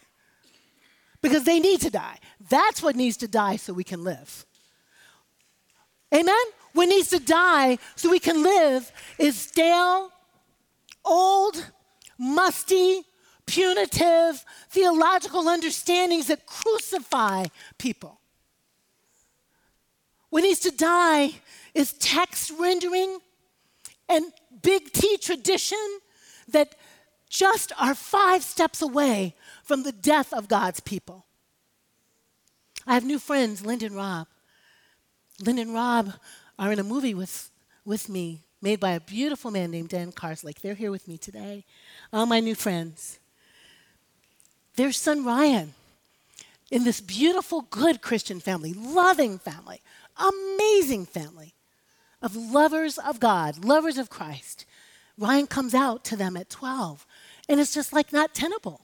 Because 1.22 1.44
they 1.44 1.60
need 1.60 1.80
to 1.82 1.90
die. 1.90 2.18
That's 2.48 2.82
what 2.82 2.96
needs 2.96 3.18
to 3.18 3.28
die 3.28 3.56
so 3.56 3.72
we 3.72 3.84
can 3.84 4.02
live. 4.04 4.46
Amen? 6.14 6.34
What 6.72 6.88
needs 6.88 7.08
to 7.10 7.20
die 7.20 7.78
so 7.94 8.10
we 8.10 8.18
can 8.18 8.42
live 8.42 8.90
is 9.18 9.36
stale, 9.36 10.10
old, 11.04 11.70
musty, 12.18 13.02
punitive 13.50 14.44
theological 14.68 15.48
understandings 15.48 16.28
that 16.28 16.46
crucify 16.46 17.46
people. 17.78 18.20
What 20.30 20.42
needs 20.42 20.60
to 20.60 20.70
die 20.70 21.32
is 21.74 21.92
text 21.94 22.52
rendering 22.58 23.18
and 24.08 24.26
big 24.62 24.92
T 24.92 25.16
tradition 25.16 25.78
that 26.48 26.76
just 27.28 27.72
are 27.78 27.94
five 27.94 28.42
steps 28.42 28.82
away 28.82 29.34
from 29.64 29.82
the 29.82 29.92
death 29.92 30.32
of 30.32 30.48
God's 30.48 30.80
people. 30.80 31.26
I 32.86 32.94
have 32.94 33.04
new 33.04 33.18
friends, 33.18 33.64
Linda 33.64 33.86
and 33.86 33.96
Rob. 33.96 34.26
Linda 35.44 35.62
and 35.62 35.74
Rob 35.74 36.12
are 36.58 36.72
in 36.72 36.78
a 36.78 36.84
movie 36.84 37.14
with, 37.14 37.50
with 37.84 38.08
me 38.08 38.42
made 38.62 38.80
by 38.80 38.92
a 38.92 39.00
beautiful 39.00 39.50
man 39.50 39.70
named 39.70 39.88
Dan 39.88 40.12
Karslake. 40.12 40.60
They're 40.60 40.74
here 40.74 40.90
with 40.90 41.08
me 41.08 41.18
today. 41.18 41.64
All 42.12 42.26
my 42.26 42.40
new 42.40 42.54
friends. 42.54 43.19
Their 44.80 44.92
son 44.92 45.26
Ryan 45.26 45.74
in 46.70 46.84
this 46.84 47.02
beautiful, 47.02 47.66
good 47.68 48.00
Christian 48.00 48.40
family, 48.40 48.72
loving 48.72 49.38
family, 49.38 49.82
amazing 50.16 51.04
family 51.04 51.52
of 52.22 52.34
lovers 52.34 52.96
of 52.96 53.20
God, 53.20 53.62
lovers 53.62 53.98
of 53.98 54.08
Christ. 54.08 54.64
Ryan 55.18 55.46
comes 55.46 55.74
out 55.74 56.02
to 56.04 56.16
them 56.16 56.34
at 56.34 56.48
12, 56.48 57.06
and 57.46 57.60
it's 57.60 57.74
just 57.74 57.92
like 57.92 58.10
not 58.10 58.34
tenable. 58.34 58.80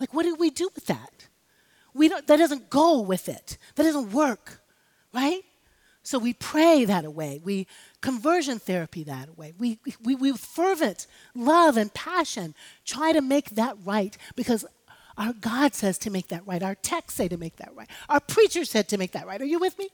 Like, 0.00 0.14
what 0.14 0.22
do 0.22 0.34
we 0.34 0.48
do 0.48 0.70
with 0.74 0.86
that? 0.86 1.26
We 1.92 2.08
don't, 2.08 2.26
that 2.26 2.38
doesn't 2.38 2.70
go 2.70 3.02
with 3.02 3.28
it. 3.28 3.58
That 3.74 3.82
doesn't 3.82 4.12
work, 4.12 4.62
right? 5.12 5.42
So 6.02 6.18
we 6.18 6.32
pray 6.32 6.86
that 6.86 7.04
away. 7.04 7.42
We 7.44 7.66
conversion 8.00 8.58
therapy 8.58 9.04
that 9.04 9.28
away. 9.28 9.52
We, 9.58 9.78
we, 10.02 10.14
we 10.14 10.32
fervent 10.32 11.06
love 11.34 11.76
and 11.76 11.92
passion 11.92 12.54
try 12.86 13.12
to 13.12 13.20
make 13.20 13.50
that 13.50 13.76
right 13.84 14.16
because 14.36 14.64
our 15.16 15.32
God 15.32 15.74
says 15.74 15.98
to 15.98 16.10
make 16.10 16.28
that 16.28 16.46
right. 16.46 16.62
Our 16.62 16.74
texts 16.74 17.16
say 17.16 17.28
to 17.28 17.36
make 17.36 17.56
that 17.56 17.74
right. 17.74 17.88
Our 18.08 18.20
preacher 18.20 18.64
said 18.64 18.88
to 18.88 18.98
make 18.98 19.12
that 19.12 19.26
right. 19.26 19.40
Are 19.40 19.46
you 19.46 19.58
with 19.58 19.78
me? 19.78 19.88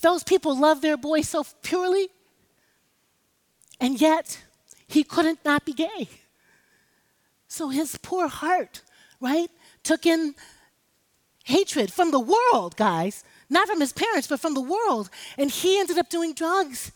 Those 0.00 0.22
people 0.24 0.58
love 0.58 0.80
their 0.80 0.96
boy 0.96 1.22
so 1.22 1.44
purely, 1.62 2.08
and 3.80 4.00
yet 4.00 4.42
he 4.88 5.04
couldn't 5.04 5.44
not 5.44 5.64
be 5.64 5.72
gay. 5.72 6.08
So 7.48 7.68
his 7.68 7.96
poor 7.98 8.28
heart, 8.28 8.82
right, 9.20 9.50
took 9.82 10.06
in 10.06 10.34
hatred 11.44 11.92
from 11.92 12.10
the 12.10 12.20
world, 12.20 12.76
guys. 12.76 13.24
Not 13.50 13.68
from 13.68 13.80
his 13.80 13.92
parents, 13.92 14.26
but 14.26 14.40
from 14.40 14.54
the 14.54 14.62
world. 14.62 15.10
And 15.36 15.50
he 15.50 15.78
ended 15.78 15.98
up 15.98 16.08
doing 16.08 16.32
drugs. 16.32 16.92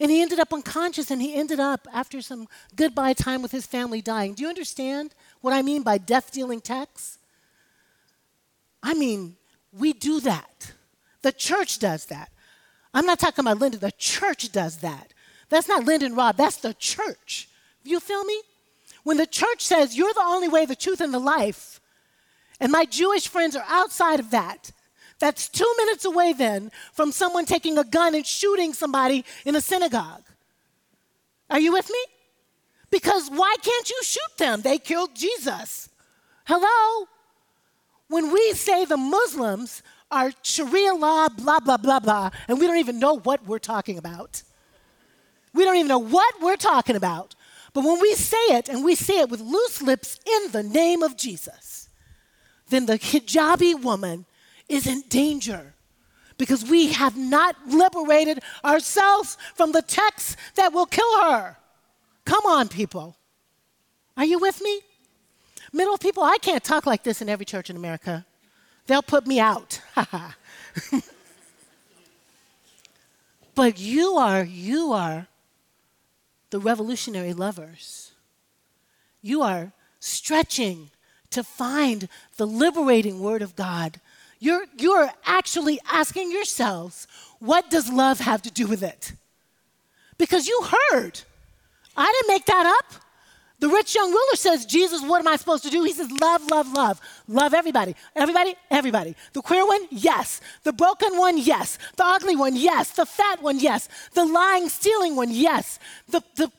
And 0.00 0.10
he 0.12 0.22
ended 0.22 0.38
up 0.38 0.52
unconscious, 0.52 1.10
and 1.10 1.20
he 1.20 1.34
ended 1.34 1.58
up, 1.58 1.88
after 1.92 2.22
some 2.22 2.46
goodbye 2.76 3.14
time 3.14 3.42
with 3.42 3.50
his 3.50 3.66
family, 3.66 4.00
dying. 4.00 4.34
Do 4.34 4.44
you 4.44 4.48
understand 4.48 5.12
what 5.40 5.52
I 5.52 5.62
mean 5.62 5.82
by 5.82 5.98
death 5.98 6.32
dealing 6.32 6.60
texts? 6.60 7.18
I 8.82 8.94
mean, 8.94 9.36
we 9.72 9.92
do 9.92 10.20
that. 10.20 10.72
The 11.22 11.32
church 11.32 11.78
does 11.78 12.06
that. 12.06 12.30
I'm 12.94 13.06
not 13.06 13.18
talking 13.18 13.44
about 13.44 13.58
Linda, 13.58 13.78
the 13.78 13.92
church 13.92 14.50
does 14.50 14.78
that. 14.78 15.12
That's 15.48 15.68
not 15.68 15.84
Linda 15.84 16.06
and 16.06 16.16
Rob, 16.16 16.36
that's 16.36 16.56
the 16.56 16.74
church. 16.74 17.48
You 17.84 18.00
feel 18.00 18.24
me? 18.24 18.40
When 19.04 19.16
the 19.16 19.26
church 19.26 19.64
says, 19.64 19.96
You're 19.96 20.12
the 20.12 20.20
only 20.24 20.48
way, 20.48 20.66
the 20.66 20.76
truth, 20.76 21.00
and 21.00 21.12
the 21.12 21.18
life, 21.18 21.80
and 22.60 22.72
my 22.72 22.84
Jewish 22.84 23.28
friends 23.28 23.56
are 23.56 23.64
outside 23.68 24.20
of 24.20 24.30
that, 24.30 24.72
that's 25.18 25.48
two 25.48 25.72
minutes 25.78 26.04
away 26.04 26.32
then 26.32 26.70
from 26.92 27.12
someone 27.12 27.44
taking 27.44 27.78
a 27.78 27.84
gun 27.84 28.14
and 28.14 28.26
shooting 28.26 28.72
somebody 28.72 29.24
in 29.44 29.56
a 29.56 29.60
synagogue. 29.60 30.24
Are 31.50 31.60
you 31.60 31.72
with 31.72 31.88
me? 31.88 32.04
Because 32.90 33.28
why 33.28 33.54
can't 33.62 33.90
you 33.90 34.00
shoot 34.02 34.38
them? 34.38 34.62
They 34.62 34.78
killed 34.78 35.14
Jesus. 35.14 35.88
Hello? 36.46 37.06
When 38.08 38.32
we 38.32 38.52
say 38.54 38.84
the 38.84 38.96
Muslims 38.96 39.82
are 40.10 40.32
Sharia 40.42 40.94
law, 40.94 41.28
blah, 41.28 41.60
blah, 41.60 41.76
blah, 41.76 42.00
blah, 42.00 42.30
and 42.48 42.58
we 42.58 42.66
don't 42.66 42.78
even 42.78 42.98
know 42.98 43.18
what 43.18 43.46
we're 43.46 43.58
talking 43.58 43.98
about. 43.98 44.42
We 45.52 45.64
don't 45.64 45.76
even 45.76 45.88
know 45.88 45.98
what 45.98 46.40
we're 46.40 46.56
talking 46.56 46.96
about. 46.96 47.34
But 47.74 47.84
when 47.84 48.00
we 48.00 48.14
say 48.14 48.36
it, 48.48 48.68
and 48.68 48.84
we 48.84 48.94
say 48.94 49.20
it 49.20 49.28
with 49.28 49.40
loose 49.40 49.82
lips 49.82 50.18
in 50.26 50.52
the 50.52 50.62
name 50.62 51.02
of 51.02 51.16
Jesus, 51.16 51.88
then 52.70 52.86
the 52.86 52.98
hijabi 52.98 53.82
woman 53.82 54.24
is 54.68 54.86
in 54.86 55.02
danger 55.08 55.74
because 56.38 56.64
we 56.64 56.92
have 56.92 57.16
not 57.16 57.56
liberated 57.66 58.40
ourselves 58.64 59.36
from 59.54 59.72
the 59.72 59.82
texts 59.82 60.36
that 60.54 60.72
will 60.72 60.86
kill 60.86 61.22
her. 61.22 61.56
Come 62.28 62.46
on, 62.46 62.68
people. 62.68 63.16
Are 64.16 64.24
you 64.24 64.38
with 64.38 64.62
me? 64.62 64.80
Middle 65.72 65.98
people, 65.98 66.22
I 66.22 66.38
can't 66.38 66.62
talk 66.62 66.86
like 66.86 67.02
this 67.02 67.20
in 67.20 67.28
every 67.28 67.44
church 67.44 67.70
in 67.70 67.76
America. 67.76 68.24
They'll 68.86 69.02
put 69.02 69.26
me 69.26 69.40
out. 69.40 69.80
but 73.54 73.78
you 73.78 74.14
are, 74.16 74.44
you 74.44 74.92
are 74.92 75.26
the 76.50 76.60
revolutionary 76.60 77.32
lovers. 77.32 78.12
You 79.20 79.42
are 79.42 79.72
stretching 80.00 80.90
to 81.30 81.42
find 81.42 82.08
the 82.36 82.46
liberating 82.46 83.20
word 83.20 83.42
of 83.42 83.56
God 83.56 84.00
you're, 84.40 84.66
you're 84.76 85.10
actually 85.24 85.80
asking 85.90 86.30
yourselves, 86.30 87.06
what 87.40 87.70
does 87.70 87.92
love 87.92 88.20
have 88.20 88.42
to 88.42 88.50
do 88.50 88.66
with 88.66 88.82
it? 88.82 89.12
Because 90.16 90.46
you 90.46 90.66
heard. 90.90 91.20
I 91.98 92.06
didn't 92.06 92.34
make 92.34 92.46
that 92.46 92.66
up. 92.78 93.02
The 93.60 93.68
rich 93.68 93.94
young 93.94 94.10
ruler 94.10 94.36
says, 94.36 94.64
Jesus, 94.64 95.02
what 95.02 95.20
am 95.20 95.26
I 95.26 95.34
supposed 95.34 95.64
to 95.64 95.70
do? 95.70 95.82
He 95.82 95.92
says, 95.92 96.08
love, 96.12 96.48
love, 96.48 96.72
love. 96.72 97.00
Love 97.26 97.54
everybody. 97.54 97.96
Everybody, 98.14 98.54
everybody. 98.70 99.16
The 99.32 99.42
queer 99.42 99.66
one, 99.66 99.88
yes. 99.90 100.40
The 100.62 100.72
broken 100.72 101.18
one, 101.18 101.38
yes. 101.38 101.76
The 101.96 102.04
ugly 102.04 102.36
one, 102.36 102.54
yes. 102.54 102.92
The 102.92 103.04
fat 103.04 103.42
one, 103.42 103.58
yes. 103.58 103.88
The 104.14 104.24
lying, 104.24 104.68
stealing 104.68 105.16
one, 105.16 105.32
yes. 105.32 105.80
The, 106.08 106.22
the 106.36 106.52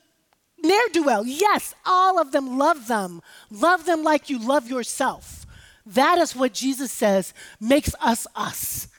ne'er 0.61 0.89
do 0.91 1.03
well, 1.03 1.25
yes. 1.25 1.73
All 1.85 2.19
of 2.19 2.33
them, 2.33 2.57
love 2.57 2.87
them. 2.87 3.21
Love 3.49 3.85
them 3.85 4.03
like 4.03 4.29
you 4.29 4.37
love 4.37 4.69
yourself. 4.69 5.45
That 5.85 6.17
is 6.17 6.35
what 6.35 6.53
Jesus 6.53 6.91
says 6.91 7.33
makes 7.61 7.95
us 8.01 8.27
us. 8.35 8.89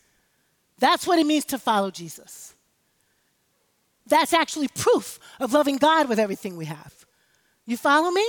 That's 0.79 1.07
what 1.07 1.19
it 1.19 1.27
means 1.27 1.45
to 1.47 1.59
follow 1.59 1.91
Jesus. 1.91 2.50
That's 4.11 4.35
actually 4.35 4.69
proof 4.69 5.19
of 5.39 5.53
loving 5.53 5.79
God 5.79 6.09
with 6.09 6.19
everything 6.19 6.57
we 6.57 6.67
have. 6.67 7.07
You 7.65 7.77
follow 7.77 8.11
me? 8.11 8.27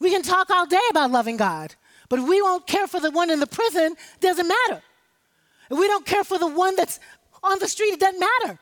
We 0.00 0.10
can 0.10 0.22
talk 0.22 0.50
all 0.50 0.66
day 0.66 0.82
about 0.90 1.10
loving 1.12 1.36
God, 1.38 1.74
but 2.08 2.18
if 2.18 2.28
we 2.28 2.42
won't 2.42 2.66
care 2.66 2.86
for 2.86 3.00
the 3.00 3.10
one 3.10 3.30
in 3.30 3.40
the 3.40 3.46
prison, 3.46 3.96
doesn't 4.20 4.46
matter. 4.48 4.82
If 5.70 5.78
we 5.78 5.86
don't 5.86 6.04
care 6.04 6.24
for 6.24 6.38
the 6.38 6.48
one 6.48 6.76
that's 6.76 7.00
on 7.42 7.58
the 7.60 7.68
street, 7.68 7.94
it 7.94 8.00
doesn't 8.00 8.20
matter. 8.20 8.58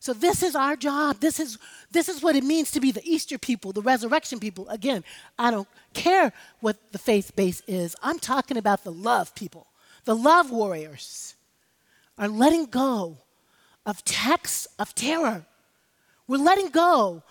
So 0.00 0.12
this 0.12 0.42
is 0.42 0.54
our 0.54 0.76
job. 0.76 1.20
This 1.20 1.40
is 1.40 1.58
this 1.90 2.08
is 2.08 2.22
what 2.22 2.36
it 2.36 2.44
means 2.44 2.70
to 2.72 2.80
be 2.80 2.90
the 2.90 3.02
Easter 3.04 3.38
people, 3.38 3.72
the 3.72 3.82
resurrection 3.82 4.38
people. 4.38 4.68
Again, 4.68 5.04
I 5.38 5.50
don't 5.50 5.68
care 5.94 6.32
what 6.60 6.76
the 6.92 6.98
faith 6.98 7.34
base 7.34 7.62
is. 7.66 7.96
I'm 8.02 8.18
talking 8.18 8.56
about 8.56 8.84
the 8.84 8.92
love 8.92 9.34
people. 9.34 9.68
The 10.04 10.14
love 10.14 10.50
warriors 10.50 11.34
are 12.18 12.28
letting 12.28 12.66
go 12.66 13.18
of 13.86 14.04
texts 14.04 14.66
of 14.78 14.94
terror. 14.94 15.46
We're 16.26 16.38
letting 16.38 16.68
go. 16.68 17.22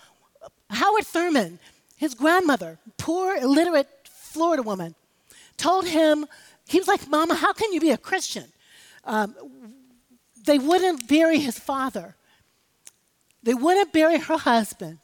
Howard 0.70 1.06
Thurman, 1.06 1.58
his 1.96 2.14
grandmother, 2.14 2.78
poor, 2.96 3.36
illiterate 3.36 3.88
Florida 4.10 4.62
woman, 4.62 4.94
told 5.56 5.86
him, 5.86 6.26
he 6.66 6.78
was 6.78 6.88
like, 6.88 7.08
Mama, 7.08 7.34
how 7.34 7.52
can 7.52 7.72
you 7.72 7.80
be 7.80 7.90
a 7.90 7.98
Christian? 7.98 8.46
Um, 9.04 9.34
they 10.44 10.58
wouldn't 10.58 11.06
bury 11.08 11.38
his 11.38 11.58
father. 11.58 12.16
They 13.42 13.54
wouldn't 13.54 13.92
bury 13.92 14.18
her 14.18 14.38
husband 14.38 14.98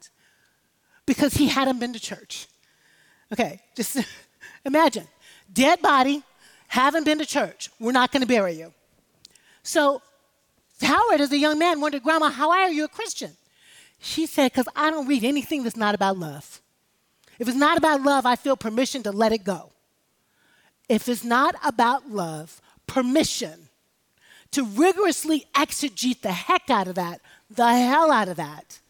because 1.07 1.35
he 1.35 1.47
hadn't 1.49 1.79
been 1.79 1.93
to 1.93 2.01
church. 2.01 2.49
Okay, 3.33 3.61
just 3.77 3.99
imagine 4.65 5.07
dead 5.53 5.81
body, 5.83 6.23
haven't 6.69 7.05
been 7.05 7.19
to 7.19 7.27
church. 7.27 7.71
We're 7.79 7.93
not 7.93 8.11
going 8.11 8.23
to 8.23 8.27
bury 8.27 8.55
you. 8.55 8.73
So 9.63 10.03
Howard, 10.83 11.21
as 11.21 11.33
a 11.33 11.39
young 11.39 11.59
man, 11.59 11.81
wondered, 11.81 12.03
Grandma, 12.03 12.31
how 12.31 12.51
are 12.51 12.71
you 12.71 12.85
a 12.85 12.89
Christian? 12.89 13.33
She 14.01 14.27
said, 14.27 14.53
Because 14.53 14.69
I 14.75 14.91
don't 14.91 15.07
read 15.07 15.25
anything 15.25 15.63
that's 15.63 15.77
not 15.77 15.95
about 15.95 16.19
love. 16.19 16.61
If 17.39 17.49
it's 17.49 17.57
not 17.57 17.79
about 17.79 18.03
love, 18.03 18.27
I 18.27 18.37
feel 18.37 18.57
permission 18.57 19.03
to 19.05 19.13
let 19.13 19.33
it 19.33 19.45
go. 19.45 19.73
If 20.89 21.09
it's 21.09 21.25
not 21.25 21.55
about 21.65 22.11
love, 22.11 22.61
permission 22.87 23.69
to 24.53 24.65
rigorously 24.65 25.47
exegete 25.55 26.21
the 26.21 26.33
heck 26.33 26.69
out 26.71 26.87
of 26.87 26.95
that, 26.95 27.21
the 27.51 27.75
hell 27.75 28.11
out 28.11 28.29
of 28.29 28.37
that, 28.37 28.81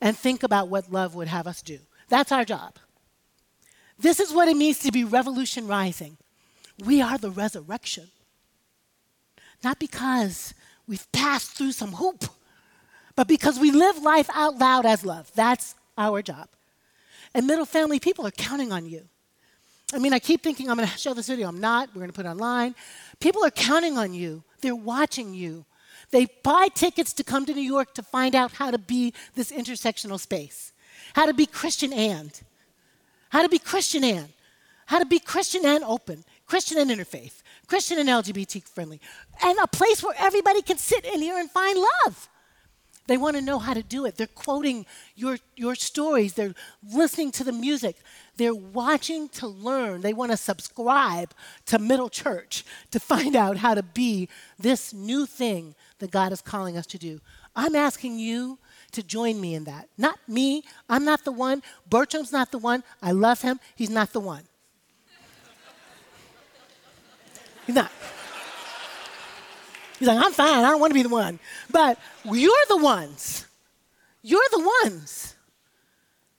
and 0.00 0.16
think 0.16 0.42
about 0.42 0.68
what 0.68 0.92
love 0.92 1.14
would 1.14 1.28
have 1.28 1.46
us 1.46 1.62
do. 1.62 1.78
That's 2.08 2.32
our 2.32 2.44
job. 2.44 2.76
This 3.98 4.20
is 4.20 4.32
what 4.32 4.48
it 4.48 4.56
means 4.56 4.78
to 4.80 4.92
be 4.92 5.04
revolution 5.04 5.66
rising. 5.66 6.16
We 6.84 7.00
are 7.00 7.18
the 7.18 7.30
resurrection. 7.30 8.08
Not 9.62 9.78
because 9.78 10.54
we've 10.86 11.10
passed 11.12 11.52
through 11.52 11.72
some 11.72 11.92
hoop, 11.92 12.24
but 13.16 13.28
because 13.28 13.58
we 13.58 13.70
live 13.70 13.98
life 14.02 14.28
out 14.34 14.58
loud 14.58 14.86
as 14.86 15.04
love. 15.04 15.30
That's 15.34 15.74
our 15.96 16.22
job. 16.22 16.48
And 17.34 17.46
middle 17.46 17.64
family 17.64 17.98
people 17.98 18.26
are 18.26 18.32
counting 18.32 18.72
on 18.72 18.86
you. 18.86 19.02
I 19.92 19.98
mean, 19.98 20.12
I 20.12 20.18
keep 20.18 20.42
thinking 20.42 20.70
I'm 20.70 20.76
going 20.76 20.88
to 20.88 20.98
show 20.98 21.14
this 21.14 21.28
video. 21.28 21.48
I'm 21.48 21.60
not. 21.60 21.88
We're 21.90 22.00
going 22.00 22.10
to 22.10 22.14
put 22.14 22.26
it 22.26 22.28
online. 22.28 22.74
People 23.20 23.44
are 23.44 23.50
counting 23.50 23.98
on 23.98 24.12
you. 24.14 24.42
They're 24.60 24.74
watching 24.74 25.34
you. 25.34 25.64
They 26.10 26.26
buy 26.42 26.68
tickets 26.74 27.12
to 27.14 27.24
come 27.24 27.46
to 27.46 27.54
New 27.54 27.62
York 27.62 27.94
to 27.94 28.02
find 28.02 28.34
out 28.34 28.52
how 28.52 28.70
to 28.70 28.78
be 28.78 29.12
this 29.34 29.52
intersectional 29.52 30.18
space, 30.18 30.72
how 31.14 31.26
to 31.26 31.34
be 31.34 31.46
Christian 31.46 31.92
and, 31.92 32.40
how 33.30 33.42
to 33.42 33.48
be 33.48 33.58
Christian 33.58 34.04
and, 34.04 34.28
how 34.86 34.98
to 34.98 35.06
be 35.06 35.18
Christian 35.18 35.64
and 35.64 35.82
open, 35.84 36.24
Christian 36.46 36.78
and 36.78 36.90
interfaith, 36.90 37.42
Christian 37.66 37.98
and 37.98 38.08
LGBT 38.08 38.68
friendly, 38.68 39.00
and 39.42 39.58
a 39.58 39.66
place 39.66 40.02
where 40.02 40.14
everybody 40.18 40.62
can 40.62 40.78
sit 40.78 41.04
in 41.04 41.20
here 41.20 41.38
and 41.38 41.50
find 41.50 41.78
love. 41.78 42.28
They 43.06 43.18
want 43.18 43.36
to 43.36 43.42
know 43.42 43.58
how 43.58 43.74
to 43.74 43.82
do 43.82 44.06
it. 44.06 44.16
They're 44.16 44.26
quoting 44.26 44.86
your, 45.14 45.36
your 45.56 45.74
stories. 45.74 46.32
They're 46.32 46.54
listening 46.90 47.32
to 47.32 47.44
the 47.44 47.52
music. 47.52 47.96
They're 48.36 48.54
watching 48.54 49.28
to 49.30 49.46
learn. 49.46 50.00
They 50.00 50.14
want 50.14 50.30
to 50.30 50.38
subscribe 50.38 51.34
to 51.66 51.78
Middle 51.78 52.08
Church 52.08 52.64
to 52.92 52.98
find 52.98 53.36
out 53.36 53.58
how 53.58 53.74
to 53.74 53.82
be 53.82 54.28
this 54.58 54.94
new 54.94 55.26
thing 55.26 55.74
that 55.98 56.10
God 56.10 56.32
is 56.32 56.40
calling 56.40 56.78
us 56.78 56.86
to 56.86 56.98
do. 56.98 57.20
I'm 57.54 57.76
asking 57.76 58.18
you 58.18 58.58
to 58.92 59.02
join 59.02 59.38
me 59.40 59.54
in 59.54 59.64
that. 59.64 59.88
Not 59.98 60.18
me. 60.26 60.62
I'm 60.88 61.04
not 61.04 61.24
the 61.24 61.32
one. 61.32 61.62
Bertram's 61.88 62.32
not 62.32 62.52
the 62.52 62.58
one. 62.58 62.82
I 63.02 63.12
love 63.12 63.42
him. 63.42 63.60
He's 63.76 63.90
not 63.90 64.12
the 64.12 64.20
one. 64.20 64.44
He's 67.66 67.74
not. 67.74 67.90
He's 69.98 70.08
like, 70.08 70.24
I'm 70.24 70.32
fine. 70.32 70.64
I 70.64 70.70
don't 70.70 70.80
want 70.80 70.90
to 70.90 70.94
be 70.94 71.02
the 71.02 71.08
one. 71.08 71.38
But 71.70 71.98
you're 72.24 72.52
the 72.68 72.76
ones. 72.76 73.46
You're 74.22 74.48
the 74.50 74.70
ones. 74.84 75.34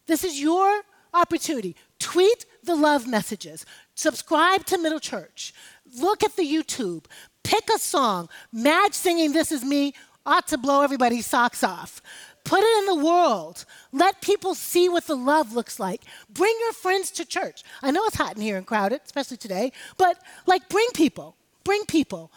This 0.07 0.23
is 0.23 0.39
your 0.39 0.81
opportunity. 1.13 1.75
Tweet 1.99 2.45
the 2.63 2.75
love 2.75 3.07
messages. 3.07 3.65
Subscribe 3.95 4.65
to 4.65 4.77
Middle 4.77 4.99
Church. 4.99 5.53
Look 5.99 6.23
at 6.23 6.35
the 6.35 6.43
YouTube. 6.43 7.05
Pick 7.43 7.69
a 7.73 7.79
song. 7.79 8.29
Madge 8.51 8.93
singing 8.93 9.33
This 9.33 9.51
Is 9.51 9.63
Me 9.63 9.93
ought 10.25 10.47
to 10.47 10.57
blow 10.57 10.81
everybody's 10.81 11.25
socks 11.25 11.63
off. 11.63 12.01
Put 12.45 12.61
it 12.61 12.77
in 12.79 12.85
the 12.85 13.05
world. 13.05 13.65
Let 13.91 14.21
people 14.21 14.55
see 14.55 14.87
what 14.87 15.07
the 15.07 15.15
love 15.15 15.53
looks 15.53 15.79
like. 15.79 16.03
Bring 16.29 16.55
your 16.61 16.73
friends 16.73 17.11
to 17.11 17.25
church. 17.25 17.63
I 17.81 17.91
know 17.91 18.05
it's 18.05 18.15
hot 18.15 18.35
in 18.35 18.41
here 18.41 18.55
and 18.55 18.65
crowded, 18.65 19.01
especially 19.03 19.37
today, 19.37 19.73
but 19.97 20.21
like 20.45 20.69
bring 20.69 20.87
people. 20.93 21.35
Bring 21.63 21.83
people. 21.85 22.31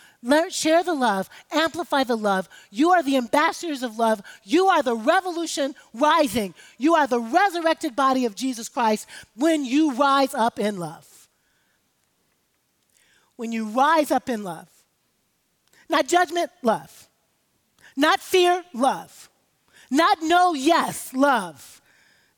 Share 0.48 0.82
the 0.82 0.94
love, 0.94 1.28
amplify 1.52 2.02
the 2.04 2.16
love. 2.16 2.48
You 2.70 2.90
are 2.90 3.02
the 3.02 3.18
ambassadors 3.18 3.82
of 3.82 3.98
love. 3.98 4.22
You 4.42 4.66
are 4.66 4.82
the 4.82 4.96
revolution 4.96 5.74
rising. 5.92 6.54
You 6.78 6.94
are 6.94 7.06
the 7.06 7.20
resurrected 7.20 7.94
body 7.94 8.24
of 8.24 8.34
Jesus 8.34 8.68
Christ 8.68 9.06
when 9.36 9.64
you 9.64 9.92
rise 9.92 10.32
up 10.32 10.58
in 10.58 10.78
love. 10.78 11.28
When 13.36 13.52
you 13.52 13.66
rise 13.68 14.10
up 14.10 14.30
in 14.30 14.42
love. 14.42 14.68
Not 15.90 16.08
judgment, 16.08 16.50
love. 16.62 17.08
Not 17.94 18.20
fear, 18.20 18.64
love. 18.72 19.27
Not 19.90 20.18
no, 20.22 20.54
yes, 20.54 21.12
love. 21.14 21.80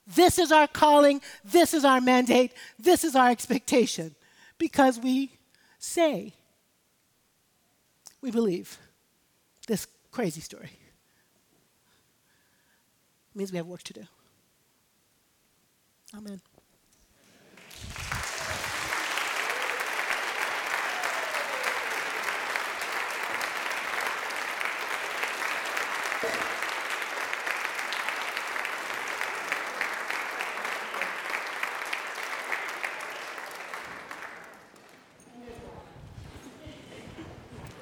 This 0.06 0.38
is 0.38 0.50
our 0.50 0.66
calling. 0.66 1.20
This 1.44 1.74
is 1.74 1.84
our 1.84 2.00
mandate. 2.00 2.52
This 2.78 3.04
is 3.04 3.14
our 3.14 3.30
expectation 3.30 4.14
because 4.58 4.98
we 4.98 5.30
say 5.78 6.34
we 8.20 8.30
believe 8.30 8.78
this 9.66 9.86
crazy 10.10 10.40
story. 10.40 10.70
It 13.32 13.38
means 13.38 13.52
we 13.52 13.58
have 13.58 13.66
work 13.66 13.82
to 13.84 13.92
do. 13.92 14.02
Amen. 16.16 16.40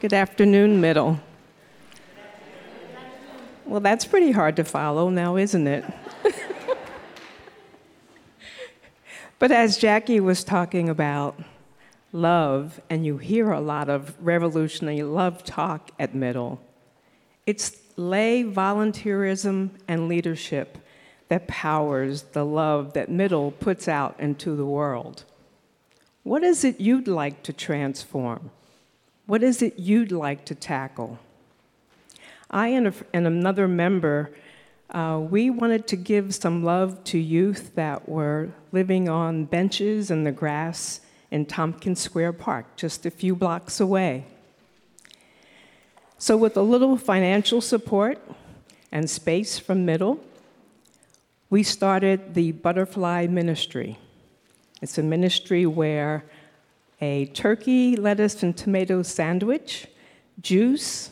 Good 0.00 0.12
afternoon, 0.12 0.80
middle. 0.80 1.18
Well, 3.66 3.80
that's 3.80 4.04
pretty 4.04 4.30
hard 4.30 4.54
to 4.54 4.64
follow 4.64 5.10
now, 5.10 5.34
isn't 5.36 5.66
it? 5.66 5.84
but 9.40 9.50
as 9.50 9.76
Jackie 9.76 10.20
was 10.20 10.44
talking 10.44 10.88
about 10.88 11.42
love, 12.12 12.80
and 12.88 13.04
you 13.04 13.16
hear 13.18 13.50
a 13.50 13.60
lot 13.60 13.88
of 13.88 14.14
revolutionary 14.24 15.02
love 15.02 15.42
talk 15.42 15.90
at 15.98 16.14
middle, 16.14 16.60
it's 17.44 17.76
lay 17.96 18.44
volunteerism 18.44 19.70
and 19.88 20.06
leadership 20.06 20.78
that 21.26 21.48
powers 21.48 22.22
the 22.22 22.44
love 22.44 22.92
that 22.92 23.10
middle 23.10 23.50
puts 23.50 23.88
out 23.88 24.14
into 24.20 24.54
the 24.54 24.64
world. 24.64 25.24
What 26.22 26.44
is 26.44 26.62
it 26.62 26.78
you'd 26.78 27.08
like 27.08 27.42
to 27.42 27.52
transform? 27.52 28.52
What 29.28 29.42
is 29.42 29.60
it 29.60 29.78
you'd 29.78 30.10
like 30.10 30.46
to 30.46 30.54
tackle? 30.54 31.18
I 32.50 32.68
and, 32.68 32.86
a, 32.86 32.94
and 33.12 33.26
another 33.26 33.68
member, 33.68 34.30
uh, 34.88 35.20
we 35.20 35.50
wanted 35.50 35.86
to 35.88 35.96
give 35.96 36.34
some 36.34 36.64
love 36.64 37.04
to 37.04 37.18
youth 37.18 37.74
that 37.74 38.08
were 38.08 38.48
living 38.72 39.06
on 39.06 39.44
benches 39.44 40.10
in 40.10 40.24
the 40.24 40.32
grass 40.32 41.02
in 41.30 41.44
Tompkins 41.44 42.00
Square 42.00 42.32
Park, 42.32 42.74
just 42.74 43.04
a 43.04 43.10
few 43.10 43.36
blocks 43.36 43.80
away. 43.80 44.24
So, 46.16 46.34
with 46.38 46.56
a 46.56 46.62
little 46.62 46.96
financial 46.96 47.60
support 47.60 48.18
and 48.90 49.10
space 49.10 49.58
from 49.58 49.84
Middle, 49.84 50.24
we 51.50 51.62
started 51.62 52.32
the 52.32 52.52
Butterfly 52.52 53.26
Ministry. 53.26 53.98
It's 54.80 54.96
a 54.96 55.02
ministry 55.02 55.66
where 55.66 56.24
a 57.00 57.26
turkey, 57.26 57.96
lettuce, 57.96 58.42
and 58.42 58.56
tomato 58.56 59.02
sandwich, 59.02 59.86
juice, 60.40 61.10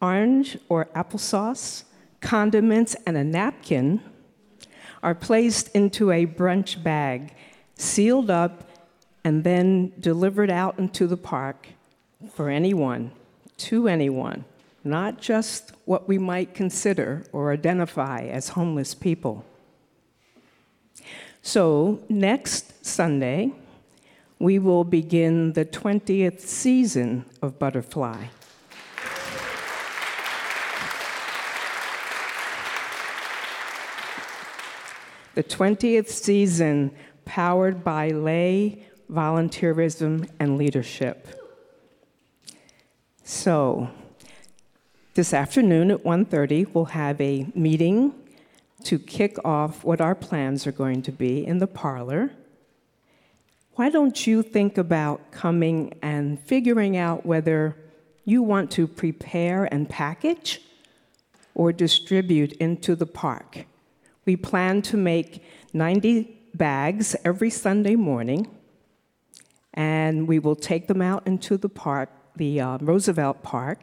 orange 0.00 0.58
or 0.68 0.86
applesauce, 0.96 1.84
condiments, 2.20 2.96
and 3.06 3.16
a 3.16 3.24
napkin 3.24 4.00
are 5.02 5.14
placed 5.14 5.68
into 5.74 6.10
a 6.10 6.26
brunch 6.26 6.82
bag, 6.82 7.34
sealed 7.74 8.30
up, 8.30 8.68
and 9.24 9.44
then 9.44 9.92
delivered 10.00 10.50
out 10.50 10.78
into 10.78 11.06
the 11.06 11.16
park 11.16 11.68
for 12.32 12.48
anyone, 12.48 13.10
to 13.56 13.88
anyone, 13.88 14.44
not 14.84 15.20
just 15.20 15.72
what 15.84 16.08
we 16.08 16.18
might 16.18 16.54
consider 16.54 17.24
or 17.32 17.52
identify 17.52 18.22
as 18.24 18.50
homeless 18.50 18.94
people. 18.94 19.44
So, 21.42 22.02
next 22.08 22.84
Sunday, 22.84 23.52
we 24.40 24.58
will 24.58 24.84
begin 24.84 25.52
the 25.52 25.66
20th 25.66 26.40
season 26.40 27.26
of 27.42 27.58
Butterfly. 27.58 28.24
The 35.34 35.44
20th 35.44 36.08
season 36.08 36.90
powered 37.26 37.84
by 37.84 38.08
lay 38.08 38.86
volunteerism 39.12 40.28
and 40.40 40.56
leadership. 40.56 41.28
So, 43.22 43.90
this 45.14 45.34
afternoon 45.34 45.90
at 45.90 46.02
1:30 46.02 46.74
we'll 46.74 46.86
have 46.86 47.20
a 47.20 47.46
meeting 47.54 48.14
to 48.84 48.98
kick 48.98 49.36
off 49.44 49.84
what 49.84 50.00
our 50.00 50.14
plans 50.14 50.66
are 50.66 50.72
going 50.72 51.02
to 51.02 51.12
be 51.12 51.46
in 51.46 51.58
the 51.58 51.66
parlor. 51.66 52.30
Why 53.80 53.88
don't 53.88 54.26
you 54.26 54.42
think 54.42 54.76
about 54.76 55.30
coming 55.30 55.94
and 56.02 56.38
figuring 56.38 56.98
out 56.98 57.24
whether 57.24 57.74
you 58.26 58.42
want 58.42 58.70
to 58.72 58.86
prepare 58.86 59.64
and 59.72 59.88
package 59.88 60.60
or 61.54 61.72
distribute 61.72 62.52
into 62.58 62.94
the 62.94 63.06
park? 63.06 63.64
We 64.26 64.36
plan 64.36 64.82
to 64.82 64.98
make 64.98 65.42
90 65.72 66.24
bags 66.52 67.16
every 67.24 67.48
Sunday 67.48 67.96
morning, 67.96 68.48
and 69.72 70.28
we 70.28 70.38
will 70.38 70.56
take 70.56 70.86
them 70.86 71.00
out 71.00 71.26
into 71.26 71.56
the 71.56 71.70
park, 71.70 72.10
the 72.36 72.60
uh, 72.60 72.76
Roosevelt 72.82 73.42
Park. 73.42 73.78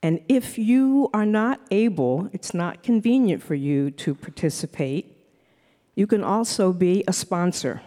And 0.00 0.22
if 0.28 0.58
you 0.58 1.10
are 1.12 1.26
not 1.26 1.60
able, 1.72 2.30
it's 2.32 2.54
not 2.54 2.84
convenient 2.84 3.42
for 3.42 3.56
you 3.56 3.90
to 3.90 4.14
participate, 4.14 5.16
you 5.96 6.06
can 6.06 6.22
also 6.22 6.72
be 6.72 7.02
a 7.08 7.12
sponsor. 7.12 7.82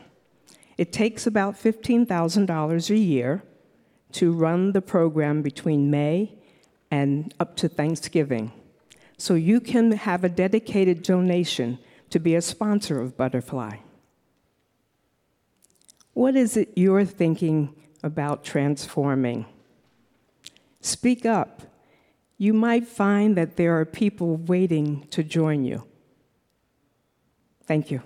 It 0.78 0.92
takes 0.92 1.28
about 1.28 1.56
$15,000 1.56 2.90
a 2.90 2.98
year 2.98 3.44
to 4.14 4.32
run 4.32 4.72
the 4.72 4.82
program 4.82 5.42
between 5.42 5.92
May 5.92 6.36
and 6.90 7.34
up 7.40 7.56
to 7.58 7.68
Thanksgiving. 7.68 8.52
So 9.18 9.36
you 9.36 9.60
can 9.60 9.92
have 9.92 10.24
a 10.24 10.30
dedicated 10.30 11.04
donation 11.04 11.80
to 12.10 12.20
be 12.20 12.36
a 12.36 12.42
sponsor 12.42 13.00
of 13.02 13.18
Butterfly. 13.18 13.78
What 16.14 16.36
is 16.36 16.58
it 16.58 16.74
you're 16.76 17.06
thinking 17.06 17.76
about 18.04 18.44
transforming? 18.44 19.46
Speak 20.82 21.26
up. 21.26 21.64
You 22.38 22.54
might 22.54 22.88
find 22.88 23.36
that 23.38 23.56
there 23.56 23.80
are 23.80 23.86
people 23.86 24.38
waiting 24.38 25.08
to 25.12 25.24
join 25.24 25.64
you. 25.64 25.86
Thank 27.66 27.90
you. 27.90 28.02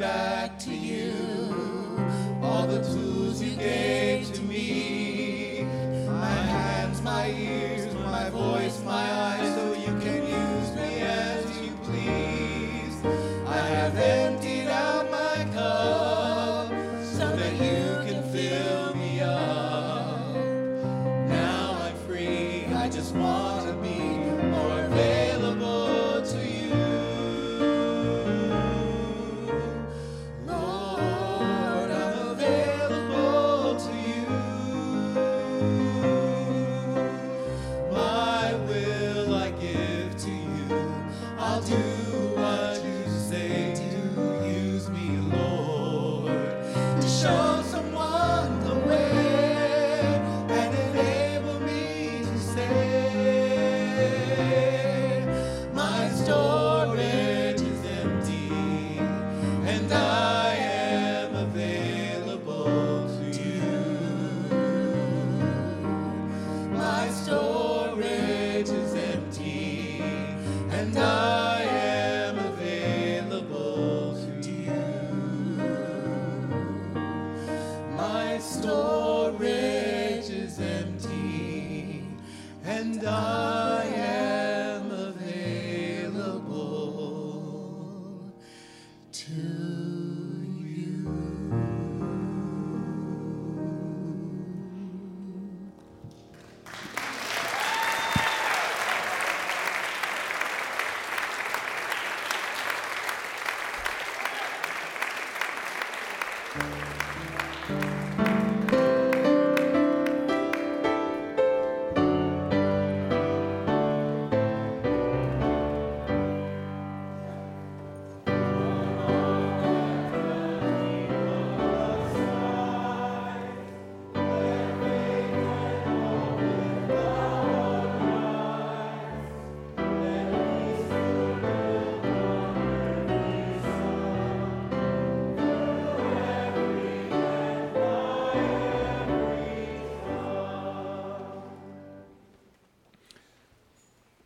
Back 0.00 0.58
to 0.58 0.79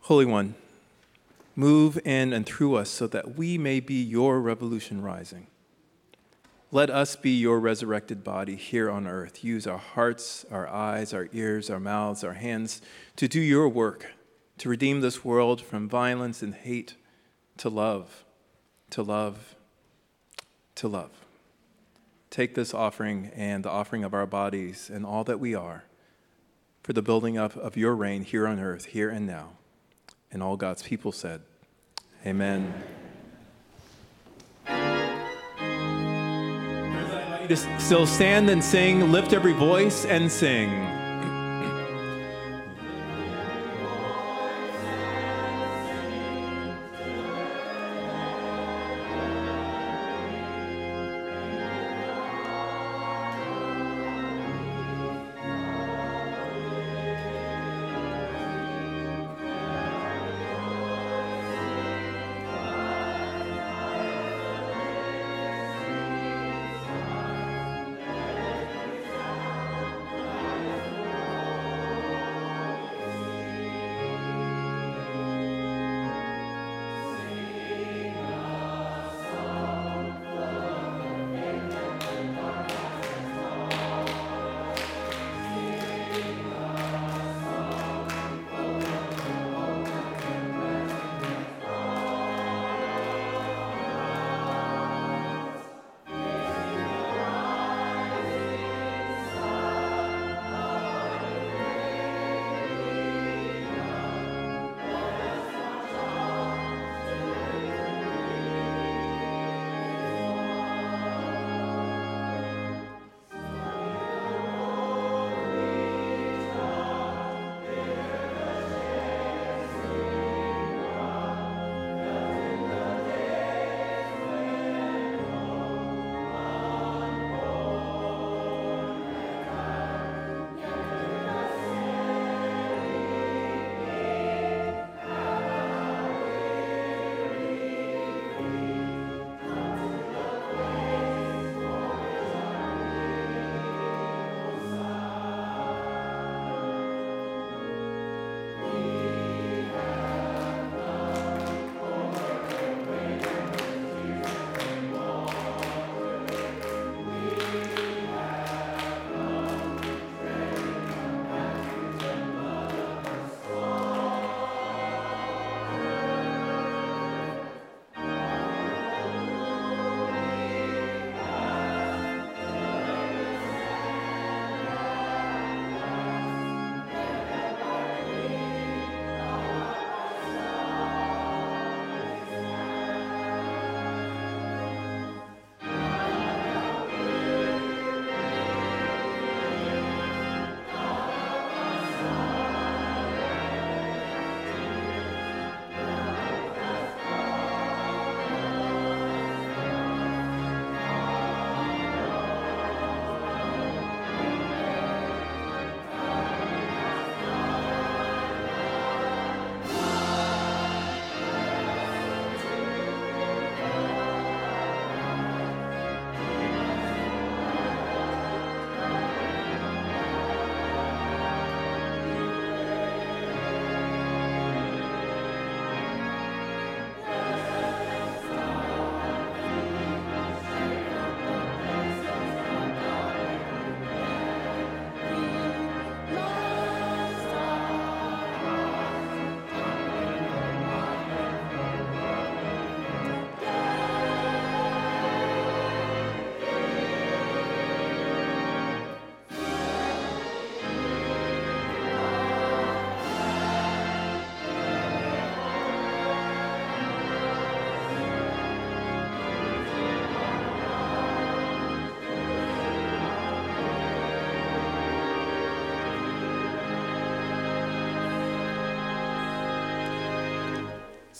Holy 0.05 0.25
One, 0.25 0.53
move 1.55 1.97
in 2.05 2.31
and 2.31 2.45
through 2.45 2.75
us 2.75 2.91
so 2.91 3.07
that 3.07 3.35
we 3.37 3.57
may 3.57 3.79
be 3.79 3.95
your 3.95 4.39
revolution 4.39 5.01
rising. 5.01 5.47
Let 6.71 6.91
us 6.91 7.15
be 7.15 7.31
your 7.31 7.59
resurrected 7.59 8.23
body 8.23 8.55
here 8.55 8.87
on 8.87 9.07
earth. 9.07 9.43
Use 9.43 9.65
our 9.65 9.79
hearts, 9.79 10.45
our 10.51 10.67
eyes, 10.67 11.11
our 11.11 11.27
ears, 11.33 11.71
our 11.71 11.79
mouths, 11.79 12.23
our 12.23 12.33
hands 12.33 12.83
to 13.15 13.27
do 13.27 13.39
your 13.39 13.67
work, 13.67 14.13
to 14.59 14.69
redeem 14.69 15.01
this 15.01 15.25
world 15.25 15.59
from 15.59 15.89
violence 15.89 16.43
and 16.43 16.53
hate 16.53 16.93
to 17.57 17.67
love, 17.67 18.25
to 18.91 19.01
love, 19.01 19.55
to 20.75 20.87
love. 20.87 21.25
Take 22.29 22.53
this 22.53 22.75
offering 22.75 23.31
and 23.35 23.65
the 23.65 23.71
offering 23.71 24.03
of 24.03 24.13
our 24.13 24.27
bodies 24.27 24.87
and 24.93 25.03
all 25.03 25.23
that 25.23 25.39
we 25.39 25.55
are 25.55 25.85
for 26.83 26.93
the 26.93 27.01
building 27.01 27.39
up 27.39 27.55
of 27.55 27.75
your 27.75 27.95
reign 27.95 28.23
here 28.23 28.45
on 28.45 28.59
earth, 28.59 28.85
here 28.85 29.09
and 29.09 29.25
now. 29.25 29.53
And 30.31 30.43
all 30.43 30.57
God's 30.57 30.83
people 30.83 31.11
said, 31.11 31.41
Amen. 32.25 32.73
To 37.47 37.55
still 37.79 38.07
stand 38.07 38.49
and 38.49 38.63
sing, 38.63 39.11
lift 39.11 39.31
every 39.33 39.53
voice 39.53 40.05
and 40.05 40.31
sing. 40.31 40.94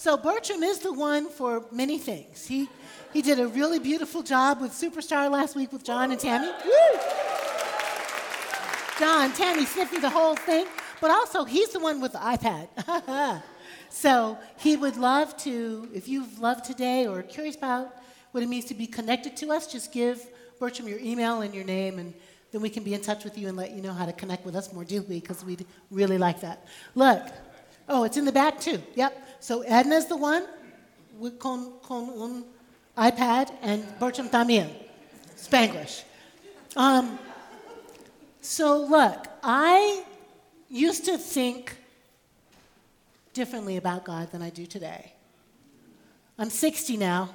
So 0.06 0.18
Bertram 0.18 0.62
is 0.62 0.78
the 0.78 0.94
one 0.94 1.30
for 1.30 1.66
many 1.72 1.98
things. 1.98 2.46
He, 2.46 2.70
he 3.12 3.24
did 3.24 3.40
a 3.40 3.48
really 3.48 3.80
beautiful 3.80 4.22
job 4.22 4.62
with 4.62 4.72
Superstar 4.72 5.32
last 5.32 5.56
week 5.56 5.74
with 5.74 5.84
John 5.84 6.12
and 6.12 6.20
Tammy. 6.20 6.46
Woo! 6.46 7.00
John, 9.00 9.32
Tammy 9.32 9.66
sniffing 9.66 10.02
the 10.02 10.12
whole 10.12 10.36
thing, 10.36 10.68
but 11.02 11.10
also 11.10 11.44
he's 11.44 11.70
the 11.70 11.80
one 11.80 12.02
with 12.02 12.12
the 12.12 12.20
iPad. 12.20 13.42
so 13.90 14.38
he 14.60 14.78
would 14.78 14.96
love 14.96 15.36
to, 15.38 15.90
if 15.92 16.08
you've 16.08 16.38
loved 16.38 16.66
today 16.66 17.08
or 17.08 17.18
are 17.18 17.24
curious 17.24 17.56
about 17.56 17.92
what 18.30 18.44
it 18.44 18.48
means 18.48 18.66
to 18.66 18.76
be 18.76 18.86
connected 18.86 19.36
to 19.38 19.52
us, 19.52 19.66
just 19.66 19.92
give 19.92 20.24
Bertram 20.60 20.88
your 20.88 21.00
email 21.00 21.42
and 21.42 21.52
your 21.52 21.64
name, 21.64 21.98
and 21.98 22.14
then 22.52 22.62
we 22.62 22.70
can 22.70 22.84
be 22.84 22.94
in 22.94 23.02
touch 23.02 23.24
with 23.24 23.40
you 23.40 23.48
and 23.48 23.58
let 23.58 23.72
you 23.72 23.82
know 23.82 23.94
how 23.94 24.06
to 24.06 24.14
connect 24.14 24.46
with 24.46 24.56
us 24.56 24.72
more 24.72 24.86
deeply 24.86 25.20
because 25.20 25.44
we'd 25.44 25.66
really 25.90 26.20
like 26.20 26.42
that. 26.42 26.68
Look, 26.94 27.24
oh, 27.90 28.04
it's 28.04 28.18
in 28.18 28.26
the 28.26 28.32
back 28.32 28.60
too. 28.60 28.84
Yep. 28.94 29.24
So 29.46 29.62
Edna's 29.62 30.08
the 30.08 30.18
one 30.18 30.44
with 31.20 31.38
con, 31.38 31.74
con 31.84 32.10
un 32.20 32.46
iPad, 32.98 33.52
and 33.62 33.84
Bertram 34.00 34.28
también, 34.28 34.68
Spanglish. 35.38 36.02
Um, 36.76 37.20
so, 38.42 38.88
look, 38.88 39.28
I 39.44 40.04
used 40.68 41.06
to 41.06 41.20
think 41.20 41.78
differently 43.34 43.78
about 43.78 44.04
God 44.04 44.32
than 44.32 44.42
I 44.42 44.50
do 44.50 44.66
today. 44.66 45.14
I'm 46.40 46.50
60 46.50 46.98
now. 46.98 47.30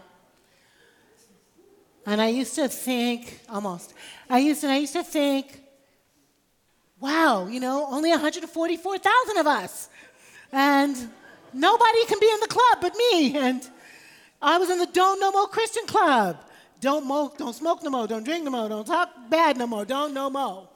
And 2.06 2.20
I 2.20 2.26
used 2.26 2.56
to 2.56 2.66
think, 2.66 3.38
almost, 3.48 3.94
I 4.28 4.40
used 4.40 4.62
to, 4.62 4.66
I 4.66 4.78
used 4.78 4.94
to 4.94 5.04
think, 5.04 5.62
wow, 6.98 7.46
you 7.46 7.60
know, 7.60 7.86
only 7.88 8.10
144,000 8.10 9.36
of 9.36 9.46
us. 9.46 9.88
And 10.50 11.08
nobody 11.52 12.04
can 12.06 12.18
be 12.20 12.30
in 12.30 12.40
the 12.40 12.48
club 12.48 12.78
but 12.80 12.94
me. 12.96 13.36
And 13.36 13.68
I 14.40 14.58
was 14.58 14.70
in 14.70 14.78
the 14.78 14.86
Don't 14.86 15.20
No 15.20 15.32
More 15.32 15.48
Christian 15.48 15.86
Club. 15.86 16.38
Don't, 16.80 17.06
mo- 17.06 17.32
don't 17.36 17.54
smoke 17.54 17.82
no 17.82 17.90
more, 17.90 18.06
don't 18.06 18.24
drink 18.24 18.44
no 18.44 18.50
more, 18.50 18.68
don't 18.68 18.86
talk 18.86 19.10
bad 19.28 19.58
no 19.58 19.66
more, 19.66 19.84
don't 19.84 20.14
no 20.14 20.30
more. 20.30 20.66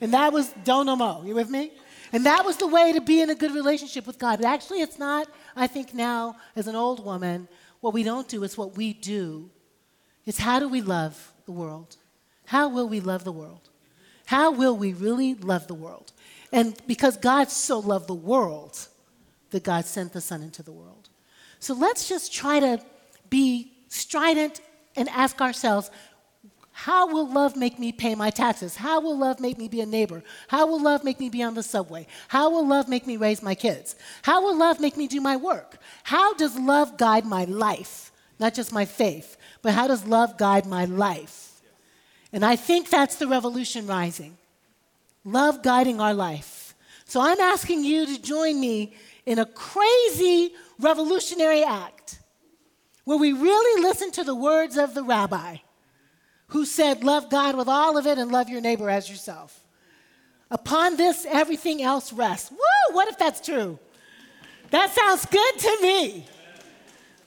And 0.00 0.12
that 0.12 0.32
was 0.32 0.52
don't 0.62 0.86
no 0.86 0.94
more. 0.94 1.24
You 1.24 1.34
with 1.34 1.48
me? 1.48 1.72
And 2.12 2.24
that 2.26 2.44
was 2.44 2.56
the 2.56 2.66
way 2.66 2.92
to 2.92 3.00
be 3.00 3.20
in 3.20 3.30
a 3.30 3.34
good 3.34 3.52
relationship 3.52 4.06
with 4.06 4.18
God. 4.18 4.40
But 4.40 4.46
actually, 4.46 4.80
it's 4.80 4.98
not, 4.98 5.28
I 5.56 5.66
think 5.66 5.94
now, 5.94 6.36
as 6.56 6.66
an 6.66 6.76
old 6.76 7.04
woman, 7.04 7.48
what 7.80 7.94
we 7.94 8.02
don't 8.02 8.28
do 8.28 8.42
is 8.44 8.56
what 8.56 8.76
we 8.76 8.92
do. 8.92 9.50
It's 10.26 10.38
how 10.38 10.58
do 10.58 10.68
we 10.68 10.80
love 10.80 11.32
the 11.46 11.52
world? 11.52 11.96
How 12.46 12.68
will 12.68 12.88
we 12.88 13.00
love 13.00 13.24
the 13.24 13.32
world? 13.32 13.68
How 14.26 14.50
will 14.50 14.76
we 14.76 14.92
really 14.92 15.34
love 15.34 15.66
the 15.66 15.74
world? 15.74 16.12
And 16.52 16.80
because 16.86 17.16
God 17.16 17.50
so 17.50 17.78
loved 17.78 18.08
the 18.08 18.14
world, 18.14 18.88
that 19.50 19.64
God 19.64 19.84
sent 19.84 20.12
the 20.12 20.20
Son 20.20 20.42
into 20.42 20.62
the 20.62 20.72
world. 20.72 21.08
So 21.60 21.74
let's 21.74 22.08
just 22.08 22.32
try 22.32 22.60
to 22.60 22.80
be 23.30 23.72
strident 23.88 24.60
and 24.96 25.08
ask 25.08 25.40
ourselves 25.40 25.90
how 26.72 27.08
will 27.08 27.28
love 27.28 27.56
make 27.56 27.76
me 27.80 27.90
pay 27.90 28.14
my 28.14 28.30
taxes? 28.30 28.76
How 28.76 29.00
will 29.00 29.18
love 29.18 29.40
make 29.40 29.58
me 29.58 29.66
be 29.66 29.80
a 29.80 29.86
neighbor? 29.86 30.22
How 30.46 30.64
will 30.64 30.80
love 30.80 31.02
make 31.02 31.18
me 31.18 31.28
be 31.28 31.42
on 31.42 31.54
the 31.54 31.62
subway? 31.64 32.06
How 32.28 32.50
will 32.50 32.64
love 32.64 32.88
make 32.88 33.04
me 33.04 33.16
raise 33.16 33.42
my 33.42 33.56
kids? 33.56 33.96
How 34.22 34.40
will 34.42 34.56
love 34.56 34.78
make 34.78 34.96
me 34.96 35.08
do 35.08 35.20
my 35.20 35.34
work? 35.34 35.78
How 36.04 36.34
does 36.34 36.56
love 36.56 36.96
guide 36.96 37.24
my 37.24 37.46
life? 37.46 38.12
Not 38.38 38.54
just 38.54 38.72
my 38.72 38.84
faith, 38.84 39.36
but 39.60 39.74
how 39.74 39.88
does 39.88 40.06
love 40.06 40.38
guide 40.38 40.66
my 40.66 40.84
life? 40.84 41.60
And 42.32 42.44
I 42.44 42.54
think 42.54 42.88
that's 42.88 43.16
the 43.16 43.26
revolution 43.26 43.88
rising 43.88 44.38
love 45.24 45.62
guiding 45.62 46.00
our 46.00 46.14
life. 46.14 46.74
So 47.06 47.20
I'm 47.20 47.40
asking 47.40 47.84
you 47.84 48.06
to 48.06 48.22
join 48.22 48.60
me 48.60 48.94
in 49.28 49.38
a 49.38 49.44
crazy 49.44 50.54
revolutionary 50.80 51.62
act 51.62 52.18
where 53.04 53.18
we 53.18 53.32
really 53.32 53.82
listen 53.82 54.10
to 54.12 54.24
the 54.24 54.34
words 54.34 54.78
of 54.78 54.94
the 54.94 55.02
rabbi 55.02 55.58
who 56.48 56.64
said, 56.64 57.04
Love 57.04 57.28
God 57.28 57.54
with 57.54 57.68
all 57.68 57.98
of 57.98 58.06
it 58.06 58.16
and 58.16 58.32
love 58.32 58.48
your 58.48 58.62
neighbor 58.62 58.88
as 58.88 59.08
yourself. 59.10 59.62
Upon 60.50 60.96
this, 60.96 61.26
everything 61.28 61.82
else 61.82 62.10
rests. 62.10 62.50
Woo! 62.50 62.94
What 62.94 63.08
if 63.08 63.18
that's 63.18 63.42
true? 63.42 63.78
That 64.70 64.90
sounds 64.92 65.26
good 65.26 65.58
to 65.58 65.78
me. 65.82 66.26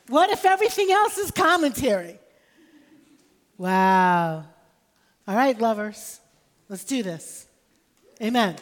What 0.07 0.31
if 0.31 0.43
everything 0.43 0.91
else 0.91 1.19
is 1.19 1.29
commentary? 1.29 2.19
Wow. 3.59 4.45
All 5.27 5.35
right, 5.35 5.57
lovers, 5.59 6.19
let's 6.67 6.83
do 6.83 7.03
this. 7.03 7.45
Amen. 8.19 8.55